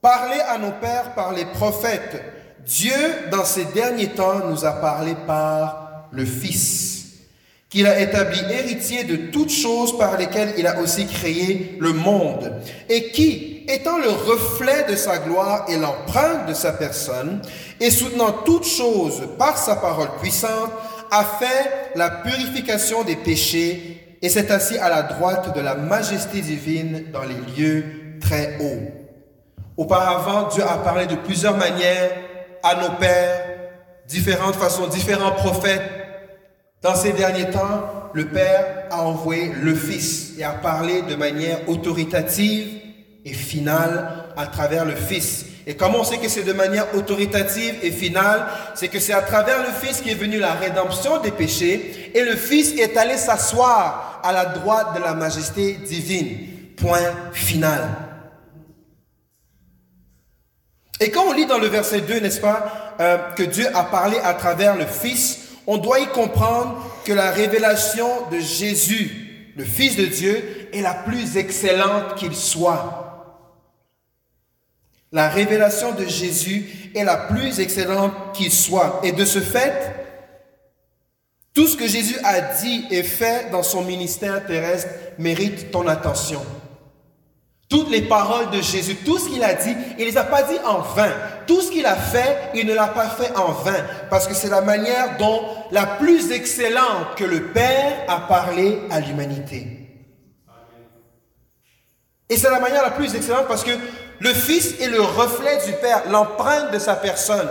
Parler 0.01 0.39
à 0.49 0.57
nos 0.57 0.71
pères 0.71 1.13
par 1.13 1.31
les 1.31 1.45
prophètes. 1.45 2.23
Dieu, 2.65 2.91
dans 3.31 3.45
ces 3.45 3.65
derniers 3.65 4.09
temps, 4.09 4.47
nous 4.49 4.65
a 4.65 4.71
parlé 4.71 5.13
par 5.27 6.07
le 6.11 6.25
Fils, 6.25 7.05
qu'il 7.69 7.85
a 7.85 7.99
établi 7.99 8.39
héritier 8.49 9.03
de 9.03 9.15
toutes 9.31 9.51
choses 9.51 9.95
par 9.99 10.17
lesquelles 10.17 10.55
il 10.57 10.65
a 10.65 10.79
aussi 10.79 11.05
créé 11.05 11.77
le 11.79 11.93
monde, 11.93 12.51
et 12.89 13.11
qui, 13.11 13.63
étant 13.67 13.99
le 13.99 14.09
reflet 14.09 14.85
de 14.89 14.95
sa 14.95 15.19
gloire 15.19 15.65
et 15.69 15.77
l'empreinte 15.77 16.47
de 16.47 16.55
sa 16.55 16.71
personne, 16.73 17.39
et 17.79 17.91
soutenant 17.91 18.31
toutes 18.43 18.65
choses 18.65 19.21
par 19.37 19.55
sa 19.55 19.75
parole 19.75 20.17
puissante, 20.19 20.71
a 21.11 21.23
fait 21.23 21.91
la 21.93 22.09
purification 22.09 23.03
des 23.03 23.17
péchés 23.17 24.17
et 24.19 24.29
s'est 24.29 24.51
assis 24.51 24.79
à 24.79 24.89
la 24.89 25.03
droite 25.03 25.55
de 25.55 25.61
la 25.61 25.75
majesté 25.75 26.41
divine 26.41 27.05
dans 27.13 27.23
les 27.23 27.55
lieux 27.55 27.85
très 28.19 28.57
hauts. 28.59 29.00
Auparavant, 29.77 30.49
Dieu 30.49 30.63
a 30.63 30.77
parlé 30.77 31.05
de 31.05 31.15
plusieurs 31.15 31.57
manières 31.57 32.11
à 32.63 32.75
nos 32.75 32.91
pères, 32.97 33.45
différentes 34.07 34.55
façons, 34.55 34.87
différents 34.87 35.31
prophètes. 35.31 35.81
Dans 36.81 36.95
ces 36.95 37.13
derniers 37.13 37.49
temps, 37.49 38.09
le 38.13 38.25
Père 38.25 38.85
a 38.91 39.03
envoyé 39.03 39.51
le 39.61 39.73
Fils 39.73 40.33
et 40.37 40.43
a 40.43 40.51
parlé 40.51 41.03
de 41.03 41.15
manière 41.15 41.69
autoritative 41.69 42.67
et 43.23 43.33
finale 43.33 44.25
à 44.35 44.47
travers 44.47 44.85
le 44.85 44.95
Fils. 44.95 45.45
Et 45.67 45.75
comment 45.75 45.99
on 45.99 46.03
sait 46.03 46.17
que 46.17 46.27
c'est 46.27 46.43
de 46.43 46.53
manière 46.53 46.87
autoritative 46.95 47.75
et 47.83 47.91
finale? 47.91 48.47
C'est 48.73 48.87
que 48.87 48.99
c'est 48.99 49.13
à 49.13 49.21
travers 49.21 49.59
le 49.59 49.71
Fils 49.79 50.01
qui 50.01 50.09
est 50.09 50.15
venu 50.15 50.39
la 50.39 50.53
rédemption 50.53 51.21
des 51.21 51.31
péchés 51.31 52.11
et 52.15 52.23
le 52.23 52.35
Fils 52.35 52.73
est 52.79 52.97
allé 52.97 53.15
s'asseoir 53.15 54.19
à 54.23 54.33
la 54.33 54.45
droite 54.45 54.95
de 54.95 55.01
la 55.01 55.13
majesté 55.13 55.73
divine. 55.73 56.47
Point 56.75 57.13
final. 57.31 58.10
Et 61.01 61.09
quand 61.09 61.25
on 61.27 61.33
lit 61.33 61.47
dans 61.47 61.57
le 61.57 61.67
verset 61.67 62.01
2, 62.01 62.19
n'est-ce 62.19 62.39
pas, 62.39 62.95
euh, 62.99 63.17
que 63.35 63.41
Dieu 63.41 63.67
a 63.75 63.83
parlé 63.83 64.17
à 64.23 64.35
travers 64.35 64.75
le 64.75 64.85
Fils, 64.85 65.49
on 65.65 65.77
doit 65.77 65.99
y 65.99 66.05
comprendre 66.07 66.77
que 67.03 67.11
la 67.11 67.31
révélation 67.31 68.07
de 68.31 68.39
Jésus, 68.39 69.51
le 69.57 69.63
Fils 69.63 69.95
de 69.95 70.05
Dieu, 70.05 70.69
est 70.71 70.81
la 70.81 70.93
plus 70.93 71.37
excellente 71.37 72.15
qu'il 72.15 72.35
soit. 72.35 73.01
La 75.11 75.27
révélation 75.27 75.91
de 75.93 76.05
Jésus 76.05 76.91
est 76.93 77.03
la 77.03 77.17
plus 77.17 77.59
excellente 77.59 78.13
qu'il 78.33 78.51
soit. 78.51 79.01
Et 79.03 79.11
de 79.11 79.25
ce 79.25 79.39
fait, 79.39 79.95
tout 81.55 81.67
ce 81.67 81.75
que 81.75 81.87
Jésus 81.87 82.17
a 82.23 82.41
dit 82.41 82.85
et 82.91 83.01
fait 83.01 83.49
dans 83.49 83.63
son 83.63 83.81
ministère 83.81 84.45
terrestre 84.45 84.89
mérite 85.17 85.71
ton 85.71 85.87
attention. 85.87 86.45
Toutes 87.71 87.89
les 87.89 88.01
paroles 88.01 88.49
de 88.49 88.61
Jésus, 88.61 88.97
tout 88.97 89.17
ce 89.17 89.29
qu'il 89.29 89.41
a 89.41 89.53
dit, 89.53 89.73
il 89.97 90.05
ne 90.05 90.11
les 90.11 90.17
a 90.17 90.25
pas 90.25 90.43
dit 90.43 90.59
en 90.65 90.81
vain. 90.81 91.13
Tout 91.47 91.61
ce 91.61 91.71
qu'il 91.71 91.85
a 91.85 91.95
fait, 91.95 92.51
il 92.53 92.67
ne 92.67 92.73
l'a 92.73 92.89
pas 92.89 93.07
fait 93.07 93.33
en 93.37 93.53
vain. 93.53 93.85
Parce 94.09 94.27
que 94.27 94.33
c'est 94.33 94.49
la 94.49 94.59
manière 94.59 95.17
dont 95.17 95.41
la 95.71 95.85
plus 95.85 96.33
excellente 96.33 97.15
que 97.15 97.23
le 97.23 97.53
Père 97.53 98.03
a 98.09 98.27
parlé 98.27 98.81
à 98.91 98.99
l'humanité. 98.99 99.87
Et 102.27 102.35
c'est 102.35 102.49
la 102.49 102.59
manière 102.59 102.83
la 102.83 102.91
plus 102.91 103.15
excellente 103.15 103.47
parce 103.47 103.63
que 103.63 103.71
le 104.19 104.33
Fils 104.33 104.81
est 104.81 104.89
le 104.89 105.01
reflet 105.01 105.65
du 105.65 105.71
Père, 105.81 106.09
l'empreinte 106.09 106.73
de 106.73 106.79
sa 106.79 106.95
personne. 106.95 107.49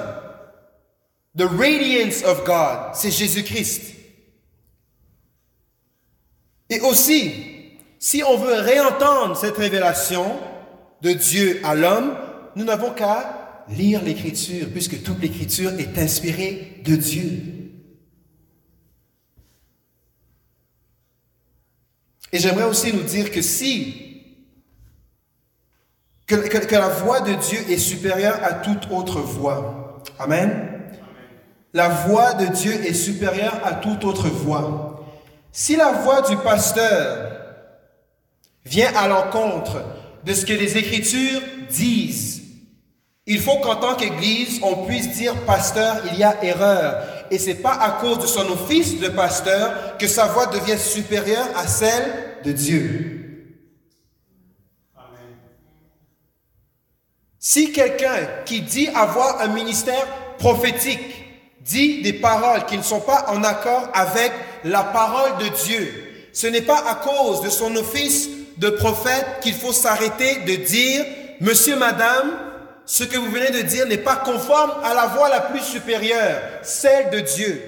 The 1.35 1.45
radiance 1.45 2.23
of 2.25 2.45
God, 2.45 2.91
c'est 2.93 3.11
Jésus-Christ. 3.11 3.95
Et 6.68 6.81
aussi, 6.81 7.50
si 8.01 8.25
on 8.25 8.39
veut 8.39 8.55
réentendre 8.55 9.37
cette 9.37 9.59
révélation 9.59 10.25
de 11.03 11.13
Dieu 11.13 11.61
à 11.63 11.75
l'homme, 11.75 12.17
nous 12.57 12.65
n'avons 12.65 12.91
qu'à 12.93 13.65
lire 13.69 14.03
l'Écriture, 14.03 14.69
puisque 14.73 15.03
toute 15.03 15.21
l'Écriture 15.21 15.71
est 15.79 15.99
inspirée 15.99 16.81
de 16.83 16.97
Dieu. 16.97 17.43
Et 22.33 22.39
j'aimerais 22.39 22.65
aussi 22.65 22.93
nous 22.93 23.03
dire 23.03 23.31
que 23.31 23.43
si 23.43 24.07
que, 26.27 26.75
la 26.75 26.89
voix 26.89 27.21
de 27.21 27.35
Dieu 27.35 27.59
est 27.69 27.79
supérieure 27.79 28.39
à 28.43 28.55
toute 28.55 28.91
autre 28.91 29.19
voix. 29.21 30.03
Amen. 30.19 30.69
La 31.75 31.89
voix 31.89 32.35
de 32.35 32.47
Dieu 32.47 32.73
est 32.73 32.95
supérieure 32.95 33.61
à 33.65 33.75
toute 33.75 34.05
autre 34.05 34.29
voix. 34.29 35.05
Si 35.53 35.77
la 35.77 35.91
voix 35.91 36.23
du 36.23 36.37
pasteur 36.37 37.39
vient 38.65 38.93
à 38.95 39.09
l'encontre 39.09 39.83
de 40.25 40.35
ce 40.35 40.45
que 40.45 40.53
les 40.53 40.77
Écritures 40.77 41.41
disent, 41.71 42.41
il 43.27 43.39
faut 43.39 43.59
qu'en 43.59 43.77
tant 43.77 43.95
qu'Église, 43.95 44.61
on 44.63 44.87
puisse 44.87 45.13
dire, 45.13 45.37
pasteur, 45.45 46.03
il 46.11 46.19
y 46.19 46.25
a 46.25 46.43
erreur. 46.43 47.05
Et 47.31 47.39
c'est 47.39 47.55
pas 47.55 47.75
à 47.75 47.93
cause 48.01 48.19
de 48.19 48.27
son 48.27 48.51
office 48.51 48.99
de 48.99 49.09
pasteur 49.09 49.97
que 49.99 50.09
sa 50.09 50.27
voix 50.27 50.47
devient 50.47 50.79
supérieure 50.79 51.47
à 51.55 51.69
celle 51.69 52.41
de 52.45 52.51
Dieu. 52.51 53.21
Si 57.39 57.73
quelqu'un 57.73 58.17
qui 58.45 58.63
dit 58.63 58.89
avoir 58.89 59.41
un 59.41 59.49
ministère 59.49 60.07
prophétique 60.39 61.25
dit 61.61 62.03
des 62.03 62.15
paroles 62.15 62.67
qui 62.67 62.77
ne 62.77 62.83
sont 62.83 63.01
pas 63.01 63.27
en 63.29 63.45
accord 63.45 63.91
avec 63.95 64.33
la 64.65 64.83
parole 64.83 65.39
de 65.39 65.49
Dieu, 65.67 66.29
ce 66.33 66.49
n'est 66.49 66.63
pas 66.63 66.83
à 66.89 66.97
cause 66.97 67.43
de 67.43 67.49
son 67.49 67.77
office 67.77 68.29
de 68.57 68.71
prophète 68.71 69.27
qu'il 69.43 69.55
faut 69.55 69.73
s'arrêter 69.73 70.41
de 70.47 70.57
dire, 70.57 71.05
Monsieur, 71.41 71.77
Madame, 71.77 72.39
ce 72.85 73.05
que 73.05 73.17
vous 73.17 73.31
venez 73.31 73.51
de 73.51 73.63
dire 73.63 73.87
n'est 73.87 73.99
pas 73.99 74.17
conforme 74.17 74.73
à 74.83 74.95
la 74.95 75.07
voix 75.07 75.29
la 75.29 75.41
plus 75.41 75.61
supérieure, 75.61 76.41
celle 76.63 77.11
de 77.11 77.21
Dieu. 77.21 77.63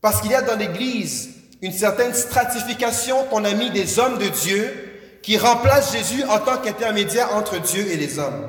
Parce 0.00 0.20
qu'il 0.20 0.30
y 0.30 0.34
a 0.34 0.42
dans 0.42 0.56
l'Église 0.56 1.30
une 1.60 1.72
certaine 1.72 2.14
stratification 2.14 3.24
qu'on 3.24 3.44
a 3.44 3.52
mis 3.52 3.70
des 3.70 3.98
hommes 3.98 4.18
de 4.18 4.28
Dieu 4.28 5.18
qui 5.22 5.36
remplace 5.36 5.92
Jésus 5.92 6.22
en 6.24 6.38
tant 6.38 6.58
qu'intermédiaire 6.58 7.34
entre 7.34 7.60
Dieu 7.60 7.84
et 7.90 7.96
les 7.96 8.18
hommes. 8.18 8.48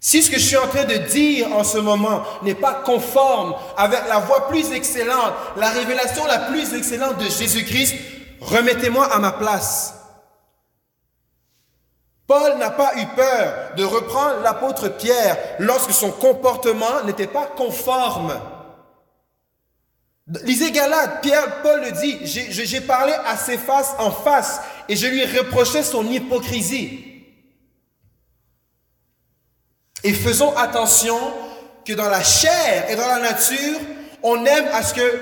Si 0.00 0.22
ce 0.22 0.30
que 0.30 0.38
je 0.38 0.44
suis 0.44 0.56
en 0.56 0.68
train 0.68 0.84
de 0.84 0.96
dire 0.96 1.52
en 1.52 1.64
ce 1.64 1.78
moment 1.78 2.22
n'est 2.42 2.54
pas 2.54 2.74
conforme 2.74 3.54
avec 3.76 4.00
la 4.08 4.20
voix 4.20 4.48
plus 4.48 4.72
excellente, 4.72 5.34
la 5.56 5.70
révélation 5.70 6.24
la 6.26 6.38
plus 6.50 6.72
excellente 6.74 7.18
de 7.18 7.28
Jésus-Christ, 7.28 7.96
remettez-moi 8.40 9.12
à 9.12 9.18
ma 9.18 9.32
place. 9.32 9.94
Paul 12.28 12.58
n'a 12.58 12.70
pas 12.70 12.92
eu 12.96 13.06
peur 13.16 13.72
de 13.76 13.84
reprendre 13.84 14.42
l'apôtre 14.42 14.88
Pierre 14.88 15.36
lorsque 15.58 15.92
son 15.92 16.12
comportement 16.12 17.02
n'était 17.04 17.26
pas 17.26 17.46
conforme 17.46 18.38
Lisez 20.44 20.72
Galate, 20.72 21.22
Pierre, 21.22 21.62
Paul 21.62 21.80
le 21.80 21.92
dit, 21.92 22.18
j'ai 22.24 22.80
parlé 22.82 23.14
à 23.26 23.36
ses 23.36 23.56
faces 23.56 23.94
en 23.98 24.10
face 24.10 24.60
et 24.88 24.94
je 24.94 25.06
lui 25.06 25.24
reprochais 25.24 25.82
son 25.82 26.06
hypocrisie. 26.06 27.07
Et 30.04 30.12
faisons 30.12 30.56
attention 30.56 31.18
que 31.84 31.92
dans 31.92 32.08
la 32.08 32.22
chair 32.22 32.90
et 32.90 32.96
dans 32.96 33.06
la 33.06 33.18
nature, 33.18 33.78
on 34.22 34.44
aime 34.44 34.68
à 34.72 34.82
ce 34.82 34.94
que 34.94 35.20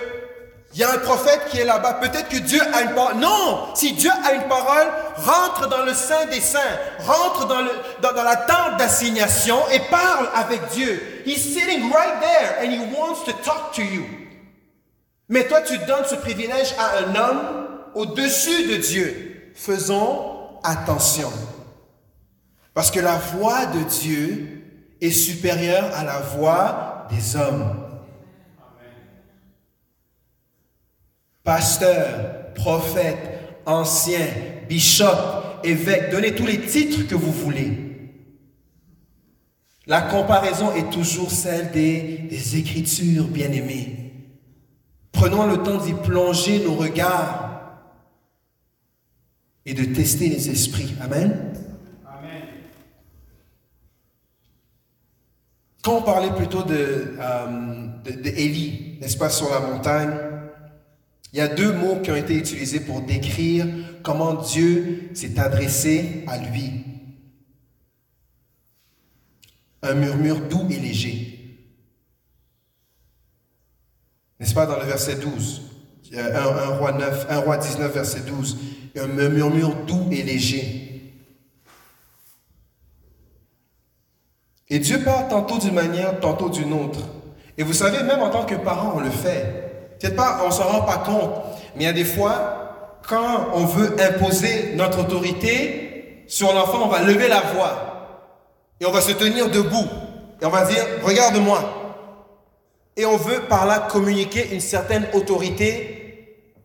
il 0.77 0.81
y 0.81 0.85
a 0.85 0.93
un 0.93 0.99
prophète 0.99 1.41
qui 1.51 1.59
est 1.59 1.65
là-bas. 1.65 1.95
Peut-être 1.95 2.29
que 2.29 2.37
Dieu 2.37 2.61
a 2.75 2.83
une 2.83 2.95
parole. 2.95 3.17
Non, 3.17 3.75
si 3.75 3.93
Dieu 3.93 4.11
a 4.11 4.33
une 4.35 4.47
parole, 4.47 4.87
rentre 5.17 5.69
dans 5.69 5.85
le 5.85 5.95
sein 5.95 6.27
des 6.27 6.41
saints, 6.41 6.61
rentre 6.99 7.47
dans, 7.47 7.63
le, 7.63 7.71
dans, 8.03 8.13
la 8.13 8.37
tente 8.37 8.77
d'assignation 8.77 9.57
et 9.73 9.81
parle 9.91 10.29
avec 10.35 10.69
Dieu. 10.73 11.23
He's 11.25 11.43
sitting 11.43 11.91
right 11.91 12.21
there 12.21 12.59
and 12.61 12.71
he 12.71 12.95
wants 12.95 13.25
to 13.25 13.33
talk 13.43 13.73
to 13.77 13.81
you. 13.81 14.05
Mais 15.31 15.49
toi, 15.49 15.63
tu 15.63 15.79
donnes 15.79 16.05
ce 16.07 16.15
privilège 16.17 16.75
à 16.79 16.99
un 16.99 17.17
homme 17.17 17.69
au-dessus 17.95 18.67
de 18.67 18.77
Dieu. 18.77 19.53
Faisons 19.55 20.59
attention. 20.63 21.33
Parce 22.75 22.91
que 22.91 23.01
la 23.01 23.17
voix 23.17 23.65
de 23.65 23.81
Dieu 23.81 24.56
est 25.01 25.11
supérieure 25.11 25.93
à 25.95 26.05
la 26.05 26.21
voix 26.21 27.07
des 27.11 27.37
hommes. 27.37 27.83
Pasteur, 31.45 32.53
prophète, 32.55 33.63
ancien, 33.67 34.27
bishop, 34.69 35.07
évêque, 35.63 36.11
donnez 36.11 36.35
tous 36.35 36.47
les 36.47 36.61
titres 36.61 37.07
que 37.07 37.15
vous 37.15 37.33
voulez. 37.33 37.87
La 39.87 40.03
comparaison 40.03 40.75
est 40.75 40.91
toujours 40.91 41.31
celle 41.31 41.71
des, 41.71 42.57
Écritures, 42.57 43.29
bien-aimées. 43.29 44.13
Prenons 45.13 45.47
le 45.47 45.59
temps 45.59 45.79
d'y 45.79 45.95
plonger 45.95 46.65
nos 46.65 46.75
regards 46.75 47.47
et 49.65 49.75
de 49.75 49.85
tester 49.85 50.29
les 50.29 50.51
esprits. 50.51 50.95
Amen. 51.01 51.56
Quand 55.87 55.99
on 55.99 56.03
parlait 56.03 56.35
plutôt 56.35 56.65
de, 56.65 57.15
euh, 57.21 57.87
n'est-ce 59.01 59.17
pas, 59.17 59.31
sur 59.31 59.49
la 59.51 59.61
montagne, 59.61 60.11
il 61.33 61.39
y 61.39 61.41
a 61.41 61.47
deux 61.47 61.73
mots 61.73 62.01
qui 62.03 62.11
ont 62.11 62.17
été 62.17 62.35
utilisés 62.35 62.81
pour 62.81 63.03
décrire 63.03 63.67
comment 64.03 64.35
Dieu 64.35 65.11
s'est 65.15 65.39
adressé 65.39 66.25
à 66.27 66.39
lui. 66.39 66.83
Un 69.81 69.95
murmure 69.95 70.41
doux 70.49 70.67
et 70.71 70.81
léger. 70.81 71.57
N'est-ce 74.41 74.55
pas 74.55 74.67
dans 74.67 74.81
le 74.81 74.87
verset 74.87 75.15
12 75.15 75.63
un, 76.17 76.79
roi 76.79 76.93
9, 76.99 77.27
un 77.31 77.39
roi 77.39 77.59
19, 77.59 77.95
verset 77.95 78.23
12. 78.23 78.59
Un 78.97 79.07
murmure 79.29 79.77
doux 79.87 80.09
et 80.11 80.25
léger. 80.25 80.86
Et 84.69 84.79
Dieu 84.79 85.03
parle 85.03 85.29
tantôt 85.29 85.59
d'une 85.59 85.75
manière, 85.75 86.19
tantôt 86.21 86.49
d'une 86.49 86.73
autre. 86.73 87.01
Et 87.59 87.63
vous 87.63 87.73
savez, 87.73 88.03
même 88.03 88.21
en 88.21 88.31
tant 88.31 88.45
que 88.45 88.57
parent, 88.57 88.95
on 88.97 89.01
le 89.01 89.11
fait. 89.11 89.97
Peut-être 89.99 90.17
pas, 90.17 90.41
on 90.43 90.49
ne 90.49 90.53
s'en 90.53 90.65
rend 90.65 90.83
pas 90.83 90.99
compte. 90.99 91.31
Mais 91.75 91.85
il 91.85 91.87
y 91.87 91.89
a 91.89 91.93
des 91.93 92.05
fois, 92.05 92.99
quand 93.09 93.49
on 93.55 93.65
veut 93.65 93.97
imposer 94.01 94.75
notre 94.75 95.01
autorité 95.01 96.25
sur 96.27 96.53
l'enfant, 96.53 96.83
on 96.85 96.89
va 96.89 97.03
lever 97.03 97.29
la 97.29 97.41
voix. 97.41 97.87
Et 98.81 98.87
on 98.87 98.91
va 98.91 99.01
se 99.01 99.13
tenir 99.13 99.49
debout. 99.51 99.87
Et 100.43 100.45
on 100.45 100.51
va 100.51 100.67
dire, 100.67 100.85
regarde-moi. 101.03 101.61
Et 102.97 103.07
on 103.07 103.17
veut 103.17 103.43
par 103.49 103.67
là 103.67 103.87
communiquer 103.91 104.53
une 104.53 104.61
certaine 104.61 105.07
autorité 105.15 105.97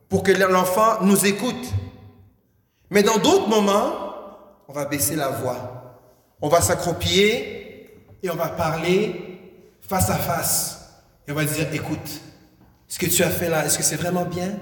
pour 0.10 0.24
que 0.24 0.32
l'enfant 0.32 1.02
nous 1.02 1.26
écoute. 1.26 1.68
Mais 2.90 3.04
dans 3.04 3.18
d'autres 3.18 3.48
moments, 3.48 3.94
on 4.68 4.74
va 4.74 4.86
baisser 4.86 5.16
la 5.16 5.30
voix. 5.30 5.58
On 6.42 6.50
va 6.50 6.60
s'accroupir 6.62 7.62
et 8.24 8.30
on 8.30 8.36
va 8.36 8.50
parler 8.50 9.40
face 9.82 10.10
à 10.10 10.16
face. 10.16 10.78
Et 11.28 11.32
on 11.32 11.36
va 11.36 11.46
dire, 11.46 11.68
écoute, 11.74 12.22
ce 12.88 13.00
que 13.00 13.06
tu 13.06 13.24
as 13.24 13.30
fait 13.30 13.50
là, 13.50 13.66
est-ce 13.66 13.78
que 13.78 13.84
c'est 13.84 13.96
vraiment 13.96 14.26
bien? 14.26 14.58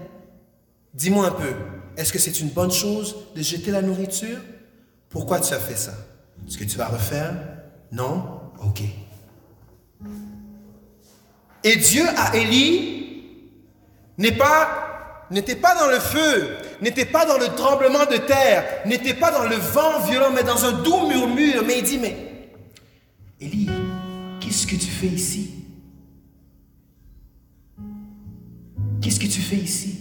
Dis-moi 0.93 1.27
un 1.27 1.31
peu, 1.31 1.53
est-ce 1.97 2.11
que 2.11 2.19
c'est 2.19 2.39
une 2.39 2.49
bonne 2.49 2.71
chose 2.71 3.15
de 3.35 3.41
jeter 3.41 3.71
la 3.71 3.81
nourriture? 3.81 4.39
Pourquoi 5.09 5.39
tu 5.39 5.53
as 5.53 5.59
fait 5.59 5.75
ça? 5.75 5.93
Est-ce 6.47 6.57
que 6.57 6.63
tu 6.63 6.77
vas 6.77 6.87
refaire? 6.87 7.33
Non? 7.91 8.41
Ok. 8.63 8.81
Et 11.63 11.75
Dieu 11.75 12.05
à 12.17 12.35
Élie 12.37 13.23
n'est 14.17 14.31
pas 14.31 14.89
n'était 15.31 15.55
pas 15.55 15.75
dans 15.75 15.87
le 15.87 15.99
feu, 15.99 16.57
n'était 16.81 17.05
pas 17.05 17.25
dans 17.25 17.37
le 17.37 17.47
tremblement 17.55 18.05
de 18.05 18.17
terre, 18.17 18.65
n'était 18.85 19.13
pas 19.13 19.31
dans 19.31 19.43
le 19.43 19.55
vent 19.55 19.99
violent, 19.99 20.31
mais 20.33 20.43
dans 20.43 20.65
un 20.65 20.71
doux 20.71 21.07
murmure. 21.07 21.63
Mais 21.65 21.79
il 21.79 21.83
dit, 21.83 21.97
mais 21.99 22.15
Élie, 23.41 23.69
qu'est-ce 24.41 24.67
que 24.67 24.75
tu 24.75 24.87
fais 24.87 25.07
ici? 25.07 25.51
Qu'est-ce 29.01 29.19
que 29.19 29.27
tu 29.27 29.39
fais 29.39 29.55
ici? 29.55 29.97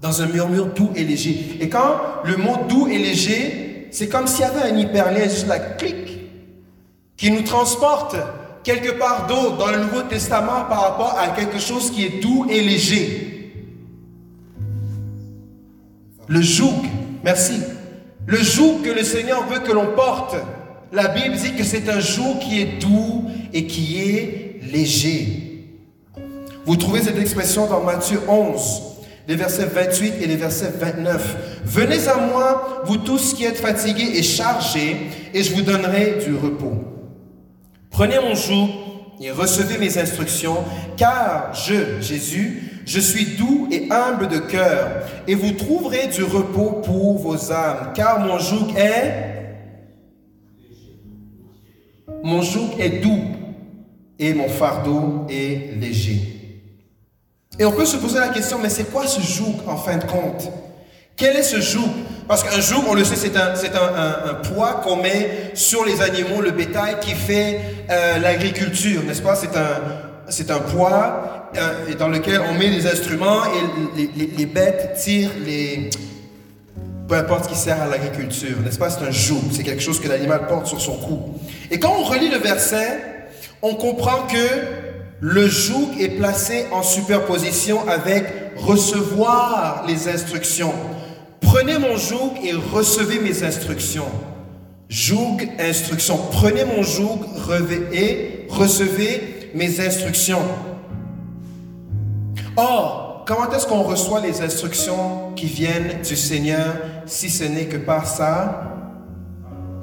Dans 0.00 0.22
un 0.22 0.26
murmure 0.26 0.72
doux 0.72 0.90
et 0.94 1.04
léger. 1.04 1.58
Et 1.60 1.68
quand 1.68 2.00
le 2.24 2.38
mot 2.38 2.56
doux 2.68 2.86
et 2.86 2.98
léger, 2.98 3.88
c'est 3.90 4.08
comme 4.08 4.26
s'il 4.26 4.40
y 4.40 4.44
avait 4.44 4.70
un 4.70 4.76
hyperlien, 4.78 5.24
juste 5.24 5.46
la 5.46 5.58
clic, 5.58 6.20
qui 7.18 7.30
nous 7.30 7.42
transporte 7.42 8.16
quelque 8.64 8.98
part 8.98 9.26
d'autre 9.26 9.58
dans 9.58 9.70
le 9.70 9.78
Nouveau 9.78 10.02
Testament 10.02 10.64
par 10.68 10.80
rapport 10.82 11.18
à 11.18 11.28
quelque 11.28 11.58
chose 11.58 11.90
qui 11.90 12.04
est 12.04 12.22
doux 12.22 12.46
et 12.48 12.62
léger. 12.62 13.52
Le 16.28 16.40
joug, 16.40 16.82
merci. 17.22 17.60
Le 18.26 18.38
joug 18.38 18.80
que 18.82 18.90
le 18.90 19.04
Seigneur 19.04 19.46
veut 19.46 19.60
que 19.60 19.72
l'on 19.72 19.94
porte. 19.94 20.34
La 20.92 21.08
Bible 21.08 21.34
dit 21.34 21.54
que 21.54 21.64
c'est 21.64 21.88
un 21.88 21.98
joug 21.98 22.38
qui 22.40 22.60
est 22.60 22.80
doux 22.80 23.24
et 23.52 23.66
qui 23.66 24.00
est 24.00 24.60
léger. 24.72 25.46
Vous 26.64 26.76
trouvez 26.76 27.02
cette 27.02 27.18
expression 27.18 27.66
dans 27.66 27.82
Matthieu 27.82 28.20
11, 28.28 28.82
les 29.26 29.34
versets 29.34 29.66
28 29.66 30.14
et 30.22 30.26
les 30.26 30.36
versets 30.36 30.72
29. 30.78 31.62
Venez 31.64 32.06
à 32.06 32.16
moi, 32.16 32.82
vous 32.84 32.98
tous 32.98 33.34
qui 33.34 33.44
êtes 33.44 33.58
fatigués 33.58 34.12
et 34.16 34.22
chargés, 34.22 34.96
et 35.34 35.42
je 35.42 35.54
vous 35.54 35.62
donnerai 35.62 36.18
du 36.24 36.34
repos. 36.36 36.74
Prenez 37.90 38.18
mon 38.20 38.34
joug 38.34 38.68
et 39.20 39.30
recevez 39.32 39.78
mes 39.78 39.98
instructions, 39.98 40.58
car 40.96 41.52
je, 41.52 42.00
Jésus, 42.00 42.82
je 42.84 43.00
suis 43.00 43.36
doux 43.36 43.68
et 43.72 43.88
humble 43.90 44.28
de 44.28 44.38
cœur, 44.38 45.02
et 45.26 45.34
vous 45.34 45.52
trouverez 45.52 46.06
du 46.08 46.22
repos 46.22 46.82
pour 46.84 47.18
vos 47.18 47.50
âmes, 47.52 47.92
car 47.94 48.20
mon 48.20 48.38
joug 48.38 48.68
est 48.76 49.35
mon 52.26 52.42
joug 52.42 52.70
est 52.80 53.00
doux 53.02 53.22
et 54.18 54.34
mon 54.34 54.48
fardeau 54.48 55.26
est 55.30 55.78
léger. 55.80 56.20
Et 57.58 57.64
on 57.64 57.72
peut 57.72 57.86
se 57.86 57.96
poser 57.96 58.18
la 58.18 58.28
question, 58.28 58.58
mais 58.60 58.68
c'est 58.68 58.90
quoi 58.90 59.06
ce 59.06 59.20
joug 59.20 59.54
en 59.66 59.76
fin 59.76 59.96
de 59.96 60.04
compte? 60.04 60.50
Quel 61.16 61.36
est 61.36 61.44
ce 61.44 61.60
joug? 61.60 61.88
Parce 62.26 62.42
qu'un 62.42 62.60
joug, 62.60 62.82
on 62.88 62.94
le 62.94 63.04
sait, 63.04 63.14
c'est 63.14 63.36
un, 63.36 64.30
un, 64.30 64.34
poids 64.34 64.80
qu'on 64.82 64.96
met 64.96 65.52
sur 65.54 65.84
les 65.84 66.02
animaux, 66.02 66.42
le 66.42 66.50
bétail 66.50 66.98
qui 67.00 67.12
fait 67.12 67.60
euh, 67.88 68.18
l'agriculture, 68.18 69.04
n'est-ce 69.04 69.22
pas? 69.22 69.36
C'est 69.36 69.56
un, 69.56 69.80
c'est 70.28 70.50
un 70.50 70.58
poids 70.58 71.48
euh, 71.56 71.94
dans 71.94 72.08
lequel 72.08 72.40
on 72.50 72.54
met 72.54 72.68
les 72.68 72.86
instruments 72.88 73.42
et 73.96 74.10
les, 74.36 74.46
bêtes 74.46 74.94
tirent 74.98 75.30
les... 75.44 75.90
Peu 77.08 77.14
importe 77.14 77.44
ce 77.44 77.48
qui 77.50 77.54
sert 77.54 77.80
à 77.80 77.86
l'agriculture, 77.86 78.56
n'est-ce 78.64 78.78
pas? 78.78 78.90
C'est 78.90 79.04
un 79.04 79.12
joug, 79.12 79.40
c'est 79.52 79.62
quelque 79.62 79.82
chose 79.82 80.00
que 80.00 80.08
l'animal 80.08 80.48
porte 80.48 80.66
sur 80.66 80.80
son 80.80 80.96
cou. 80.96 81.34
Et 81.70 81.78
quand 81.78 81.94
on 81.96 82.02
relit 82.02 82.28
le 82.28 82.38
verset, 82.38 83.00
on 83.62 83.74
comprend 83.74 84.26
que 84.26 84.86
le 85.20 85.46
joug 85.46 85.90
est 86.00 86.08
placé 86.08 86.66
en 86.72 86.82
superposition 86.82 87.88
avec 87.88 88.24
recevoir 88.56 89.84
les 89.86 90.08
instructions. 90.08 90.72
Prenez 91.40 91.78
mon 91.78 91.96
joug 91.96 92.32
et 92.42 92.52
recevez 92.52 93.20
mes 93.20 93.44
instructions. 93.44 94.08
Joug, 94.88 95.48
instruction. 95.58 96.18
Prenez 96.32 96.64
mon 96.64 96.82
joug 96.82 97.20
et 97.92 98.46
recevez 98.48 99.50
mes 99.54 99.80
instructions. 99.80 100.42
Or, 102.56 103.05
comment 103.26 103.50
est-ce 103.50 103.66
qu'on 103.66 103.82
reçoit 103.82 104.20
les 104.20 104.40
instructions 104.40 105.32
qui 105.34 105.46
viennent 105.46 106.00
du 106.02 106.16
Seigneur 106.16 106.76
si 107.04 107.28
ce 107.28 107.44
n'est 107.44 107.66
que 107.66 107.76
par 107.76 108.06
sa, 108.06 108.62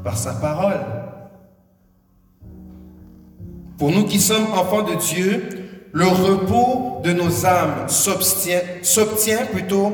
par 0.04 0.18
sa 0.18 0.34
parole? 0.34 0.80
Pour 3.78 3.92
nous 3.92 4.06
qui 4.06 4.20
sommes 4.20 4.48
enfants 4.54 4.84
de 4.84 4.96
Dieu, 4.96 5.50
le 5.92 6.08
repos 6.08 7.02
de 7.04 7.12
nos 7.12 7.46
âmes 7.46 7.88
s'obtient 7.88 9.46
plutôt 9.52 9.92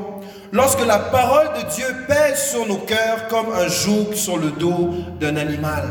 lorsque 0.51 0.85
la 0.85 0.99
parole 0.99 1.47
de 1.55 1.73
Dieu 1.73 1.85
pèse 2.07 2.51
sur 2.51 2.67
nos 2.67 2.77
cœurs 2.77 3.27
comme 3.29 3.51
un 3.51 3.67
joug 3.67 4.13
sur 4.13 4.37
le 4.37 4.51
dos 4.51 4.91
d'un 5.19 5.35
animal. 5.35 5.83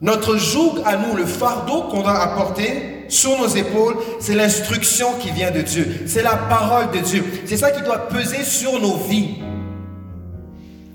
Notre 0.00 0.36
joug 0.36 0.80
à 0.84 0.96
nous, 0.96 1.14
le 1.16 1.24
fardeau 1.24 1.82
qu'on 1.82 2.02
doit 2.02 2.18
apporter 2.18 3.01
sur 3.12 3.38
nos 3.38 3.48
épaules, 3.48 3.96
c'est 4.20 4.34
l'instruction 4.34 5.14
qui 5.18 5.30
vient 5.30 5.50
de 5.50 5.60
Dieu. 5.60 6.02
C'est 6.06 6.22
la 6.22 6.36
parole 6.36 6.90
de 6.90 6.98
Dieu. 6.98 7.24
C'est 7.44 7.58
ça 7.58 7.70
qui 7.70 7.82
doit 7.82 8.08
peser 8.08 8.42
sur 8.42 8.80
nos 8.80 8.96
vies. 8.96 9.36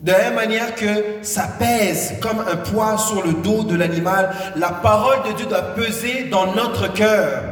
De 0.02 0.12
la 0.12 0.20
même 0.20 0.36
manière 0.36 0.74
que 0.76 1.22
ça 1.22 1.48
pèse 1.60 2.16
comme 2.22 2.40
un 2.40 2.56
poids 2.56 2.98
sur 2.98 3.24
le 3.24 3.34
dos 3.34 3.64
de 3.64 3.76
l'animal, 3.76 4.34
la 4.56 4.70
parole 4.70 5.18
de 5.28 5.38
Dieu 5.38 5.46
doit 5.46 5.76
peser 5.76 6.26
dans 6.32 6.54
notre 6.56 6.92
cœur. 6.94 7.44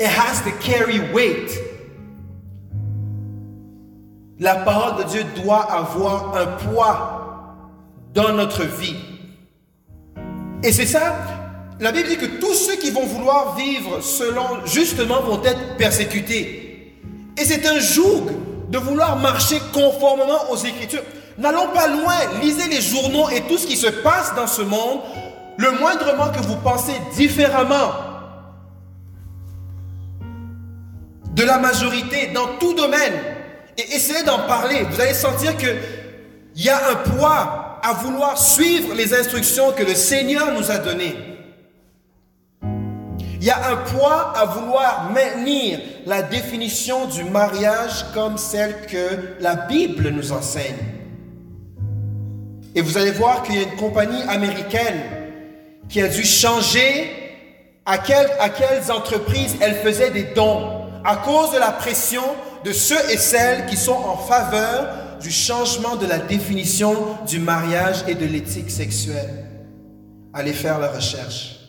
It 0.00 0.08
has 0.08 0.42
to 0.42 0.50
carry 0.60 1.00
weight. 1.12 1.52
La 4.38 4.56
parole 4.56 5.04
de 5.04 5.10
Dieu 5.10 5.24
doit 5.42 5.70
avoir 5.70 6.34
un 6.34 6.46
poids 6.46 7.20
dans 8.14 8.32
notre 8.32 8.64
vie. 8.64 8.96
Et 10.62 10.72
c'est 10.72 10.86
ça, 10.86 11.14
la 11.80 11.92
Bible 11.92 12.08
dit 12.08 12.16
que 12.18 12.26
tous 12.26 12.54
ceux 12.54 12.76
qui 12.76 12.90
vont 12.90 13.06
vouloir 13.06 13.56
vivre 13.56 14.02
selon 14.02 14.66
justement 14.66 15.22
vont 15.22 15.42
être 15.42 15.76
persécutés. 15.78 16.94
Et 17.38 17.44
c'est 17.44 17.66
un 17.66 17.78
joug 17.78 18.26
de 18.68 18.78
vouloir 18.78 19.16
marcher 19.16 19.60
conformément 19.72 20.50
aux 20.50 20.56
Écritures. 20.56 21.02
N'allons 21.38 21.68
pas 21.68 21.88
loin, 21.88 22.14
lisez 22.42 22.68
les 22.68 22.82
journaux 22.82 23.30
et 23.30 23.40
tout 23.42 23.56
ce 23.56 23.66
qui 23.66 23.76
se 23.76 23.86
passe 23.86 24.34
dans 24.34 24.46
ce 24.46 24.60
monde. 24.60 25.00
Le 25.56 25.70
moindrement 25.72 26.28
que 26.28 26.40
vous 26.40 26.56
pensez 26.56 26.92
différemment 27.16 27.92
de 31.34 31.42
la 31.42 31.58
majorité 31.58 32.26
dans 32.34 32.58
tout 32.58 32.74
domaine, 32.74 33.14
et 33.78 33.94
essayez 33.94 34.22
d'en 34.24 34.40
parler, 34.40 34.82
vous 34.90 35.00
allez 35.00 35.14
sentir 35.14 35.56
que 35.56 35.76
il 36.56 36.64
y 36.64 36.68
a 36.68 36.90
un 36.90 36.94
poids 36.96 37.80
à 37.82 37.92
vouloir 37.94 38.36
suivre 38.36 38.94
les 38.94 39.14
instructions 39.14 39.72
que 39.72 39.82
le 39.82 39.94
Seigneur 39.94 40.52
nous 40.52 40.70
a 40.70 40.78
données. 40.78 41.29
Il 43.40 43.46
y 43.46 43.50
a 43.50 43.70
un 43.70 43.76
poids 43.76 44.34
à 44.36 44.44
vouloir 44.44 45.10
maintenir 45.14 45.80
la 46.04 46.20
définition 46.20 47.06
du 47.06 47.24
mariage 47.24 48.04
comme 48.12 48.36
celle 48.36 48.86
que 48.86 49.40
la 49.40 49.54
Bible 49.54 50.10
nous 50.10 50.30
enseigne. 50.30 50.76
Et 52.74 52.82
vous 52.82 52.98
allez 52.98 53.12
voir 53.12 53.42
qu'il 53.42 53.54
y 53.54 53.58
a 53.58 53.62
une 53.62 53.76
compagnie 53.76 54.22
américaine 54.28 55.00
qui 55.88 56.02
a 56.02 56.08
dû 56.08 56.22
changer 56.22 57.10
à, 57.86 57.94
à 57.94 58.48
quelles 58.50 58.92
entreprises 58.92 59.56
elle 59.62 59.76
faisait 59.76 60.10
des 60.10 60.24
dons 60.34 60.82
à 61.02 61.16
cause 61.16 61.52
de 61.52 61.58
la 61.58 61.72
pression 61.72 62.22
de 62.62 62.72
ceux 62.72 63.10
et 63.10 63.16
celles 63.16 63.64
qui 63.64 63.76
sont 63.78 63.92
en 63.92 64.18
faveur 64.18 65.18
du 65.18 65.30
changement 65.30 65.96
de 65.96 66.06
la 66.06 66.18
définition 66.18 67.16
du 67.26 67.38
mariage 67.38 68.04
et 68.06 68.14
de 68.14 68.26
l'éthique 68.26 68.70
sexuelle. 68.70 69.46
Allez 70.34 70.52
faire 70.52 70.78
la 70.78 70.88
recherche. 70.88 71.59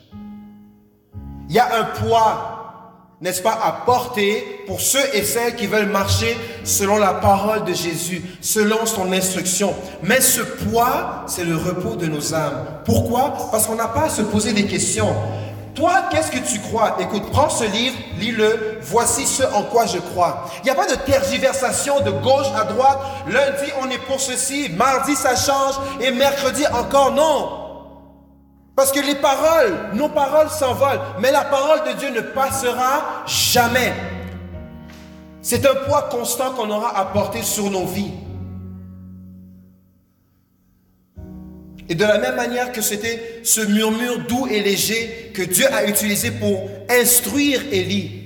Il 1.52 1.56
y 1.56 1.60
a 1.60 1.68
un 1.82 1.84
poids, 1.84 3.18
n'est-ce 3.20 3.42
pas, 3.42 3.60
à 3.62 3.84
porter 3.86 4.64
pour 4.68 4.80
ceux 4.80 5.04
et 5.14 5.22
celles 5.22 5.58
qui 5.58 5.68
veulent 5.68 5.90
marcher 5.90 6.38
selon 6.64 6.98
la 6.98 7.16
parole 7.16 7.66
de 7.66 7.74
Jésus, 7.74 8.24
selon 8.40 8.86
son 8.86 9.12
instruction. 9.12 9.76
Mais 10.02 10.22
ce 10.22 10.40
poids, 10.40 11.26
c'est 11.28 11.44
le 11.44 11.58
repos 11.58 11.98
de 11.98 12.08
nos 12.08 12.34
âmes. 12.34 12.66
Pourquoi? 12.86 13.34
Parce 13.52 13.68
qu'on 13.68 13.76
n'a 13.76 13.90
pas 13.90 14.04
à 14.04 14.10
se 14.10 14.22
poser 14.22 14.54
des 14.54 14.66
questions. 14.66 15.14
Toi, 15.76 16.04
qu'est-ce 16.10 16.32
que 16.32 16.38
tu 16.38 16.58
crois? 16.60 16.96
Écoute, 17.02 17.30
prends 17.34 17.50
ce 17.50 17.66
livre, 17.66 17.98
lis-le, 18.18 18.80
voici 18.84 19.28
ce 19.28 19.44
en 19.44 19.64
quoi 19.64 19.86
je 19.86 19.98
crois. 19.98 20.50
Il 20.60 20.64
n'y 20.64 20.70
a 20.70 20.76
pas 20.76 20.88
de 20.88 20.96
tergiversation 20.96 22.00
de 22.00 22.12
gauche 22.12 22.48
à 22.56 22.64
droite. 22.64 23.00
Lundi, 23.28 23.70
on 23.82 23.90
est 23.90 24.02
pour 24.08 24.22
ceci, 24.22 24.70
mardi, 24.78 25.18
ça 25.18 25.36
change, 25.36 25.76
et 26.00 26.12
mercredi 26.12 26.66
encore, 26.68 27.12
non. 27.12 27.61
Parce 28.82 28.94
que 28.94 29.00
les 29.00 29.14
paroles, 29.14 29.78
nos 29.94 30.10
paroles 30.10 30.50
s'envolent, 30.50 31.02
mais 31.20 31.32
la 31.32 31.44
parole 31.44 31.88
de 31.88 32.00
Dieu 32.00 32.10
ne 32.10 32.22
passera 32.22 33.24
jamais. 33.28 33.94
C'est 35.44 35.68
un 35.68 35.76
poids 35.86 36.10
constant 36.10 36.54
qu'on 36.54 36.68
aura 36.72 36.98
à 36.98 37.06
porter 37.06 37.44
sur 37.44 37.70
nos 37.70 37.86
vies. 37.86 38.10
Et 41.90 41.94
de 41.94 42.04
la 42.04 42.18
même 42.18 42.36
manière 42.36 42.72
que 42.72 42.82
c'était 42.82 43.42
ce 43.44 43.62
murmure 43.62 44.18
doux 44.28 44.48
et 44.48 44.62
léger 44.62 45.32
que 45.36 45.44
Dieu 45.44 45.72
a 45.72 45.86
utilisé 45.86 46.32
pour 46.32 46.68
instruire 46.90 47.62
Élie, 47.72 48.21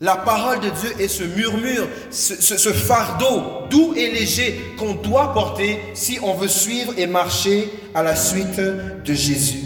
la 0.00 0.16
parole 0.16 0.60
de 0.60 0.70
Dieu 0.70 0.90
est 0.98 1.08
ce 1.08 1.22
murmure, 1.22 1.88
ce, 2.10 2.72
fardeau 2.72 3.66
doux 3.70 3.94
et 3.96 4.10
léger 4.10 4.74
qu'on 4.78 4.94
doit 4.94 5.32
porter 5.32 5.80
si 5.94 6.18
on 6.22 6.34
veut 6.34 6.48
suivre 6.48 6.92
et 6.96 7.06
marcher 7.06 7.70
à 7.94 8.02
la 8.02 8.16
suite 8.16 8.56
de 8.58 9.14
Jésus. 9.14 9.64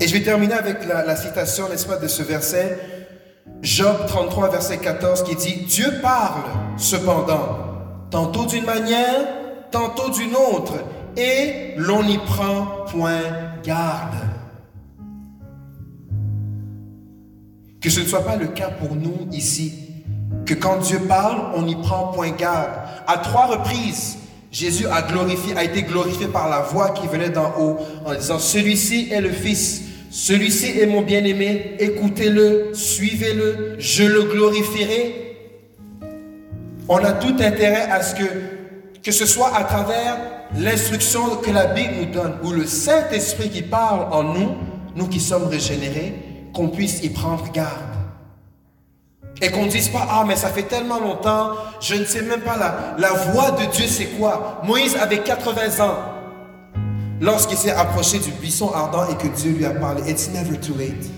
Et 0.00 0.06
je 0.06 0.12
vais 0.12 0.22
terminer 0.22 0.54
avec 0.54 0.86
la, 0.86 1.16
citation, 1.16 1.68
n'est-ce 1.68 1.86
pas, 1.86 1.96
de 1.96 2.06
ce 2.06 2.22
verset, 2.22 2.78
Job 3.62 4.06
33, 4.06 4.50
verset 4.50 4.78
14, 4.78 5.24
qui 5.24 5.34
dit, 5.34 5.64
Dieu 5.66 5.92
parle 6.00 6.42
cependant, 6.76 7.58
tantôt 8.10 8.46
d'une 8.46 8.64
manière, 8.64 9.26
tantôt 9.72 10.10
d'une 10.10 10.36
autre, 10.36 10.74
et 11.16 11.74
l'on 11.76 12.04
n'y 12.04 12.18
prend 12.18 12.84
point 12.86 13.22
garde. 13.64 14.27
Que 17.80 17.90
ce 17.90 18.00
ne 18.00 18.06
soit 18.06 18.24
pas 18.24 18.36
le 18.36 18.48
cas 18.48 18.70
pour 18.70 18.94
nous 18.94 19.28
ici, 19.32 19.72
que 20.44 20.54
quand 20.54 20.78
Dieu 20.78 21.00
parle, 21.00 21.52
on 21.54 21.62
n'y 21.62 21.76
prend 21.76 22.08
point 22.08 22.30
garde. 22.30 22.72
À 23.06 23.18
trois 23.18 23.46
reprises, 23.46 24.18
Jésus 24.50 24.86
a 24.86 25.02
glorifié, 25.02 25.56
a 25.56 25.64
été 25.64 25.82
glorifié 25.82 26.26
par 26.26 26.48
la 26.48 26.60
voix 26.60 26.90
qui 26.90 27.06
venait 27.06 27.30
d'en 27.30 27.52
haut, 27.58 27.76
en 28.04 28.14
disant, 28.14 28.38
celui-ci 28.38 29.08
est 29.12 29.20
le 29.20 29.30
Fils 29.30 29.82
celui-ci 30.10 30.78
est 30.80 30.86
mon 30.86 31.02
bien-aimé, 31.02 31.76
écoutez-le, 31.78 32.70
suivez-le, 32.72 33.76
je 33.78 34.04
le 34.04 34.22
glorifierai. 34.22 35.36
On 36.88 36.96
a 36.96 37.12
tout 37.12 37.36
intérêt 37.40 37.90
à 37.90 38.02
ce 38.02 38.14
que, 38.14 38.24
que 39.02 39.12
ce 39.12 39.26
soit 39.26 39.54
à 39.54 39.64
travers 39.64 40.16
l'instruction 40.56 41.36
que 41.36 41.50
la 41.50 41.66
Bible 41.66 41.92
nous 42.00 42.12
donne, 42.12 42.36
ou 42.42 42.52
le 42.52 42.64
Saint-Esprit 42.64 43.50
qui 43.50 43.60
parle 43.60 44.10
en 44.10 44.22
nous, 44.22 44.56
nous 44.96 45.08
qui 45.08 45.20
sommes 45.20 45.46
régénérés, 45.46 46.14
qu'on 46.52 46.68
puisse 46.68 47.02
y 47.02 47.10
prendre 47.10 47.50
garde. 47.52 47.68
Et 49.40 49.50
qu'on 49.50 49.66
ne 49.66 49.70
dise 49.70 49.88
pas, 49.88 50.06
ah 50.10 50.24
mais 50.26 50.34
ça 50.34 50.48
fait 50.48 50.64
tellement 50.64 50.98
longtemps, 50.98 51.52
je 51.80 51.94
ne 51.94 52.04
sais 52.04 52.22
même 52.22 52.40
pas 52.40 52.56
la, 52.56 52.96
la 52.98 53.12
voix 53.12 53.52
de 53.52 53.70
Dieu 53.70 53.86
c'est 53.86 54.06
quoi? 54.18 54.60
Moïse 54.64 54.96
avait 54.96 55.22
80 55.22 55.84
ans 55.84 55.96
lorsqu'il 57.20 57.56
s'est 57.56 57.70
approché 57.72 58.18
du 58.18 58.30
buisson 58.32 58.70
ardent 58.72 59.06
et 59.10 59.16
que 59.16 59.28
Dieu 59.28 59.52
lui 59.52 59.64
a 59.64 59.70
parlé. 59.70 60.02
It's 60.10 60.30
never 60.30 60.58
too 60.58 60.74
late. 60.76 61.08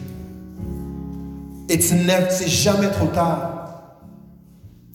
It's 1.68 1.92
never, 1.92 2.26
c'est 2.30 2.48
jamais 2.48 2.90
trop 2.90 3.06
tard. 3.06 3.96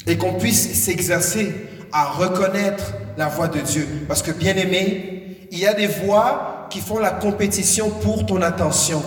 Et 0.08 0.18
qu'on 0.18 0.34
puisse 0.34 0.74
s'exercer 0.84 1.56
à 1.92 2.06
reconnaître 2.06 2.94
la 3.18 3.28
voix 3.28 3.48
de 3.48 3.60
Dieu. 3.60 3.88
Parce 4.08 4.22
que 4.22 4.32
bien 4.32 4.56
aimé, 4.56 5.48
il 5.52 5.60
y 5.60 5.66
a 5.66 5.74
des 5.74 5.88
voix 5.88 6.68
qui 6.70 6.80
font 6.80 7.00
la 7.00 7.12
compétition 7.12 7.90
pour 7.90 8.26
ton 8.26 8.42
attention. 8.42 9.02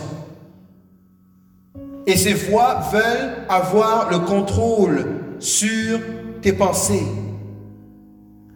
Et 2.09 2.17
ces 2.17 2.33
voix 2.33 2.81
veulent 2.91 3.35
avoir 3.51 4.11
le 4.11 4.19
contrôle 4.21 5.07
sur 5.39 6.01
tes 6.41 6.55
pensées. 6.55 7.07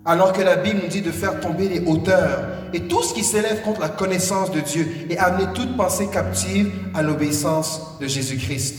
Alors 0.06 0.32
que 0.32 0.40
la 0.40 0.56
Bible 0.56 0.80
nous 0.82 0.88
dit 0.88 1.02
de 1.02 1.12
faire 1.12 1.38
tomber 1.38 1.68
les 1.68 1.80
hauteurs 1.86 2.48
et 2.72 2.80
tout 2.88 3.02
ce 3.02 3.12
qui 3.12 3.22
s'élève 3.22 3.60
contre 3.60 3.82
la 3.82 3.90
connaissance 3.90 4.50
de 4.52 4.60
Dieu 4.60 4.88
et 5.10 5.18
amener 5.18 5.44
toute 5.54 5.76
pensée 5.76 6.08
captive 6.08 6.72
à 6.94 7.02
l'obéissance 7.02 7.98
de 8.00 8.06
Jésus-Christ. 8.06 8.74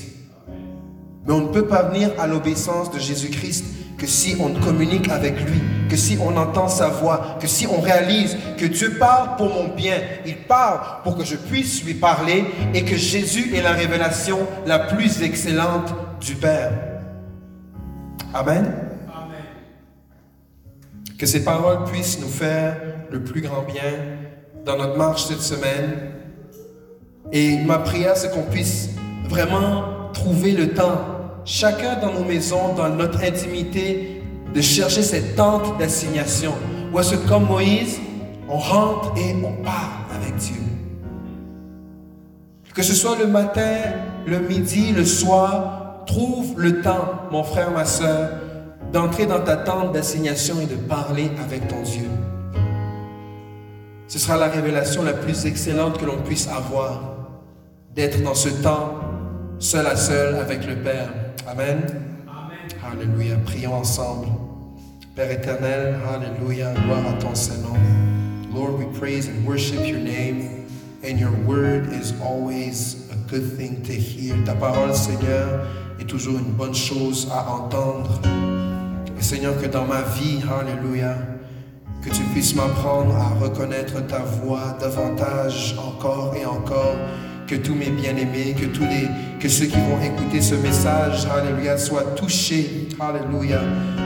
Mais 1.27 1.33
on 1.33 1.41
ne 1.41 1.53
peut 1.53 1.67
pas 1.67 1.83
venir 1.83 2.09
à 2.17 2.25
l'obéissance 2.25 2.89
de 2.89 2.97
Jésus-Christ 2.97 3.63
que 4.03 4.09
si 4.09 4.35
on 4.37 4.49
communique 4.59 5.07
avec 5.07 5.39
lui, 5.49 5.61
que 5.89 5.95
si 5.95 6.17
on 6.21 6.35
entend 6.35 6.67
sa 6.67 6.89
voix, 6.89 7.37
que 7.39 7.47
si 7.47 7.65
on 7.67 7.79
réalise 7.79 8.35
que 8.57 8.65
Dieu 8.65 8.97
parle 8.99 9.37
pour 9.37 9.47
mon 9.47 9.73
bien, 9.73 9.95
il 10.25 10.35
parle 10.35 10.81
pour 11.05 11.17
que 11.17 11.23
je 11.23 11.37
puisse 11.37 11.85
lui 11.85 11.93
parler 11.93 12.43
et 12.73 12.83
que 12.83 12.97
Jésus 12.97 13.55
est 13.55 13.61
la 13.61 13.71
révélation 13.71 14.39
la 14.65 14.77
plus 14.77 15.21
excellente 15.21 15.95
du 16.19 16.35
Père. 16.35 16.73
Amen. 18.33 18.73
Que 21.17 21.25
ces 21.25 21.45
paroles 21.45 21.85
puissent 21.85 22.19
nous 22.19 22.27
faire 22.27 22.75
le 23.09 23.23
plus 23.23 23.39
grand 23.39 23.61
bien 23.61 23.93
dans 24.65 24.75
notre 24.75 24.97
marche 24.97 25.27
cette 25.27 25.39
semaine. 25.39 26.11
Et 27.31 27.57
ma 27.59 27.77
prière, 27.77 28.17
c'est 28.17 28.31
qu'on 28.31 28.43
puisse 28.43 28.89
vraiment 29.29 30.11
trouver 30.11 30.51
le 30.51 30.73
temps, 30.73 31.12
chacun 31.45 31.99
dans 31.99 32.13
nos 32.13 32.23
maisons, 32.23 32.73
dans 32.75 32.89
notre 32.89 33.23
intimité, 33.23 34.21
de 34.53 34.61
chercher 34.61 35.01
cette 35.01 35.35
tente 35.35 35.77
d'assignation. 35.77 36.53
Où 36.93 36.99
est-ce 36.99 37.15
que, 37.15 37.27
comme 37.27 37.45
Moïse, 37.45 37.99
on 38.47 38.57
rentre 38.57 39.13
et 39.17 39.35
on 39.43 39.63
parle 39.63 40.05
avec 40.15 40.35
Dieu? 40.35 40.61
Que 42.73 42.81
ce 42.81 42.93
soit 42.93 43.17
le 43.17 43.27
matin, 43.27 43.75
le 44.25 44.39
midi, 44.39 44.91
le 44.91 45.05
soir, 45.05 46.03
trouve 46.05 46.59
le 46.59 46.81
temps, 46.81 47.13
mon 47.31 47.43
frère, 47.43 47.71
ma 47.71 47.85
soeur, 47.85 48.29
d'entrer 48.91 49.25
dans 49.25 49.39
ta 49.39 49.57
tente 49.57 49.91
d'assignation 49.91 50.59
et 50.61 50.65
de 50.65 50.75
parler 50.75 51.31
avec 51.43 51.67
ton 51.67 51.81
Dieu. 51.81 52.07
Ce 54.07 54.19
sera 54.19 54.37
la 54.37 54.47
révélation 54.47 55.03
la 55.03 55.13
plus 55.13 55.45
excellente 55.45 55.97
que 55.97 56.05
l'on 56.05 56.17
puisse 56.17 56.47
avoir, 56.47 57.15
d'être 57.95 58.21
dans 58.21 58.35
ce 58.35 58.49
temps 58.49 58.99
seul 59.59 59.87
à 59.87 59.95
seul 59.95 60.35
avec 60.35 60.67
le 60.67 60.75
Père. 60.75 61.09
Amen. 61.47 61.83
Amen. 62.27 62.57
Alléluia. 62.83 63.35
Prions 63.45 63.73
ensemble. 63.73 64.27
Père 65.15 65.31
éternel, 65.31 65.95
Alléluia. 66.07 66.73
Gloire 66.73 67.05
à 67.07 67.13
ton 67.13 67.35
Saint-Nom. 67.35 67.77
Lord, 68.53 68.79
we 68.79 68.85
praise 68.97 69.27
and 69.27 69.45
worship 69.45 69.85
your 69.85 69.99
name. 69.99 70.65
And 71.03 71.19
your 71.19 71.33
word 71.45 71.91
is 71.91 72.13
always 72.21 73.09
a 73.11 73.15
good 73.29 73.57
thing 73.57 73.81
to 73.83 73.93
hear. 73.93 74.35
Ta 74.45 74.55
parole, 74.55 74.93
Seigneur, 74.93 75.67
est 75.99 76.07
toujours 76.07 76.39
une 76.39 76.53
bonne 76.53 76.75
chose 76.75 77.29
à 77.31 77.51
entendre. 77.51 78.21
Seigneur, 79.19 79.59
que 79.61 79.67
dans 79.67 79.85
ma 79.85 80.01
vie, 80.01 80.41
Alléluia, 80.49 81.15
que 82.01 82.09
tu 82.09 82.21
puisses 82.33 82.55
m'apprendre 82.55 83.15
à 83.15 83.29
reconnaître 83.43 84.05
ta 84.07 84.19
voix 84.19 84.77
davantage 84.79 85.75
encore 85.77 86.35
et 86.35 86.45
encore, 86.45 86.95
que 87.47 87.55
tous 87.55 87.75
mes 87.75 87.89
bien-aimés, 87.89 88.55
que 88.59 88.65
tous 88.65 88.83
les, 88.83 89.07
que 89.39 89.49
ceux 89.49 89.65
qui 89.65 89.77
vont 89.77 90.01
écouter 90.01 90.41
ce 90.41 90.55
message, 90.55 91.25
Alléluia, 91.25 91.77
soient 91.77 92.13
touchés, 92.15 92.87
Alléluia, 92.99 93.59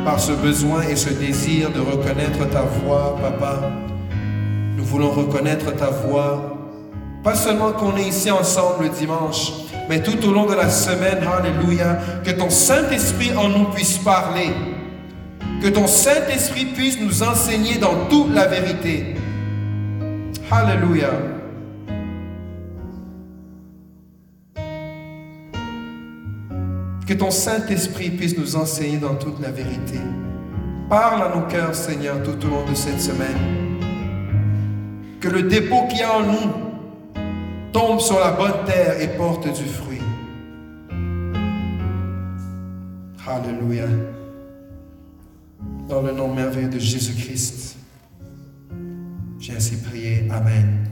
par 0.03 0.19
ce 0.19 0.31
besoin 0.31 0.81
et 0.83 0.95
ce 0.95 1.09
désir 1.09 1.71
de 1.71 1.79
reconnaître 1.79 2.49
ta 2.49 2.61
voix, 2.61 3.17
Papa. 3.21 3.71
Nous 4.75 4.83
voulons 4.83 5.09
reconnaître 5.09 5.75
ta 5.75 5.89
voix, 5.89 6.57
pas 7.23 7.35
seulement 7.35 7.71
qu'on 7.71 7.97
est 7.97 8.07
ici 8.07 8.31
ensemble 8.31 8.85
le 8.85 8.89
dimanche, 8.89 9.51
mais 9.89 10.01
tout 10.01 10.25
au 10.27 10.31
long 10.31 10.45
de 10.45 10.55
la 10.55 10.69
semaine, 10.69 11.19
Alléluia, 11.27 11.99
que 12.23 12.31
ton 12.31 12.49
Saint-Esprit 12.49 13.31
en 13.35 13.49
nous 13.49 13.65
puisse 13.65 13.97
parler 13.97 14.51
que 15.61 15.67
ton 15.67 15.87
Saint-Esprit 15.87 16.65
puisse 16.65 16.99
nous 16.99 17.23
enseigner 17.23 17.77
dans 17.77 18.05
toute 18.09 18.33
la 18.33 18.47
vérité. 18.47 19.15
Alléluia. 20.51 21.09
Que 27.07 27.13
ton 27.13 27.31
Saint-Esprit 27.31 28.09
puisse 28.09 28.37
nous 28.37 28.57
enseigner 28.57 28.97
dans 28.97 29.15
toute 29.15 29.39
la 29.39 29.49
vérité. 29.49 29.97
Parle 30.89 31.23
à 31.23 31.33
nos 31.33 31.47
cœurs, 31.47 31.73
Seigneur, 31.73 32.21
tout 32.21 32.45
au 32.45 32.49
long 32.49 32.69
de 32.69 32.75
cette 32.75 32.99
semaine. 32.99 33.79
Que 35.21 35.29
le 35.29 35.43
dépôt 35.43 35.87
qui 35.89 36.03
a 36.03 36.17
en 36.17 36.23
nous 36.23 36.51
tombe 37.71 38.01
sur 38.01 38.19
la 38.19 38.31
bonne 38.31 38.65
terre 38.65 38.99
et 39.01 39.07
porte 39.15 39.47
du 39.47 39.63
fruit. 39.63 40.01
Alléluia. 43.25 43.85
Dans 45.87 46.01
le 46.01 46.11
nom 46.11 46.33
merveilleux 46.33 46.67
de 46.67 46.79
Jésus-Christ, 46.79 47.77
j'ai 49.39 49.53
ainsi 49.55 49.77
prié. 49.77 50.27
Amen. 50.29 50.86